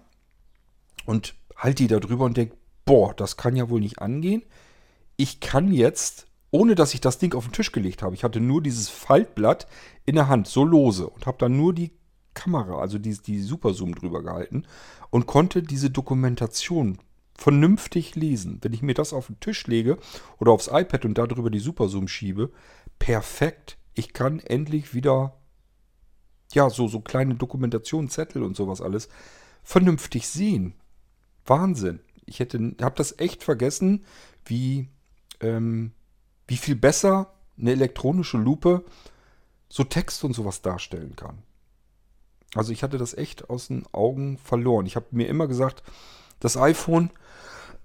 Und 1.06 1.34
halte 1.56 1.84
die 1.84 1.88
da 1.88 2.00
drüber 2.00 2.26
und 2.26 2.38
denke, 2.38 2.56
boah, 2.86 3.14
das 3.14 3.38
kann 3.38 3.56
ja 3.56 3.70
wohl 3.70 3.80
nicht 3.80 4.00
angehen. 4.00 4.44
Ich 5.16 5.40
kann 5.40 5.72
jetzt, 5.72 6.28
ohne 6.52 6.76
dass 6.76 6.94
ich 6.94 7.02
das 7.02 7.18
Ding 7.18 7.36
auf 7.36 7.46
den 7.46 7.54
Tisch 7.54 7.72
gelegt 7.72 8.02
habe, 8.02 8.16
ich 8.16 8.24
hatte 8.24 8.40
nur 8.40 8.62
dieses 8.62 8.90
Faltblatt 8.90 9.68
in 10.06 10.16
der 10.16 10.28
Hand, 10.28 10.48
so 10.48 10.64
lose, 10.64 11.08
und 11.08 11.26
habe 11.26 11.38
dann 11.38 11.58
nur 11.58 11.74
die 11.74 11.92
Kamera, 12.40 12.80
also 12.80 12.98
die, 12.98 13.18
die 13.18 13.42
Superzoom 13.42 13.94
drüber 13.96 14.24
gehalten 14.24 14.64
und 15.10 15.28
konnte 15.28 15.62
diese 15.62 15.90
Dokumentation 15.90 16.98
vernünftig 17.36 18.16
lesen. 18.16 18.60
Wenn 18.62 18.72
ich 18.72 18.82
mir 18.82 18.94
das 18.94 19.12
auf 19.12 19.28
den 19.28 19.40
Tisch 19.42 19.68
lege 19.68 19.98
oder 20.38 20.54
aufs 20.54 20.70
iPad 20.72 21.04
und 21.04 21.18
darüber 21.18 21.50
die 21.50 21.60
Superzoom 21.60 22.08
schiebe, 22.08 22.52
perfekt. 22.98 23.78
Ich 23.94 24.14
kann 24.14 24.40
endlich 24.40 24.94
wieder, 24.94 25.38
ja, 26.54 26.70
so, 26.70 26.88
so 26.88 27.02
kleine 27.02 27.36
Dokumentationszettel 27.36 28.42
und 28.42 28.56
sowas 28.56 28.82
alles 28.82 29.10
vernünftig 29.62 30.28
sehen. 30.28 30.76
Wahnsinn. 31.46 32.00
Ich 32.26 32.40
habe 32.40 32.96
das 32.96 33.20
echt 33.20 33.44
vergessen, 33.44 34.06
wie, 34.46 34.88
ähm, 35.42 35.92
wie 36.48 36.58
viel 36.58 36.76
besser 36.76 37.34
eine 37.58 37.72
elektronische 37.72 38.38
Lupe 38.38 38.86
so 39.68 39.84
Text 39.84 40.24
und 40.24 40.34
sowas 40.34 40.62
darstellen 40.62 41.16
kann. 41.16 41.44
Also 42.56 42.72
ich 42.72 42.84
hatte 42.84 42.98
das 42.98 43.14
echt 43.14 43.50
aus 43.50 43.68
den 43.68 43.86
Augen 43.92 44.38
verloren. 44.38 44.86
Ich 44.86 44.96
habe 44.96 45.08
mir 45.12 45.28
immer 45.28 45.48
gesagt, 45.48 45.84
das 46.40 46.58
iPhone 46.58 47.12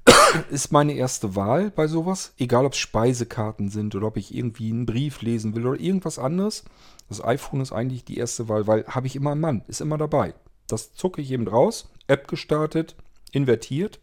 ist 0.51 0.73
meine 0.73 0.95
erste 0.95 1.37
Wahl 1.37 1.71
bei 1.71 1.87
sowas. 1.87 2.33
Egal 2.39 2.65
ob 2.67 2.73
es 2.73 2.79
Speisekarten 2.79 3.69
sind 3.69 3.95
oder 3.95 4.07
ob 4.07 4.17
ich 4.17 4.35
irgendwie 4.35 4.71
einen 4.71 4.87
Brief 4.87 5.23
lesen 5.23 5.55
will 5.55 5.67
oder 5.67 5.81
irgendwas 5.81 6.19
anderes. 6.19 6.65
Das 7.09 7.23
iPhone 7.23 7.61
ist 7.61 7.73
eigentlich 7.73 8.05
die 8.05 8.17
erste 8.17 8.49
Wahl, 8.49 8.67
weil 8.67 8.87
habe 8.87 9.07
ich 9.07 9.17
immer 9.17 9.33
einen 9.33 9.41
Mann, 9.41 9.65
ist 9.69 9.81
immer 9.81 9.99
dabei. 9.99 10.35
Das 10.67 10.95
zucke 10.95 11.21
ich 11.21 11.31
eben 11.31 11.47
raus, 11.47 11.91
App 12.07 12.29
gestartet, 12.29 12.97
invertiert. 13.33 14.01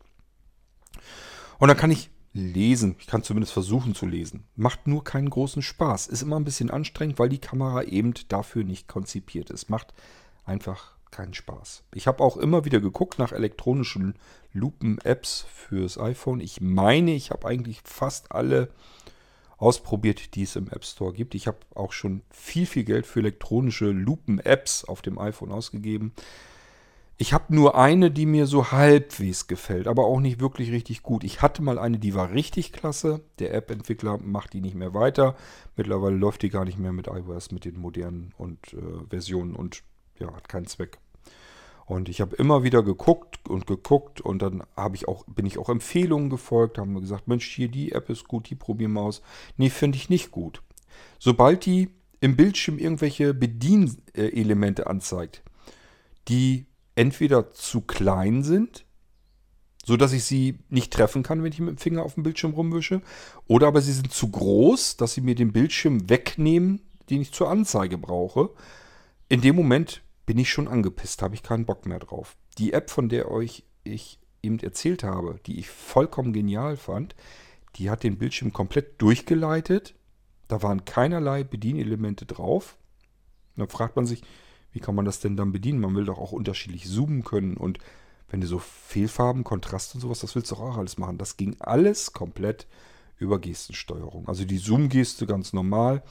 Und 1.58 1.68
dann 1.68 1.78
kann 1.78 1.92
ich 1.92 2.12
lesen. 2.34 2.96
Ich 3.00 3.08
kann 3.08 3.24
zumindest 3.24 3.54
versuchen 3.54 3.96
zu 3.96 4.06
lesen. 4.06 4.46
Macht 4.56 4.88
nur 4.88 5.04
keinen 5.04 5.30
großen 5.30 5.62
Spaß. 5.62 6.08
Ist 6.08 6.22
immer 6.22 6.40
ein 6.40 6.46
bisschen 6.46 6.70
anstrengend, 6.70 7.20
weil 7.20 7.30
die 7.30 7.40
Kamera 7.40 7.84
eben 7.84 8.14
dafür 8.30 8.64
nicht 8.64 8.88
konzipiert 8.88 9.50
ist. 9.50 9.70
Macht 9.70 9.94
einfach 10.46 10.96
keinen 11.12 11.34
Spaß. 11.34 11.84
Ich 11.94 12.08
habe 12.08 12.24
auch 12.24 12.38
immer 12.38 12.66
wieder 12.66 12.80
geguckt 12.80 13.20
nach 13.20 13.34
elektronischen 13.34 14.16
Lupen-Apps 14.54 15.46
fürs 15.54 15.98
iPhone. 15.98 16.40
Ich 16.40 16.62
meine, 16.62 17.14
ich 17.14 17.32
habe 17.32 17.48
eigentlich 17.48 17.82
fast 17.84 18.32
alle 18.32 18.70
ausprobiert, 19.58 20.36
die 20.36 20.44
es 20.44 20.56
im 20.56 20.70
App 20.70 20.84
Store 20.84 21.14
gibt. 21.14 21.36
Ich 21.36 21.48
habe 21.48 21.60
auch 21.76 21.92
schon 21.92 22.24
viel, 22.32 22.66
viel 22.66 22.84
Geld 22.84 23.06
für 23.06 23.20
elektronische 23.20 23.92
Lupen-Apps 23.92 24.86
auf 24.86 25.02
dem 25.02 25.20
iPhone 25.20 25.52
ausgegeben. 25.52 26.14
Ich 27.18 27.34
habe 27.34 27.54
nur 27.54 27.78
eine, 27.78 28.10
die 28.10 28.26
mir 28.26 28.48
so 28.48 28.72
halbwegs 28.72 29.46
gefällt, 29.46 29.88
aber 29.88 30.06
auch 30.06 30.20
nicht 30.20 30.40
wirklich 30.40 30.72
richtig 30.72 31.04
gut. 31.04 31.24
Ich 31.24 31.44
hatte 31.44 31.62
mal 31.62 31.78
eine, 31.78 32.00
die 32.00 32.16
war 32.16 32.32
richtig 32.32 32.74
klasse. 32.74 33.22
Der 33.38 33.54
App-Entwickler 33.54 34.18
macht 34.18 34.54
die 34.54 34.62
nicht 34.62 34.74
mehr 34.74 34.96
weiter. 34.96 35.36
Mittlerweile 35.76 36.16
läuft 36.16 36.42
die 36.42 36.50
gar 36.50 36.66
nicht 36.66 36.80
mehr 36.80 36.94
mit 36.94 37.06
iOS, 37.06 37.52
mit 37.52 37.66
den 37.66 37.80
modernen 37.80 38.34
und, 38.40 38.74
äh, 38.74 39.08
Versionen 39.08 39.56
und 39.56 39.84
ja, 40.22 40.34
hat 40.34 40.48
keinen 40.48 40.68
Zweck. 40.68 41.00
Und 41.86 42.08
ich 42.08 42.22
habe 42.22 42.36
immer 42.38 42.64
wieder 42.64 42.84
geguckt 42.84 43.50
und 43.50 43.68
geguckt 43.68 44.22
und 44.22 44.42
dann 44.42 44.64
habe 44.78 44.96
ich 44.96 45.08
auch, 45.10 45.26
bin 45.26 45.46
ich 45.46 45.58
auch 45.58 45.68
Empfehlungen 45.68 46.30
gefolgt, 46.30 46.78
haben 46.78 46.94
wir 46.94 47.02
gesagt, 47.02 47.28
Mensch, 47.28 47.46
hier 47.46 47.68
die 47.68 47.92
App 47.92 48.10
ist 48.10 48.28
gut, 48.28 48.50
die 48.50 48.56
probieren 48.56 48.94
wir 48.94 49.02
aus. 49.02 49.22
Nee, 49.58 49.70
finde 49.70 49.98
ich 49.98 50.10
nicht 50.10 50.32
gut. 50.32 50.62
Sobald 51.20 51.66
die 51.66 51.90
im 52.22 52.38
Bildschirm 52.38 52.78
irgendwelche 52.78 53.34
Bedienelemente 53.34 54.88
anzeigt, 54.88 55.44
die 56.30 56.68
entweder 56.96 57.52
zu 57.52 57.82
klein 57.82 58.44
sind, 58.44 58.86
so 59.84 59.98
dass 59.98 60.14
ich 60.14 60.24
sie 60.24 60.60
nicht 60.70 60.94
treffen 60.94 61.24
kann, 61.24 61.44
wenn 61.44 61.52
ich 61.52 61.60
mit 61.60 61.70
dem 61.72 61.78
Finger 61.78 62.04
auf 62.04 62.14
dem 62.14 62.24
Bildschirm 62.24 62.54
rumwische, 62.54 63.02
oder 63.48 63.68
aber 63.68 63.82
sie 63.82 63.94
sind 63.94 64.14
zu 64.14 64.30
groß, 64.30 64.98
dass 64.98 65.14
sie 65.14 65.22
mir 65.22 65.36
den 65.36 65.52
Bildschirm 65.52 66.10
wegnehmen, 66.10 66.82
den 67.10 67.22
ich 67.22 67.34
zur 67.34 67.50
Anzeige 67.50 67.98
brauche. 67.98 68.52
In 69.28 69.42
dem 69.42 69.56
Moment 69.56 70.04
bin 70.26 70.38
ich 70.38 70.50
schon 70.50 70.68
angepisst, 70.68 71.22
habe 71.22 71.36
ich 71.36 71.44
keinen 71.44 71.66
Bock 71.66 71.86
mehr 71.86 72.00
drauf. 72.00 72.36
Die 72.58 72.74
App, 72.74 72.90
von 72.90 73.10
der 73.10 73.32
euch 73.32 73.64
ich 73.84 74.20
eben 74.44 74.60
erzählt 74.60 75.04
habe, 75.04 75.40
die 75.46 75.60
ich 75.60 75.70
vollkommen 75.70 76.34
genial 76.34 76.78
fand, 76.78 77.16
die 77.76 77.90
hat 77.90 78.04
den 78.04 78.18
Bildschirm 78.18 78.54
komplett 78.54 79.02
durchgeleitet. 79.02 79.96
Da 80.48 80.62
waren 80.62 80.86
keinerlei 80.86 81.44
Bedienelemente 81.44 82.26
drauf. 82.26 82.78
dann 83.56 83.70
fragt 83.70 83.96
man 83.96 84.06
sich, 84.06 84.24
wie 84.74 84.80
kann 84.80 84.96
man 84.96 85.06
das 85.06 85.20
denn 85.20 85.38
dann 85.38 85.52
bedienen? 85.52 85.80
Man 85.80 85.96
will 85.96 86.06
doch 86.06 86.18
auch 86.18 86.32
unterschiedlich 86.32 86.88
zoomen 86.88 87.24
können 87.24 87.58
und 87.58 87.80
wenn 88.30 88.40
du 88.40 88.48
so 88.48 88.60
Fehlfarben, 88.60 89.44
Kontrast 89.44 89.94
und 89.94 90.02
sowas, 90.02 90.20
das 90.20 90.36
willst 90.36 90.52
du 90.52 90.56
auch 90.56 90.78
alles 90.78 90.98
machen. 90.98 91.18
Das 91.18 91.36
ging 91.36 91.58
alles 91.60 92.14
komplett 92.14 92.66
über 93.18 93.40
Gestensteuerung. 93.40 94.28
Also 94.30 94.46
die 94.46 94.58
Zoom-Geste 94.58 95.26
ganz 95.26 95.52
normal. 95.52 96.02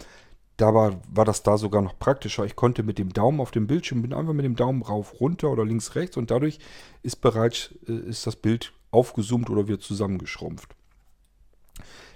Da 0.61 0.75
war, 0.75 1.01
war 1.11 1.25
das 1.25 1.43
da 1.43 1.57
sogar 1.57 1.81
noch 1.81 1.99
praktischer. 1.99 2.45
Ich 2.45 2.55
konnte 2.55 2.83
mit 2.83 2.99
dem 2.99 3.15
Daumen 3.15 3.41
auf 3.41 3.51
dem 3.51 3.67
Bildschirm, 3.67 4.03
bin 4.03 4.13
einfach 4.13 4.35
mit 4.35 4.45
dem 4.45 4.57
Daumen 4.57 4.83
rauf, 4.83 5.19
runter 5.19 5.49
oder 5.51 5.65
links, 5.65 5.95
rechts 5.95 6.19
und 6.19 6.31
dadurch 6.31 6.59
ist 7.03 7.23
bereits 7.23 7.75
äh, 7.89 7.93
ist 7.93 8.27
das 8.27 8.37
Bild 8.37 8.75
aufgezoomt 8.91 9.49
oder 9.49 9.69
wieder 9.69 9.81
zusammengeschrumpft. 9.81 10.77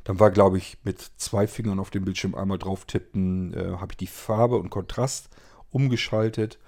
Dann 0.05 0.21
war, 0.21 0.31
glaube 0.31 0.59
ich, 0.59 0.77
mit 0.85 1.01
zwei 1.17 1.47
Fingern 1.47 1.79
auf 1.79 1.89
dem 1.89 2.05
Bildschirm 2.05 2.35
einmal 2.35 2.59
drauf 2.59 2.85
tippen, 2.85 3.55
äh, 3.55 3.79
habe 3.79 3.93
ich 3.93 3.97
die 3.97 4.07
Farbe 4.07 4.57
und 4.57 4.69
Kontrast 4.69 5.31
umgeschaltet. 5.71 6.59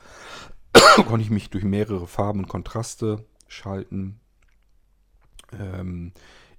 Konnte 0.95 1.21
ich 1.21 1.31
mich 1.31 1.51
durch 1.51 1.65
mehrere 1.65 2.07
Farben 2.07 2.39
und 2.39 2.49
Kontraste 2.49 3.27
schalten. 3.49 4.19
Ähm, 5.53 6.13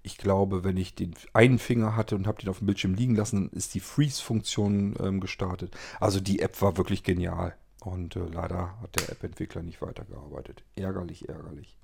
ich 0.08 0.18
glaube, 0.18 0.64
wenn 0.64 0.78
ich 0.78 0.96
den 0.96 1.14
einen 1.34 1.60
Finger 1.60 1.96
hatte 1.96 2.16
und 2.16 2.28
habe 2.28 2.40
den 2.40 2.50
auf 2.50 2.60
dem 2.60 2.68
Bildschirm 2.68 2.96
liegen 2.96 3.16
lassen, 3.16 3.50
dann 3.50 3.50
ist 3.58 3.76
die 3.76 3.82
Freeze-Funktion 3.82 4.96
ähm, 5.00 5.20
gestartet. 5.20 5.78
Also 6.00 6.20
die 6.22 6.40
App 6.40 6.62
war 6.62 6.78
wirklich 6.78 7.04
genial. 7.04 7.56
Und 7.84 8.16
äh, 8.16 8.26
leider 8.26 8.80
hat 8.82 8.96
der 8.96 9.10
App-Entwickler 9.10 9.62
nicht 9.62 9.82
weitergearbeitet. 9.82 10.64
Ärgerlich, 10.76 11.28
ärgerlich. 11.28 11.78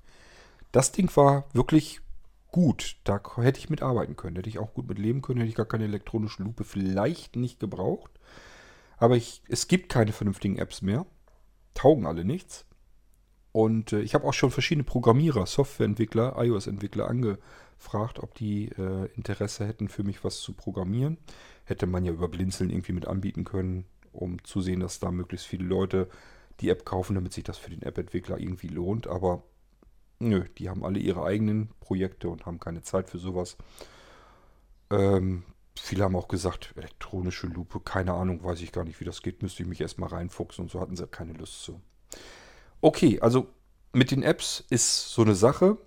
Das 0.72 0.92
Ding 0.94 1.14
war 1.16 1.46
wirklich 1.54 2.00
gut. 2.52 2.96
Da 3.04 3.22
hätte 3.36 3.60
ich 3.60 3.70
mitarbeiten 3.70 4.16
können. 4.16 4.38
Hätte 4.38 4.50
ich 4.50 4.60
auch 4.60 4.74
gut 4.74 4.88
mit 4.88 5.00
leben 5.00 5.22
können. 5.22 5.40
Hätte 5.40 5.50
ich 5.50 5.56
gar 5.56 5.66
keine 5.66 5.84
elektronische 5.84 6.44
Lupe 6.44 6.64
vielleicht 6.64 7.36
nicht 7.36 7.60
gebraucht. 7.60 8.12
Aber 8.98 9.18
ich, 9.18 9.44
es 9.50 9.68
gibt 9.68 9.92
keine 9.92 10.14
vernünftigen 10.14 10.58
Apps 10.58 10.82
mehr. 10.82 11.06
Taugen 11.74 12.06
alle 12.06 12.24
nichts. 12.24 12.66
Und 13.54 13.94
äh, 13.94 14.02
ich 14.02 14.16
habe 14.16 14.26
auch 14.26 14.34
schon 14.34 14.52
verschiedene 14.52 14.84
Programmierer, 14.84 15.46
Softwareentwickler, 15.46 16.36
iOS-Entwickler 16.38 17.08
angefragt, 17.08 18.20
ob 18.20 18.34
die 18.34 18.70
äh, 18.70 19.06
Interesse 19.16 19.66
hätten, 19.66 19.88
für 19.88 20.04
mich 20.04 20.24
was 20.26 20.42
zu 20.42 20.54
programmieren. 20.54 21.18
Hätte 21.64 21.88
man 21.88 22.04
ja 22.04 22.12
über 22.12 22.28
Blinzeln 22.28 22.70
irgendwie 22.70 22.92
mit 22.92 23.08
anbieten 23.08 23.46
können, 23.46 23.86
um 24.12 24.44
zu 24.44 24.60
sehen, 24.60 24.82
dass 24.82 25.00
da 25.00 25.12
möglichst 25.12 25.48
viele 25.48 25.64
Leute 25.66 26.10
die 26.60 26.70
App 26.70 26.84
kaufen, 26.84 27.16
damit 27.16 27.32
sich 27.32 27.46
das 27.46 27.58
für 27.58 27.70
den 27.70 27.84
App-Entwickler 27.84 28.38
irgendwie 28.40 28.68
lohnt. 28.68 29.08
Aber 29.08 29.44
nö, 30.20 30.44
die 30.58 30.70
haben 30.70 30.84
alle 30.84 31.00
ihre 31.00 31.24
eigenen 31.24 31.70
Projekte 31.80 32.28
und 32.30 32.46
haben 32.46 32.60
keine 32.60 32.82
Zeit 32.82 33.10
für 33.10 33.20
sowas. 33.20 33.56
Ähm, 34.90 35.44
Viele 35.80 36.04
haben 36.04 36.16
auch 36.16 36.28
gesagt, 36.28 36.74
elektronische 36.76 37.48
Lupe, 37.48 37.80
keine 37.80 38.14
Ahnung, 38.14 38.44
weiß 38.44 38.62
ich 38.62 38.72
gar 38.72 38.84
nicht, 38.84 39.00
wie 39.00 39.06
das 39.06 39.24
geht, 39.24 39.42
müsste 39.42 39.64
ich 39.64 39.70
mich 39.70 39.82
erstmal 39.82 40.10
reinfuchsen 40.10 40.66
und 40.66 40.72
so 40.72 40.80
hatten 40.80 40.96
sie 40.96 41.08
keine 41.08 41.34
Lust 41.34 41.64
zu. 41.64 41.82
Okay, 42.84 43.22
also 43.22 43.48
mit 43.94 44.12
den 44.12 44.24
Apps 44.24 44.62
ist 44.70 45.14
so 45.14 45.22
eine 45.22 45.36
Sache. 45.36 45.78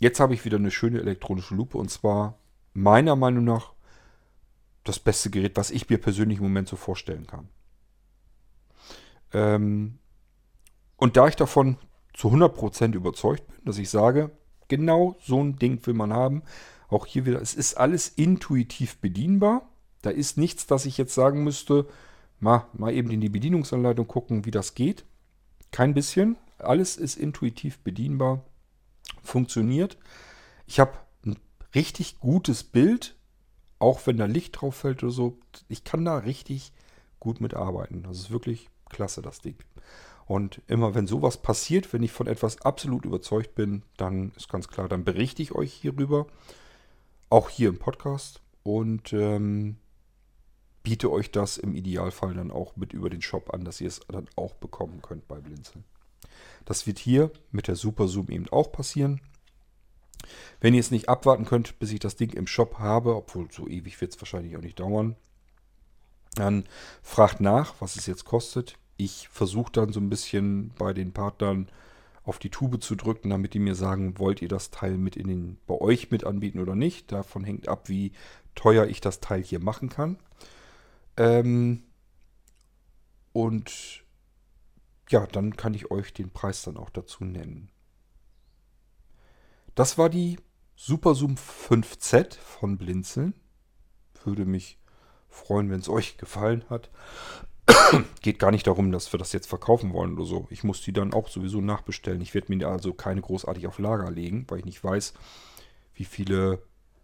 Jetzt 0.00 0.18
habe 0.18 0.34
ich 0.34 0.44
wieder 0.44 0.56
eine 0.56 0.72
schöne 0.72 0.98
elektronische 0.98 1.54
Lupe 1.54 1.78
und 1.78 1.88
zwar 1.88 2.36
meiner 2.74 3.14
Meinung 3.14 3.44
nach 3.44 3.74
das 4.82 4.98
beste 4.98 5.30
Gerät, 5.30 5.56
was 5.56 5.70
ich 5.70 5.88
mir 5.88 5.98
persönlich 5.98 6.38
im 6.38 6.44
Moment 6.46 6.66
so 6.66 6.74
vorstellen 6.74 7.28
kann. 7.28 7.48
Ähm, 9.32 10.00
und 10.96 11.16
da 11.16 11.28
ich 11.28 11.36
davon 11.36 11.78
zu 12.12 12.26
100% 12.26 12.94
überzeugt 12.94 13.46
bin, 13.46 13.64
dass 13.64 13.78
ich 13.78 13.88
sage, 13.88 14.32
genau 14.66 15.16
so 15.20 15.40
ein 15.40 15.60
Ding 15.60 15.86
will 15.86 15.94
man 15.94 16.12
haben, 16.12 16.42
auch 16.88 17.06
hier 17.06 17.24
wieder, 17.24 17.40
es 17.40 17.54
ist 17.54 17.74
alles 17.74 18.08
intuitiv 18.08 18.98
bedienbar. 18.98 19.68
Da 20.02 20.10
ist 20.10 20.38
nichts, 20.38 20.66
dass 20.66 20.86
ich 20.86 20.98
jetzt 20.98 21.14
sagen 21.14 21.44
müsste, 21.44 21.86
mal, 22.40 22.66
mal 22.72 22.92
eben 22.92 23.12
in 23.12 23.20
die 23.20 23.28
Bedienungsanleitung 23.28 24.08
gucken, 24.08 24.44
wie 24.44 24.50
das 24.50 24.74
geht. 24.74 25.04
Kein 25.70 25.94
bisschen. 25.94 26.36
Alles 26.58 26.96
ist 26.96 27.16
intuitiv 27.16 27.78
bedienbar. 27.78 28.44
Funktioniert. 29.22 29.98
Ich 30.66 30.80
habe 30.80 30.92
ein 31.24 31.36
richtig 31.74 32.18
gutes 32.20 32.64
Bild, 32.64 33.16
auch 33.78 34.06
wenn 34.06 34.16
da 34.16 34.26
Licht 34.26 34.60
drauf 34.60 34.76
fällt 34.76 35.02
oder 35.02 35.12
so. 35.12 35.38
Ich 35.68 35.84
kann 35.84 36.04
da 36.04 36.18
richtig 36.18 36.72
gut 37.20 37.40
mitarbeiten. 37.40 38.02
Das 38.04 38.18
ist 38.18 38.30
wirklich 38.30 38.68
klasse, 38.88 39.22
das 39.22 39.40
Ding. 39.40 39.56
Und 40.26 40.60
immer 40.66 40.94
wenn 40.94 41.06
sowas 41.06 41.38
passiert, 41.38 41.92
wenn 41.92 42.02
ich 42.02 42.12
von 42.12 42.26
etwas 42.26 42.60
absolut 42.62 43.06
überzeugt 43.06 43.54
bin, 43.54 43.82
dann 43.96 44.32
ist 44.36 44.50
ganz 44.50 44.68
klar, 44.68 44.88
dann 44.88 45.04
berichte 45.04 45.42
ich 45.42 45.52
euch 45.52 45.72
hierüber. 45.72 46.26
Auch 47.30 47.48
hier 47.48 47.70
im 47.70 47.78
Podcast. 47.78 48.42
Und 48.62 49.12
ähm, 49.14 49.76
biete 50.88 51.12
euch 51.12 51.30
das 51.30 51.58
im 51.58 51.74
Idealfall 51.74 52.32
dann 52.32 52.50
auch 52.50 52.76
mit 52.76 52.94
über 52.94 53.10
den 53.10 53.20
Shop 53.20 53.52
an, 53.52 53.62
dass 53.62 53.78
ihr 53.82 53.88
es 53.88 54.00
dann 54.08 54.26
auch 54.36 54.54
bekommen 54.54 55.02
könnt 55.02 55.28
bei 55.28 55.38
Blinzeln. 55.38 55.84
Das 56.64 56.86
wird 56.86 56.98
hier 56.98 57.30
mit 57.50 57.68
der 57.68 57.76
Super 57.76 58.08
Zoom 58.08 58.30
eben 58.30 58.48
auch 58.48 58.72
passieren. 58.72 59.20
Wenn 60.62 60.72
ihr 60.72 60.80
es 60.80 60.90
nicht 60.90 61.10
abwarten 61.10 61.44
könnt, 61.44 61.78
bis 61.78 61.92
ich 61.92 62.00
das 62.00 62.16
Ding 62.16 62.32
im 62.32 62.46
Shop 62.46 62.78
habe, 62.78 63.14
obwohl 63.16 63.52
so 63.52 63.68
ewig 63.68 64.00
wird 64.00 64.14
es 64.14 64.20
wahrscheinlich 64.22 64.56
auch 64.56 64.62
nicht 64.62 64.80
dauern, 64.80 65.14
dann 66.36 66.64
fragt 67.02 67.42
nach, 67.42 67.74
was 67.80 67.96
es 67.96 68.06
jetzt 68.06 68.24
kostet. 68.24 68.78
Ich 68.96 69.28
versuche 69.28 69.70
dann 69.70 69.92
so 69.92 70.00
ein 70.00 70.08
bisschen 70.08 70.70
bei 70.78 70.94
den 70.94 71.12
Partnern 71.12 71.68
auf 72.24 72.38
die 72.38 72.50
Tube 72.50 72.82
zu 72.82 72.94
drücken, 72.94 73.28
damit 73.28 73.52
die 73.52 73.58
mir 73.58 73.74
sagen, 73.74 74.18
wollt 74.18 74.40
ihr 74.40 74.48
das 74.48 74.70
Teil 74.70 74.96
mit 74.96 75.16
in 75.16 75.28
den, 75.28 75.58
bei 75.66 75.74
euch 75.74 76.10
mit 76.10 76.24
anbieten 76.24 76.60
oder 76.60 76.74
nicht. 76.74 77.12
Davon 77.12 77.44
hängt 77.44 77.68
ab, 77.68 77.90
wie 77.90 78.12
teuer 78.54 78.86
ich 78.86 79.02
das 79.02 79.20
Teil 79.20 79.42
hier 79.42 79.60
machen 79.60 79.90
kann. 79.90 80.16
Ähm 81.18 81.82
und 83.32 84.04
ja, 85.10 85.26
dann 85.26 85.56
kann 85.56 85.74
ich 85.74 85.90
euch 85.90 86.14
den 86.14 86.30
Preis 86.30 86.62
dann 86.62 86.76
auch 86.76 86.90
dazu 86.90 87.24
nennen. 87.24 87.70
Das 89.74 89.98
war 89.98 90.08
die 90.08 90.38
Super 90.76 91.14
Zoom 91.14 91.34
5Z 91.34 92.36
von 92.36 92.78
Blinzeln. 92.78 93.34
Würde 94.24 94.44
mich 94.44 94.78
freuen, 95.28 95.70
wenn 95.70 95.80
es 95.80 95.88
euch 95.88 96.18
gefallen 96.18 96.64
hat. 96.70 96.90
Geht 98.22 98.38
gar 98.38 98.50
nicht 98.50 98.66
darum, 98.66 98.92
dass 98.92 99.12
wir 99.12 99.18
das 99.18 99.32
jetzt 99.32 99.48
verkaufen 99.48 99.92
wollen 99.92 100.14
oder 100.14 100.24
so. 100.24 100.46
Ich 100.50 100.62
muss 100.64 100.82
die 100.82 100.92
dann 100.92 101.12
auch 101.12 101.28
sowieso 101.28 101.60
nachbestellen. 101.60 102.20
Ich 102.20 102.34
werde 102.34 102.54
mir 102.54 102.68
also 102.68 102.92
keine 102.92 103.20
großartig 103.20 103.66
auf 103.66 103.78
Lager 103.78 104.10
legen, 104.10 104.46
weil 104.48 104.60
ich 104.60 104.64
nicht 104.64 104.82
weiß, 104.82 105.14
wie 105.94 106.04
viele 106.04 106.62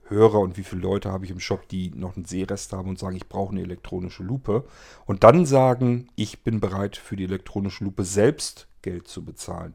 Hörer 0.08 0.40
und 0.40 0.56
wie 0.56 0.64
viele 0.64 0.82
Leute 0.82 1.10
habe 1.10 1.24
ich 1.24 1.30
im 1.30 1.40
Shop, 1.40 1.68
die 1.68 1.90
noch 1.90 2.16
einen 2.16 2.24
Sehrest 2.24 2.72
haben 2.72 2.88
und 2.88 2.98
sagen, 2.98 3.16
ich 3.16 3.28
brauche 3.28 3.52
eine 3.52 3.62
elektronische 3.62 4.22
Lupe. 4.22 4.64
Und 5.06 5.24
dann 5.24 5.46
sagen, 5.46 6.08
ich 6.16 6.42
bin 6.42 6.60
bereit 6.60 6.96
für 6.96 7.16
die 7.16 7.24
elektronische 7.24 7.84
Lupe 7.84 8.04
selbst 8.04 8.68
Geld 8.82 9.08
zu 9.08 9.24
bezahlen. 9.24 9.74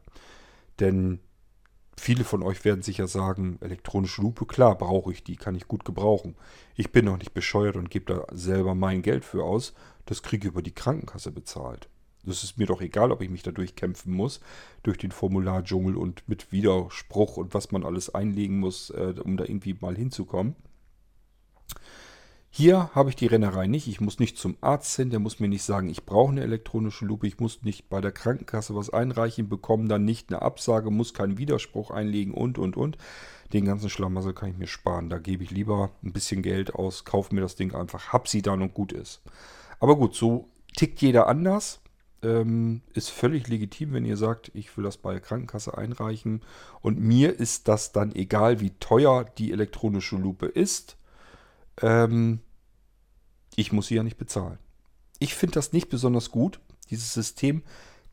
Denn 0.80 1.19
viele 1.97 2.23
von 2.23 2.43
euch 2.43 2.63
werden 2.63 2.82
sicher 2.82 3.07
sagen, 3.07 3.57
elektronische 3.61 4.21
Lupe, 4.21 4.45
klar, 4.45 4.77
brauche 4.77 5.11
ich 5.11 5.23
die, 5.23 5.36
kann 5.36 5.55
ich 5.55 5.67
gut 5.67 5.84
gebrauchen. 5.84 6.36
Ich 6.75 6.91
bin 6.91 7.05
noch 7.05 7.17
nicht 7.17 7.34
bescheuert 7.34 7.75
und 7.75 7.89
gebe 7.89 8.13
da 8.13 8.25
selber 8.32 8.75
mein 8.75 9.01
Geld 9.01 9.25
für 9.25 9.43
aus. 9.43 9.73
Das 10.05 10.23
kriege 10.23 10.47
ich 10.47 10.53
über 10.53 10.61
die 10.61 10.73
Krankenkasse 10.73 11.32
bezahlt. 11.32 11.89
Das 12.26 12.43
ist 12.43 12.57
mir 12.57 12.67
doch 12.67 12.82
egal, 12.82 13.11
ob 13.11 13.22
ich 13.22 13.30
mich 13.30 13.43
da 13.43 13.51
durchkämpfen 13.51 14.13
muss, 14.13 14.41
durch 14.84 14.97
den 14.97 15.11
Formulardschungel 15.11 15.95
und 15.95 16.28
mit 16.28 16.51
Widerspruch 16.51 17.38
und 17.38 17.53
was 17.53 17.72
man 17.72 17.86
alles 17.86 18.13
einlegen 18.13 18.59
muss, 18.59 18.89
äh, 18.89 19.15
um 19.24 19.38
da 19.38 19.45
irgendwie 19.45 19.76
mal 19.80 19.95
hinzukommen. 19.95 20.55
Hier 22.51 22.89
habe 22.95 23.09
ich 23.11 23.15
die 23.15 23.28
Rennerei 23.28 23.67
nicht. 23.67 23.88
Ich 23.88 24.01
muss 24.01 24.17
nicht 24.20 24.38
zum 24.38 24.57
Arzt 24.59 24.95
hin, 24.95 25.11
der 25.11 25.20
muss 25.20 25.39
mir 25.39 25.47
nicht 25.47 25.63
sagen, 25.63 25.88
ich 25.88 26.05
brauche 26.05 26.32
eine 26.32 26.41
elektronische 26.41 27.05
Lupe. 27.05 27.28
Ich 27.28 27.39
muss 27.39 27.61
nicht 27.61 27.89
bei 27.89 28.01
der 28.01 28.11
Krankenkasse 28.11 28.76
was 28.76 28.89
einreichen, 28.89 29.49
bekomme 29.49 29.88
dann 29.88 30.03
nicht 30.03 30.30
eine 30.30 30.41
Absage, 30.41 30.89
muss 30.89 31.13
keinen 31.13 31.38
Widerspruch 31.38 31.91
einlegen 31.91 32.34
und, 32.34 32.57
und, 32.57 32.76
und. 32.76 32.97
Den 33.53 33.65
ganzen 33.65 33.89
Schlamassel 33.89 34.34
kann 34.34 34.49
ich 34.49 34.57
mir 34.57 34.67
sparen. 34.67 35.09
Da 35.09 35.20
gebe 35.20 35.43
ich 35.43 35.51
lieber 35.51 35.91
ein 36.03 36.11
bisschen 36.11 36.41
Geld 36.41 36.74
aus, 36.74 37.05
kaufe 37.05 37.34
mir 37.36 37.41
das 37.41 37.55
Ding 37.55 37.76
einfach, 37.76 38.11
hab 38.11 38.28
sie 38.28 38.41
dann 38.41 38.63
und 38.63 38.74
gut 38.74 38.93
ist. 38.93 39.22
Aber 39.80 39.95
gut, 39.95 40.15
so 40.15 40.49
tickt 40.76 41.01
jeder 41.01 41.28
anders. 41.28 41.80
Ähm, 42.22 42.82
ist 42.93 43.09
völlig 43.09 43.47
legitim, 43.47 43.93
wenn 43.93 44.05
ihr 44.05 44.17
sagt, 44.17 44.51
ich 44.53 44.76
will 44.76 44.84
das 44.84 44.97
bei 44.97 45.13
der 45.13 45.22
Krankenkasse 45.22 45.78
einreichen. 45.78 46.41
Und 46.82 46.99
mir 46.99 47.39
ist 47.39 47.67
das 47.67 47.91
dann 47.91 48.13
egal, 48.13 48.59
wie 48.59 48.72
teuer 48.80 49.26
die 49.38 49.51
elektronische 49.51 50.17
Lupe 50.17 50.47
ist 50.47 50.97
ähm, 51.82 52.39
ich 53.55 53.72
muss 53.72 53.88
sie 53.88 53.95
ja 53.95 54.03
nicht 54.03 54.17
bezahlen. 54.17 54.57
Ich 55.20 55.36
finde 55.36 55.55
das 55.55 55.74
nicht 55.74 55.89
besonders 55.89 56.32
gut. 56.32 56.59
Dieses 56.89 57.13
System 57.13 57.63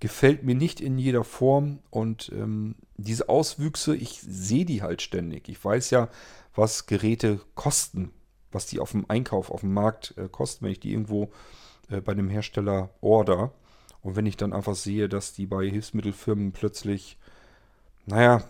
gefällt 0.00 0.42
mir 0.42 0.54
nicht 0.54 0.80
in 0.80 0.98
jeder 0.98 1.24
Form 1.24 1.78
und 1.90 2.30
ähm, 2.34 2.74
diese 2.96 3.28
Auswüchse, 3.28 3.96
ich 3.96 4.20
sehe 4.20 4.64
die 4.64 4.82
halt 4.82 5.02
ständig. 5.02 5.48
Ich 5.48 5.64
weiß 5.64 5.90
ja, 5.90 6.08
was 6.54 6.86
Geräte 6.86 7.40
kosten, 7.54 8.10
was 8.52 8.66
die 8.66 8.80
auf 8.80 8.92
dem 8.92 9.08
Einkauf, 9.08 9.50
auf 9.50 9.60
dem 9.60 9.72
Markt 9.72 10.14
äh, 10.16 10.28
kosten, 10.28 10.64
wenn 10.64 10.72
ich 10.72 10.80
die 10.80 10.92
irgendwo 10.92 11.30
äh, 11.88 12.00
bei 12.00 12.12
einem 12.12 12.28
Hersteller 12.28 12.90
order. 13.00 13.52
Und 14.06 14.14
wenn 14.14 14.26
ich 14.26 14.36
dann 14.36 14.52
einfach 14.52 14.76
sehe, 14.76 15.08
dass 15.08 15.32
die 15.32 15.46
bei 15.46 15.68
Hilfsmittelfirmen 15.68 16.52
plötzlich, 16.52 17.18
naja, 18.06 18.48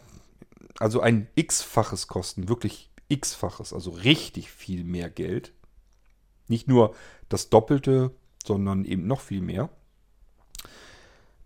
also 0.78 1.00
ein 1.00 1.28
x-faches 1.34 2.08
kosten, 2.08 2.50
wirklich 2.50 2.90
x-faches, 3.08 3.72
also 3.72 3.88
richtig 3.88 4.50
viel 4.50 4.84
mehr 4.84 5.08
Geld. 5.08 5.54
Nicht 6.46 6.68
nur 6.68 6.94
das 7.30 7.48
Doppelte, 7.48 8.10
sondern 8.44 8.84
eben 8.84 9.06
noch 9.06 9.22
viel 9.22 9.40
mehr. 9.40 9.70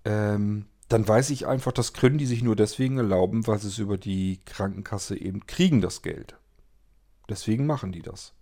Ähm, 0.05 0.67
dann 0.89 1.07
weiß 1.07 1.31
ich 1.31 1.47
einfach, 1.47 1.71
das 1.71 1.93
können 1.93 2.19
die 2.19 2.27
sich 2.27 2.43
nur 2.43 2.57
deswegen 2.57 2.97
erlauben, 2.97 3.47
weil 3.47 3.61
sie 3.61 3.69
es 3.69 3.79
über 3.79 3.97
die 3.97 4.41
Krankenkasse 4.45 5.17
eben 5.17 5.47
kriegen, 5.47 5.81
das 5.81 6.03
Geld. 6.03 6.37
Deswegen 7.29 7.65
machen 7.65 7.93
die 7.93 8.03
das. 8.03 8.35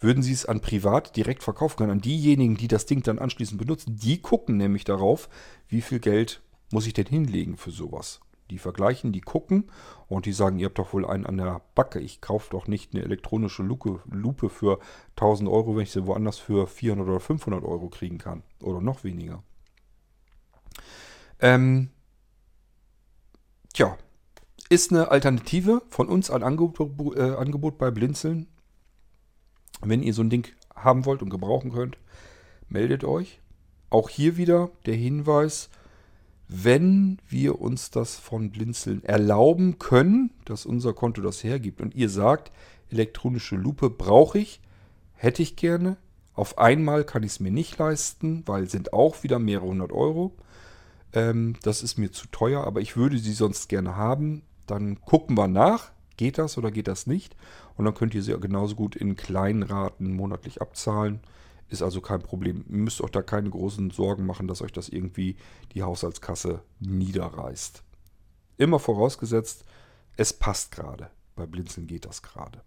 Würden 0.00 0.22
sie 0.22 0.32
es 0.32 0.46
an 0.46 0.60
Privat 0.60 1.16
direkt 1.16 1.42
verkaufen 1.42 1.76
können, 1.76 1.90
an 1.90 2.00
diejenigen, 2.00 2.56
die 2.56 2.68
das 2.68 2.86
Ding 2.86 3.02
dann 3.02 3.18
anschließend 3.18 3.58
benutzen, 3.58 3.96
die 3.96 4.20
gucken 4.20 4.56
nämlich 4.56 4.84
darauf, 4.84 5.28
wie 5.68 5.82
viel 5.82 6.00
Geld 6.00 6.42
muss 6.72 6.86
ich 6.86 6.94
denn 6.94 7.06
hinlegen 7.06 7.56
für 7.56 7.70
sowas. 7.70 8.20
Die 8.50 8.58
vergleichen, 8.58 9.12
die 9.12 9.20
gucken 9.20 9.70
und 10.08 10.26
die 10.26 10.32
sagen, 10.32 10.58
ihr 10.58 10.66
habt 10.66 10.78
doch 10.78 10.92
wohl 10.92 11.06
einen 11.06 11.26
an 11.26 11.36
der 11.36 11.60
Backe. 11.74 12.00
Ich 12.00 12.20
kaufe 12.20 12.50
doch 12.50 12.66
nicht 12.66 12.94
eine 12.94 13.04
elektronische 13.04 13.62
Lupe, 13.62 14.00
Lupe 14.10 14.48
für 14.48 14.80
1000 15.10 15.48
Euro, 15.48 15.76
wenn 15.76 15.84
ich 15.84 15.92
sie 15.92 16.06
woanders 16.06 16.38
für 16.38 16.66
400 16.66 17.06
oder 17.06 17.20
500 17.20 17.64
Euro 17.64 17.88
kriegen 17.88 18.18
kann. 18.18 18.42
Oder 18.60 18.80
noch 18.80 19.04
weniger. 19.04 19.44
Ähm, 21.38 21.90
tja, 23.72 23.96
ist 24.68 24.90
eine 24.92 25.10
Alternative 25.10 25.82
von 25.88 26.08
uns 26.08 26.30
ein 26.30 26.42
Angebot, 26.42 27.16
äh, 27.16 27.34
Angebot 27.36 27.78
bei 27.78 27.90
Blinzeln. 27.90 28.48
Wenn 29.82 30.02
ihr 30.02 30.14
so 30.14 30.22
ein 30.22 30.30
Ding 30.30 30.48
haben 30.74 31.04
wollt 31.04 31.22
und 31.22 31.30
gebrauchen 31.30 31.72
könnt, 31.72 31.98
meldet 32.68 33.04
euch. 33.04 33.40
Auch 33.90 34.08
hier 34.08 34.36
wieder 34.36 34.70
der 34.86 34.94
Hinweis, 34.94 35.68
wenn 36.48 37.18
wir 37.28 37.60
uns 37.60 37.90
das 37.90 38.16
von 38.16 38.50
Blinzeln 38.50 39.04
erlauben 39.04 39.78
können, 39.78 40.30
dass 40.44 40.66
unser 40.66 40.92
Konto 40.92 41.22
das 41.22 41.44
hergibt 41.44 41.80
und 41.80 41.94
ihr 41.94 42.08
sagt, 42.08 42.52
elektronische 42.90 43.56
Lupe 43.56 43.90
brauche 43.90 44.38
ich, 44.38 44.60
hätte 45.14 45.42
ich 45.42 45.56
gerne, 45.56 45.96
auf 46.34 46.58
einmal 46.58 47.04
kann 47.04 47.22
ich 47.22 47.32
es 47.32 47.40
mir 47.40 47.50
nicht 47.50 47.78
leisten, 47.78 48.42
weil 48.46 48.68
sind 48.68 48.92
auch 48.92 49.22
wieder 49.22 49.38
mehrere 49.38 49.66
hundert 49.66 49.92
Euro. 49.92 50.32
Ähm, 51.12 51.56
das 51.62 51.82
ist 51.82 51.98
mir 51.98 52.12
zu 52.12 52.28
teuer, 52.28 52.64
aber 52.64 52.80
ich 52.80 52.96
würde 52.96 53.18
sie 53.18 53.32
sonst 53.32 53.68
gerne 53.68 53.96
haben. 53.96 54.42
Dann 54.66 55.00
gucken 55.02 55.36
wir 55.36 55.48
nach, 55.48 55.90
geht 56.16 56.38
das 56.38 56.56
oder 56.56 56.70
geht 56.70 56.88
das 56.88 57.06
nicht. 57.06 57.36
Und 57.80 57.86
dann 57.86 57.94
könnt 57.94 58.14
ihr 58.14 58.22
sie 58.22 58.38
genauso 58.38 58.76
gut 58.76 58.94
in 58.94 59.16
kleinen 59.16 59.62
Raten 59.62 60.14
monatlich 60.14 60.60
abzahlen. 60.60 61.20
Ist 61.70 61.80
also 61.80 62.02
kein 62.02 62.20
Problem. 62.20 62.62
Ihr 62.68 62.76
müsst 62.76 63.00
euch 63.00 63.10
da 63.10 63.22
keine 63.22 63.48
großen 63.48 63.90
Sorgen 63.90 64.26
machen, 64.26 64.48
dass 64.48 64.60
euch 64.60 64.72
das 64.72 64.90
irgendwie 64.90 65.36
die 65.72 65.82
Haushaltskasse 65.82 66.60
niederreißt. 66.80 67.82
Immer 68.58 68.80
vorausgesetzt, 68.80 69.64
es 70.18 70.34
passt 70.34 70.72
gerade. 70.72 71.08
Bei 71.36 71.46
Blinzeln 71.46 71.86
geht 71.86 72.04
das 72.04 72.20
gerade. 72.20 72.60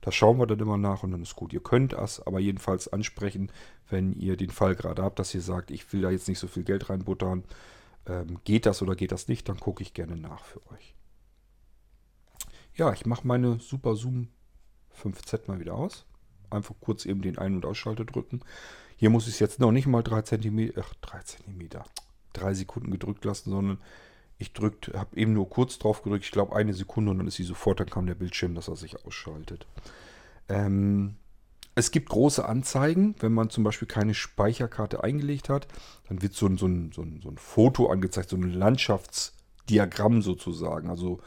Das 0.00 0.14
schauen 0.14 0.38
wir 0.38 0.46
dann 0.46 0.60
immer 0.60 0.78
nach 0.78 1.02
und 1.02 1.10
dann 1.10 1.20
ist 1.20 1.36
gut. 1.36 1.52
Ihr 1.52 1.62
könnt 1.62 1.92
das 1.92 2.26
aber 2.26 2.40
jedenfalls 2.40 2.88
ansprechen, 2.88 3.52
wenn 3.90 4.14
ihr 4.14 4.38
den 4.38 4.48
Fall 4.48 4.76
gerade 4.76 5.02
habt, 5.02 5.18
dass 5.18 5.34
ihr 5.34 5.42
sagt, 5.42 5.70
ich 5.70 5.92
will 5.92 6.00
da 6.00 6.10
jetzt 6.10 6.26
nicht 6.26 6.38
so 6.38 6.46
viel 6.46 6.64
Geld 6.64 6.88
reinbuttern. 6.88 7.44
Ähm, 8.06 8.38
geht 8.44 8.64
das 8.64 8.80
oder 8.80 8.96
geht 8.96 9.12
das 9.12 9.28
nicht? 9.28 9.46
Dann 9.46 9.60
gucke 9.60 9.82
ich 9.82 9.92
gerne 9.92 10.16
nach 10.16 10.42
für 10.42 10.66
euch. 10.72 10.94
Ja, 12.80 12.94
ich 12.94 13.04
mache 13.04 13.28
meine 13.28 13.60
Super 13.60 13.94
Zoom 13.94 14.28
5Z 15.02 15.48
mal 15.48 15.60
wieder 15.60 15.74
aus 15.74 16.06
einfach 16.48 16.74
kurz 16.80 17.04
eben 17.04 17.20
den 17.20 17.36
Ein- 17.36 17.54
und 17.54 17.66
Ausschalter 17.66 18.06
drücken. 18.06 18.40
Hier 18.96 19.10
muss 19.10 19.28
ich 19.28 19.34
es 19.34 19.38
jetzt 19.38 19.60
noch 19.60 19.70
nicht 19.70 19.86
mal 19.86 20.02
3 20.02 20.22
cm, 20.22 20.72
ach 20.80 20.94
3 21.02 21.20
cm, 21.20 21.68
3 22.32 22.54
Sekunden 22.54 22.90
gedrückt 22.90 23.22
lassen, 23.26 23.50
sondern 23.50 23.78
ich 24.38 24.50
habe 24.94 25.14
eben 25.14 25.34
nur 25.34 25.50
kurz 25.50 25.78
drauf 25.78 26.02
gedrückt, 26.02 26.24
ich 26.24 26.30
glaube 26.30 26.56
eine 26.56 26.72
Sekunde 26.72 27.10
und 27.10 27.18
dann 27.18 27.26
ist 27.26 27.36
sie 27.36 27.44
sofort, 27.44 27.80
dann 27.80 27.90
kam 27.90 28.06
der 28.06 28.14
Bildschirm, 28.14 28.54
dass 28.54 28.68
er 28.68 28.76
sich 28.76 29.04
ausschaltet. 29.04 29.66
Ähm, 30.48 31.16
es 31.74 31.90
gibt 31.90 32.08
große 32.08 32.48
Anzeigen, 32.48 33.14
wenn 33.20 33.34
man 33.34 33.50
zum 33.50 33.62
Beispiel 33.62 33.88
keine 33.88 34.14
Speicherkarte 34.14 35.04
eingelegt 35.04 35.50
hat, 35.50 35.68
dann 36.08 36.22
wird 36.22 36.32
so 36.32 36.46
ein, 36.46 36.56
so 36.56 36.66
ein, 36.66 36.92
so 36.92 37.02
ein, 37.02 37.20
so 37.22 37.28
ein 37.28 37.36
Foto 37.36 37.90
angezeigt, 37.90 38.30
so 38.30 38.36
ein 38.36 38.50
Landschaftsdiagramm 38.50 40.22
sozusagen, 40.22 40.88
also 40.88 41.20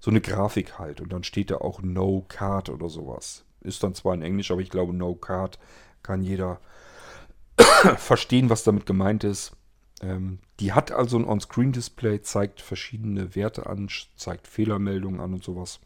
so 0.00 0.10
eine 0.10 0.20
Grafik 0.20 0.78
halt 0.78 1.00
und 1.00 1.12
dann 1.12 1.24
steht 1.24 1.50
da 1.50 1.56
auch 1.56 1.82
No 1.82 2.24
Card 2.28 2.70
oder 2.70 2.88
sowas. 2.88 3.44
Ist 3.60 3.82
dann 3.82 3.94
zwar 3.94 4.14
in 4.14 4.22
Englisch, 4.22 4.50
aber 4.50 4.60
ich 4.60 4.70
glaube, 4.70 4.94
No 4.94 5.14
Card 5.14 5.58
kann 6.02 6.22
jeder 6.22 6.60
verstehen, 7.96 8.50
was 8.50 8.64
damit 8.64 8.86
gemeint 8.86 9.24
ist. 9.24 9.52
Ähm, 10.00 10.38
die 10.60 10.72
hat 10.72 10.92
also 10.92 11.18
ein 11.18 11.24
On-Screen-Display, 11.24 12.22
zeigt 12.22 12.60
verschiedene 12.60 13.34
Werte 13.34 13.66
an, 13.66 13.88
zeigt 14.16 14.46
Fehlermeldungen 14.46 15.20
an 15.20 15.34
und 15.34 15.42
sowas. 15.44 15.80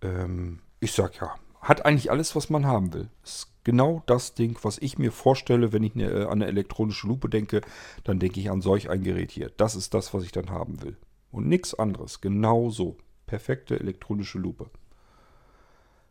Ähm, 0.00 0.60
ich 0.80 0.92
sag 0.92 1.20
ja, 1.20 1.34
hat 1.60 1.84
eigentlich 1.84 2.10
alles, 2.10 2.34
was 2.34 2.50
man 2.50 2.66
haben 2.66 2.92
will. 2.92 3.08
Ist 3.22 3.52
genau 3.62 4.02
das 4.06 4.34
Ding, 4.34 4.58
was 4.62 4.78
ich 4.78 4.98
mir 4.98 5.12
vorstelle, 5.12 5.72
wenn 5.72 5.84
ich 5.84 5.94
eine, 5.94 6.10
äh, 6.10 6.24
an 6.24 6.32
eine 6.32 6.46
elektronische 6.46 7.06
Lupe 7.06 7.28
denke, 7.28 7.60
dann 8.02 8.18
denke 8.18 8.40
ich 8.40 8.50
an 8.50 8.62
solch 8.62 8.90
ein 8.90 9.04
Gerät 9.04 9.30
hier. 9.30 9.50
Das 9.56 9.76
ist 9.76 9.94
das, 9.94 10.12
was 10.12 10.24
ich 10.24 10.32
dann 10.32 10.50
haben 10.50 10.82
will. 10.82 10.96
Und 11.32 11.48
nichts 11.48 11.74
anderes. 11.74 12.20
Genau 12.20 12.70
so. 12.70 12.96
Perfekte 13.26 13.80
elektronische 13.80 14.38
Lupe. 14.38 14.70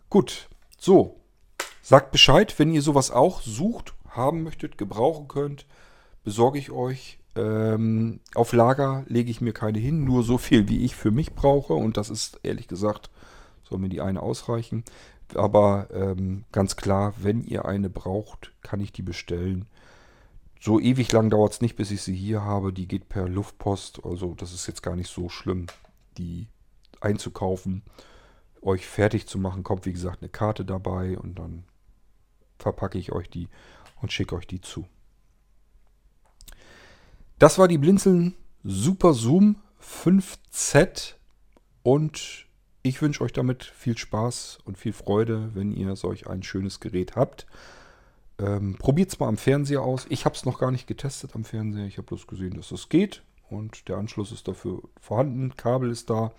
Gut, 0.10 0.50
so. 0.78 1.22
Sagt 1.82 2.12
Bescheid, 2.12 2.58
wenn 2.60 2.74
ihr 2.74 2.82
sowas 2.82 3.12
auch 3.12 3.42
sucht, 3.42 3.94
haben 4.10 4.44
möchtet, 4.44 4.78
gebrauchen 4.78 5.28
könnt, 5.28 5.66
besorge 6.24 6.60
ich 6.60 6.72
euch. 6.72 7.20
Ähm, 7.36 8.20
auf 8.36 8.52
Lager 8.52 9.06
lege 9.08 9.32
ich 9.32 9.40
mir 9.40 9.54
keine 9.54 9.80
hin, 9.80 10.04
nur 10.04 10.24
so 10.24 10.38
viel, 10.38 10.68
wie 10.68 10.84
ich 10.84 10.96
für 10.96 11.12
mich 11.12 11.34
brauche. 11.34 11.74
Und 11.74 11.98
das 11.98 12.10
ist 12.10 12.40
ehrlich 12.44 12.68
gesagt, 12.68 13.10
soll 13.64 13.80
mir 13.80 13.90
die 13.90 14.02
eine 14.02 14.22
ausreichen. 14.22 14.84
Aber 15.36 15.88
ähm, 15.94 16.44
ganz 16.52 16.76
klar, 16.76 17.14
wenn 17.22 17.42
ihr 17.42 17.66
eine 17.66 17.90
braucht, 17.90 18.52
kann 18.62 18.82
ich 18.82 18.92
die 18.92 19.02
bestellen. 19.02 19.66
So 20.64 20.80
ewig 20.80 21.12
lang 21.12 21.32
dauert 21.32 21.54
es 21.54 21.62
nicht, 21.62 21.76
bis 21.76 21.90
ich 21.90 22.04
sie 22.04 22.16
hier 22.16 22.44
habe. 22.44 22.72
Die 22.72 22.88
geht 22.88 23.10
per 23.10 23.28
Luftpost. 23.28 24.06
Also 24.06 24.36
das 24.36 24.54
ist 24.54 24.68
jetzt 24.68 24.84
gar 24.84 24.96
nicht 24.96 25.10
so 25.10 25.28
schlimm, 25.28 25.66
die 26.20 26.48
einzukaufen 27.02 27.82
euch 28.62 28.86
fertig 28.86 29.28
zu 29.28 29.40
machen, 29.40 29.64
kommt 29.64 29.88
wie 29.88 29.94
gesagt 29.94 30.22
eine 30.22 30.30
Karte 30.30 30.64
dabei 30.64 31.18
und 31.18 31.40
dann 31.40 31.64
verpacke 32.60 33.00
ich 33.00 33.12
euch 33.12 33.28
die 33.28 33.48
und 34.02 34.12
schicke 34.12 34.36
euch 34.36 34.46
die 34.46 34.62
zu. 34.62 34.86
Das 37.40 37.58
war 37.58 37.68
die 37.68 37.80
Blinzeln 37.80 38.36
Super 38.64 39.16
Zoom 39.16 39.56
5Z 39.82 41.16
und 41.82 42.46
ich 42.84 43.02
wünsche 43.02 43.24
euch 43.24 43.34
damit 43.34 43.64
viel 43.64 43.98
Spaß 43.98 44.60
und 44.64 44.78
viel 44.78 44.94
Freude, 44.94 45.56
wenn 45.56 45.72
ihr 45.72 45.96
solch 45.96 46.28
ein 46.28 46.44
schönes 46.44 46.80
Gerät 46.80 47.16
habt. 47.16 47.48
Ähm, 48.40 48.76
Probiert 48.78 49.10
es 49.10 49.20
mal 49.20 49.28
am 49.28 49.38
Fernseher 49.38 49.82
aus. 49.82 50.06
Ich 50.10 50.26
habe 50.26 50.36
es 50.36 50.46
noch 50.46 50.60
gar 50.60 50.72
nicht 50.72 50.88
getestet 50.88 51.36
am 51.36 51.44
Fernseher. 51.44 51.86
Ich 51.86 51.98
habe 51.98 52.08
bloß 52.08 52.28
gesehen, 52.28 52.56
dass 52.56 52.72
es 52.72 52.90
geht. 52.90 53.24
Und 53.50 53.88
der 53.90 53.98
Anschluss 53.98 54.32
ist 54.32 54.48
dafür 54.48 54.82
vorhanden. 55.00 55.56
Kabel 55.58 55.92
ist 55.92 56.10
da. 56.10 56.32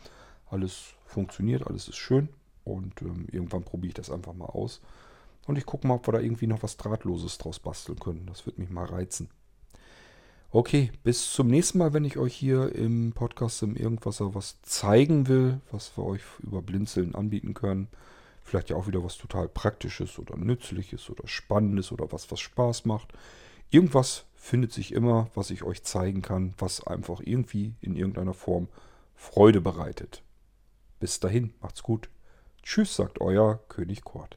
Alles 0.50 0.94
funktioniert, 1.06 1.66
alles 1.66 1.88
ist 1.88 1.96
schön. 1.96 2.28
Und 2.64 3.02
ähm, 3.02 3.26
irgendwann 3.30 3.64
probiere 3.64 3.88
ich 3.88 3.94
das 3.94 4.10
einfach 4.10 4.34
mal 4.34 4.46
aus. 4.46 4.80
Und 5.46 5.58
ich 5.58 5.66
gucke 5.66 5.86
mal, 5.86 5.94
ob 5.94 6.06
wir 6.06 6.12
da 6.12 6.20
irgendwie 6.20 6.46
noch 6.46 6.62
was 6.62 6.76
Drahtloses 6.76 7.38
draus 7.38 7.58
basteln 7.58 7.98
können. 7.98 8.26
Das 8.26 8.46
wird 8.46 8.58
mich 8.58 8.70
mal 8.70 8.84
reizen. 8.84 9.28
Okay, 10.50 10.92
bis 11.02 11.32
zum 11.32 11.48
nächsten 11.48 11.78
Mal, 11.78 11.94
wenn 11.94 12.04
ich 12.04 12.18
euch 12.18 12.34
hier 12.34 12.74
im 12.74 13.12
Podcast 13.12 13.62
im 13.62 13.74
Irgendwasser 13.74 14.34
was 14.34 14.60
zeigen 14.60 15.26
will, 15.26 15.60
was 15.70 15.96
wir 15.96 16.04
euch 16.04 16.20
über 16.40 16.60
Blinzeln 16.60 17.14
anbieten 17.14 17.54
können. 17.54 17.88
Vielleicht 18.42 18.70
ja 18.70 18.76
auch 18.76 18.86
wieder 18.86 19.04
was 19.04 19.16
total 19.16 19.48
Praktisches 19.48 20.18
oder 20.18 20.36
Nützliches 20.36 21.08
oder 21.10 21.26
Spannendes 21.26 21.92
oder 21.92 22.10
was, 22.12 22.30
was 22.30 22.40
Spaß 22.40 22.84
macht. 22.84 23.12
Irgendwas 23.70 24.26
findet 24.34 24.72
sich 24.72 24.92
immer, 24.92 25.28
was 25.34 25.50
ich 25.50 25.62
euch 25.62 25.82
zeigen 25.84 26.20
kann, 26.20 26.54
was 26.58 26.86
einfach 26.86 27.20
irgendwie 27.24 27.74
in 27.80 27.96
irgendeiner 27.96 28.34
Form 28.34 28.68
Freude 29.14 29.60
bereitet. 29.60 30.22
Bis 31.00 31.20
dahin, 31.20 31.54
macht's 31.60 31.82
gut. 31.82 32.08
Tschüss, 32.62 32.96
sagt 32.96 33.20
euer 33.20 33.60
König 33.68 34.04
Kurt. 34.04 34.36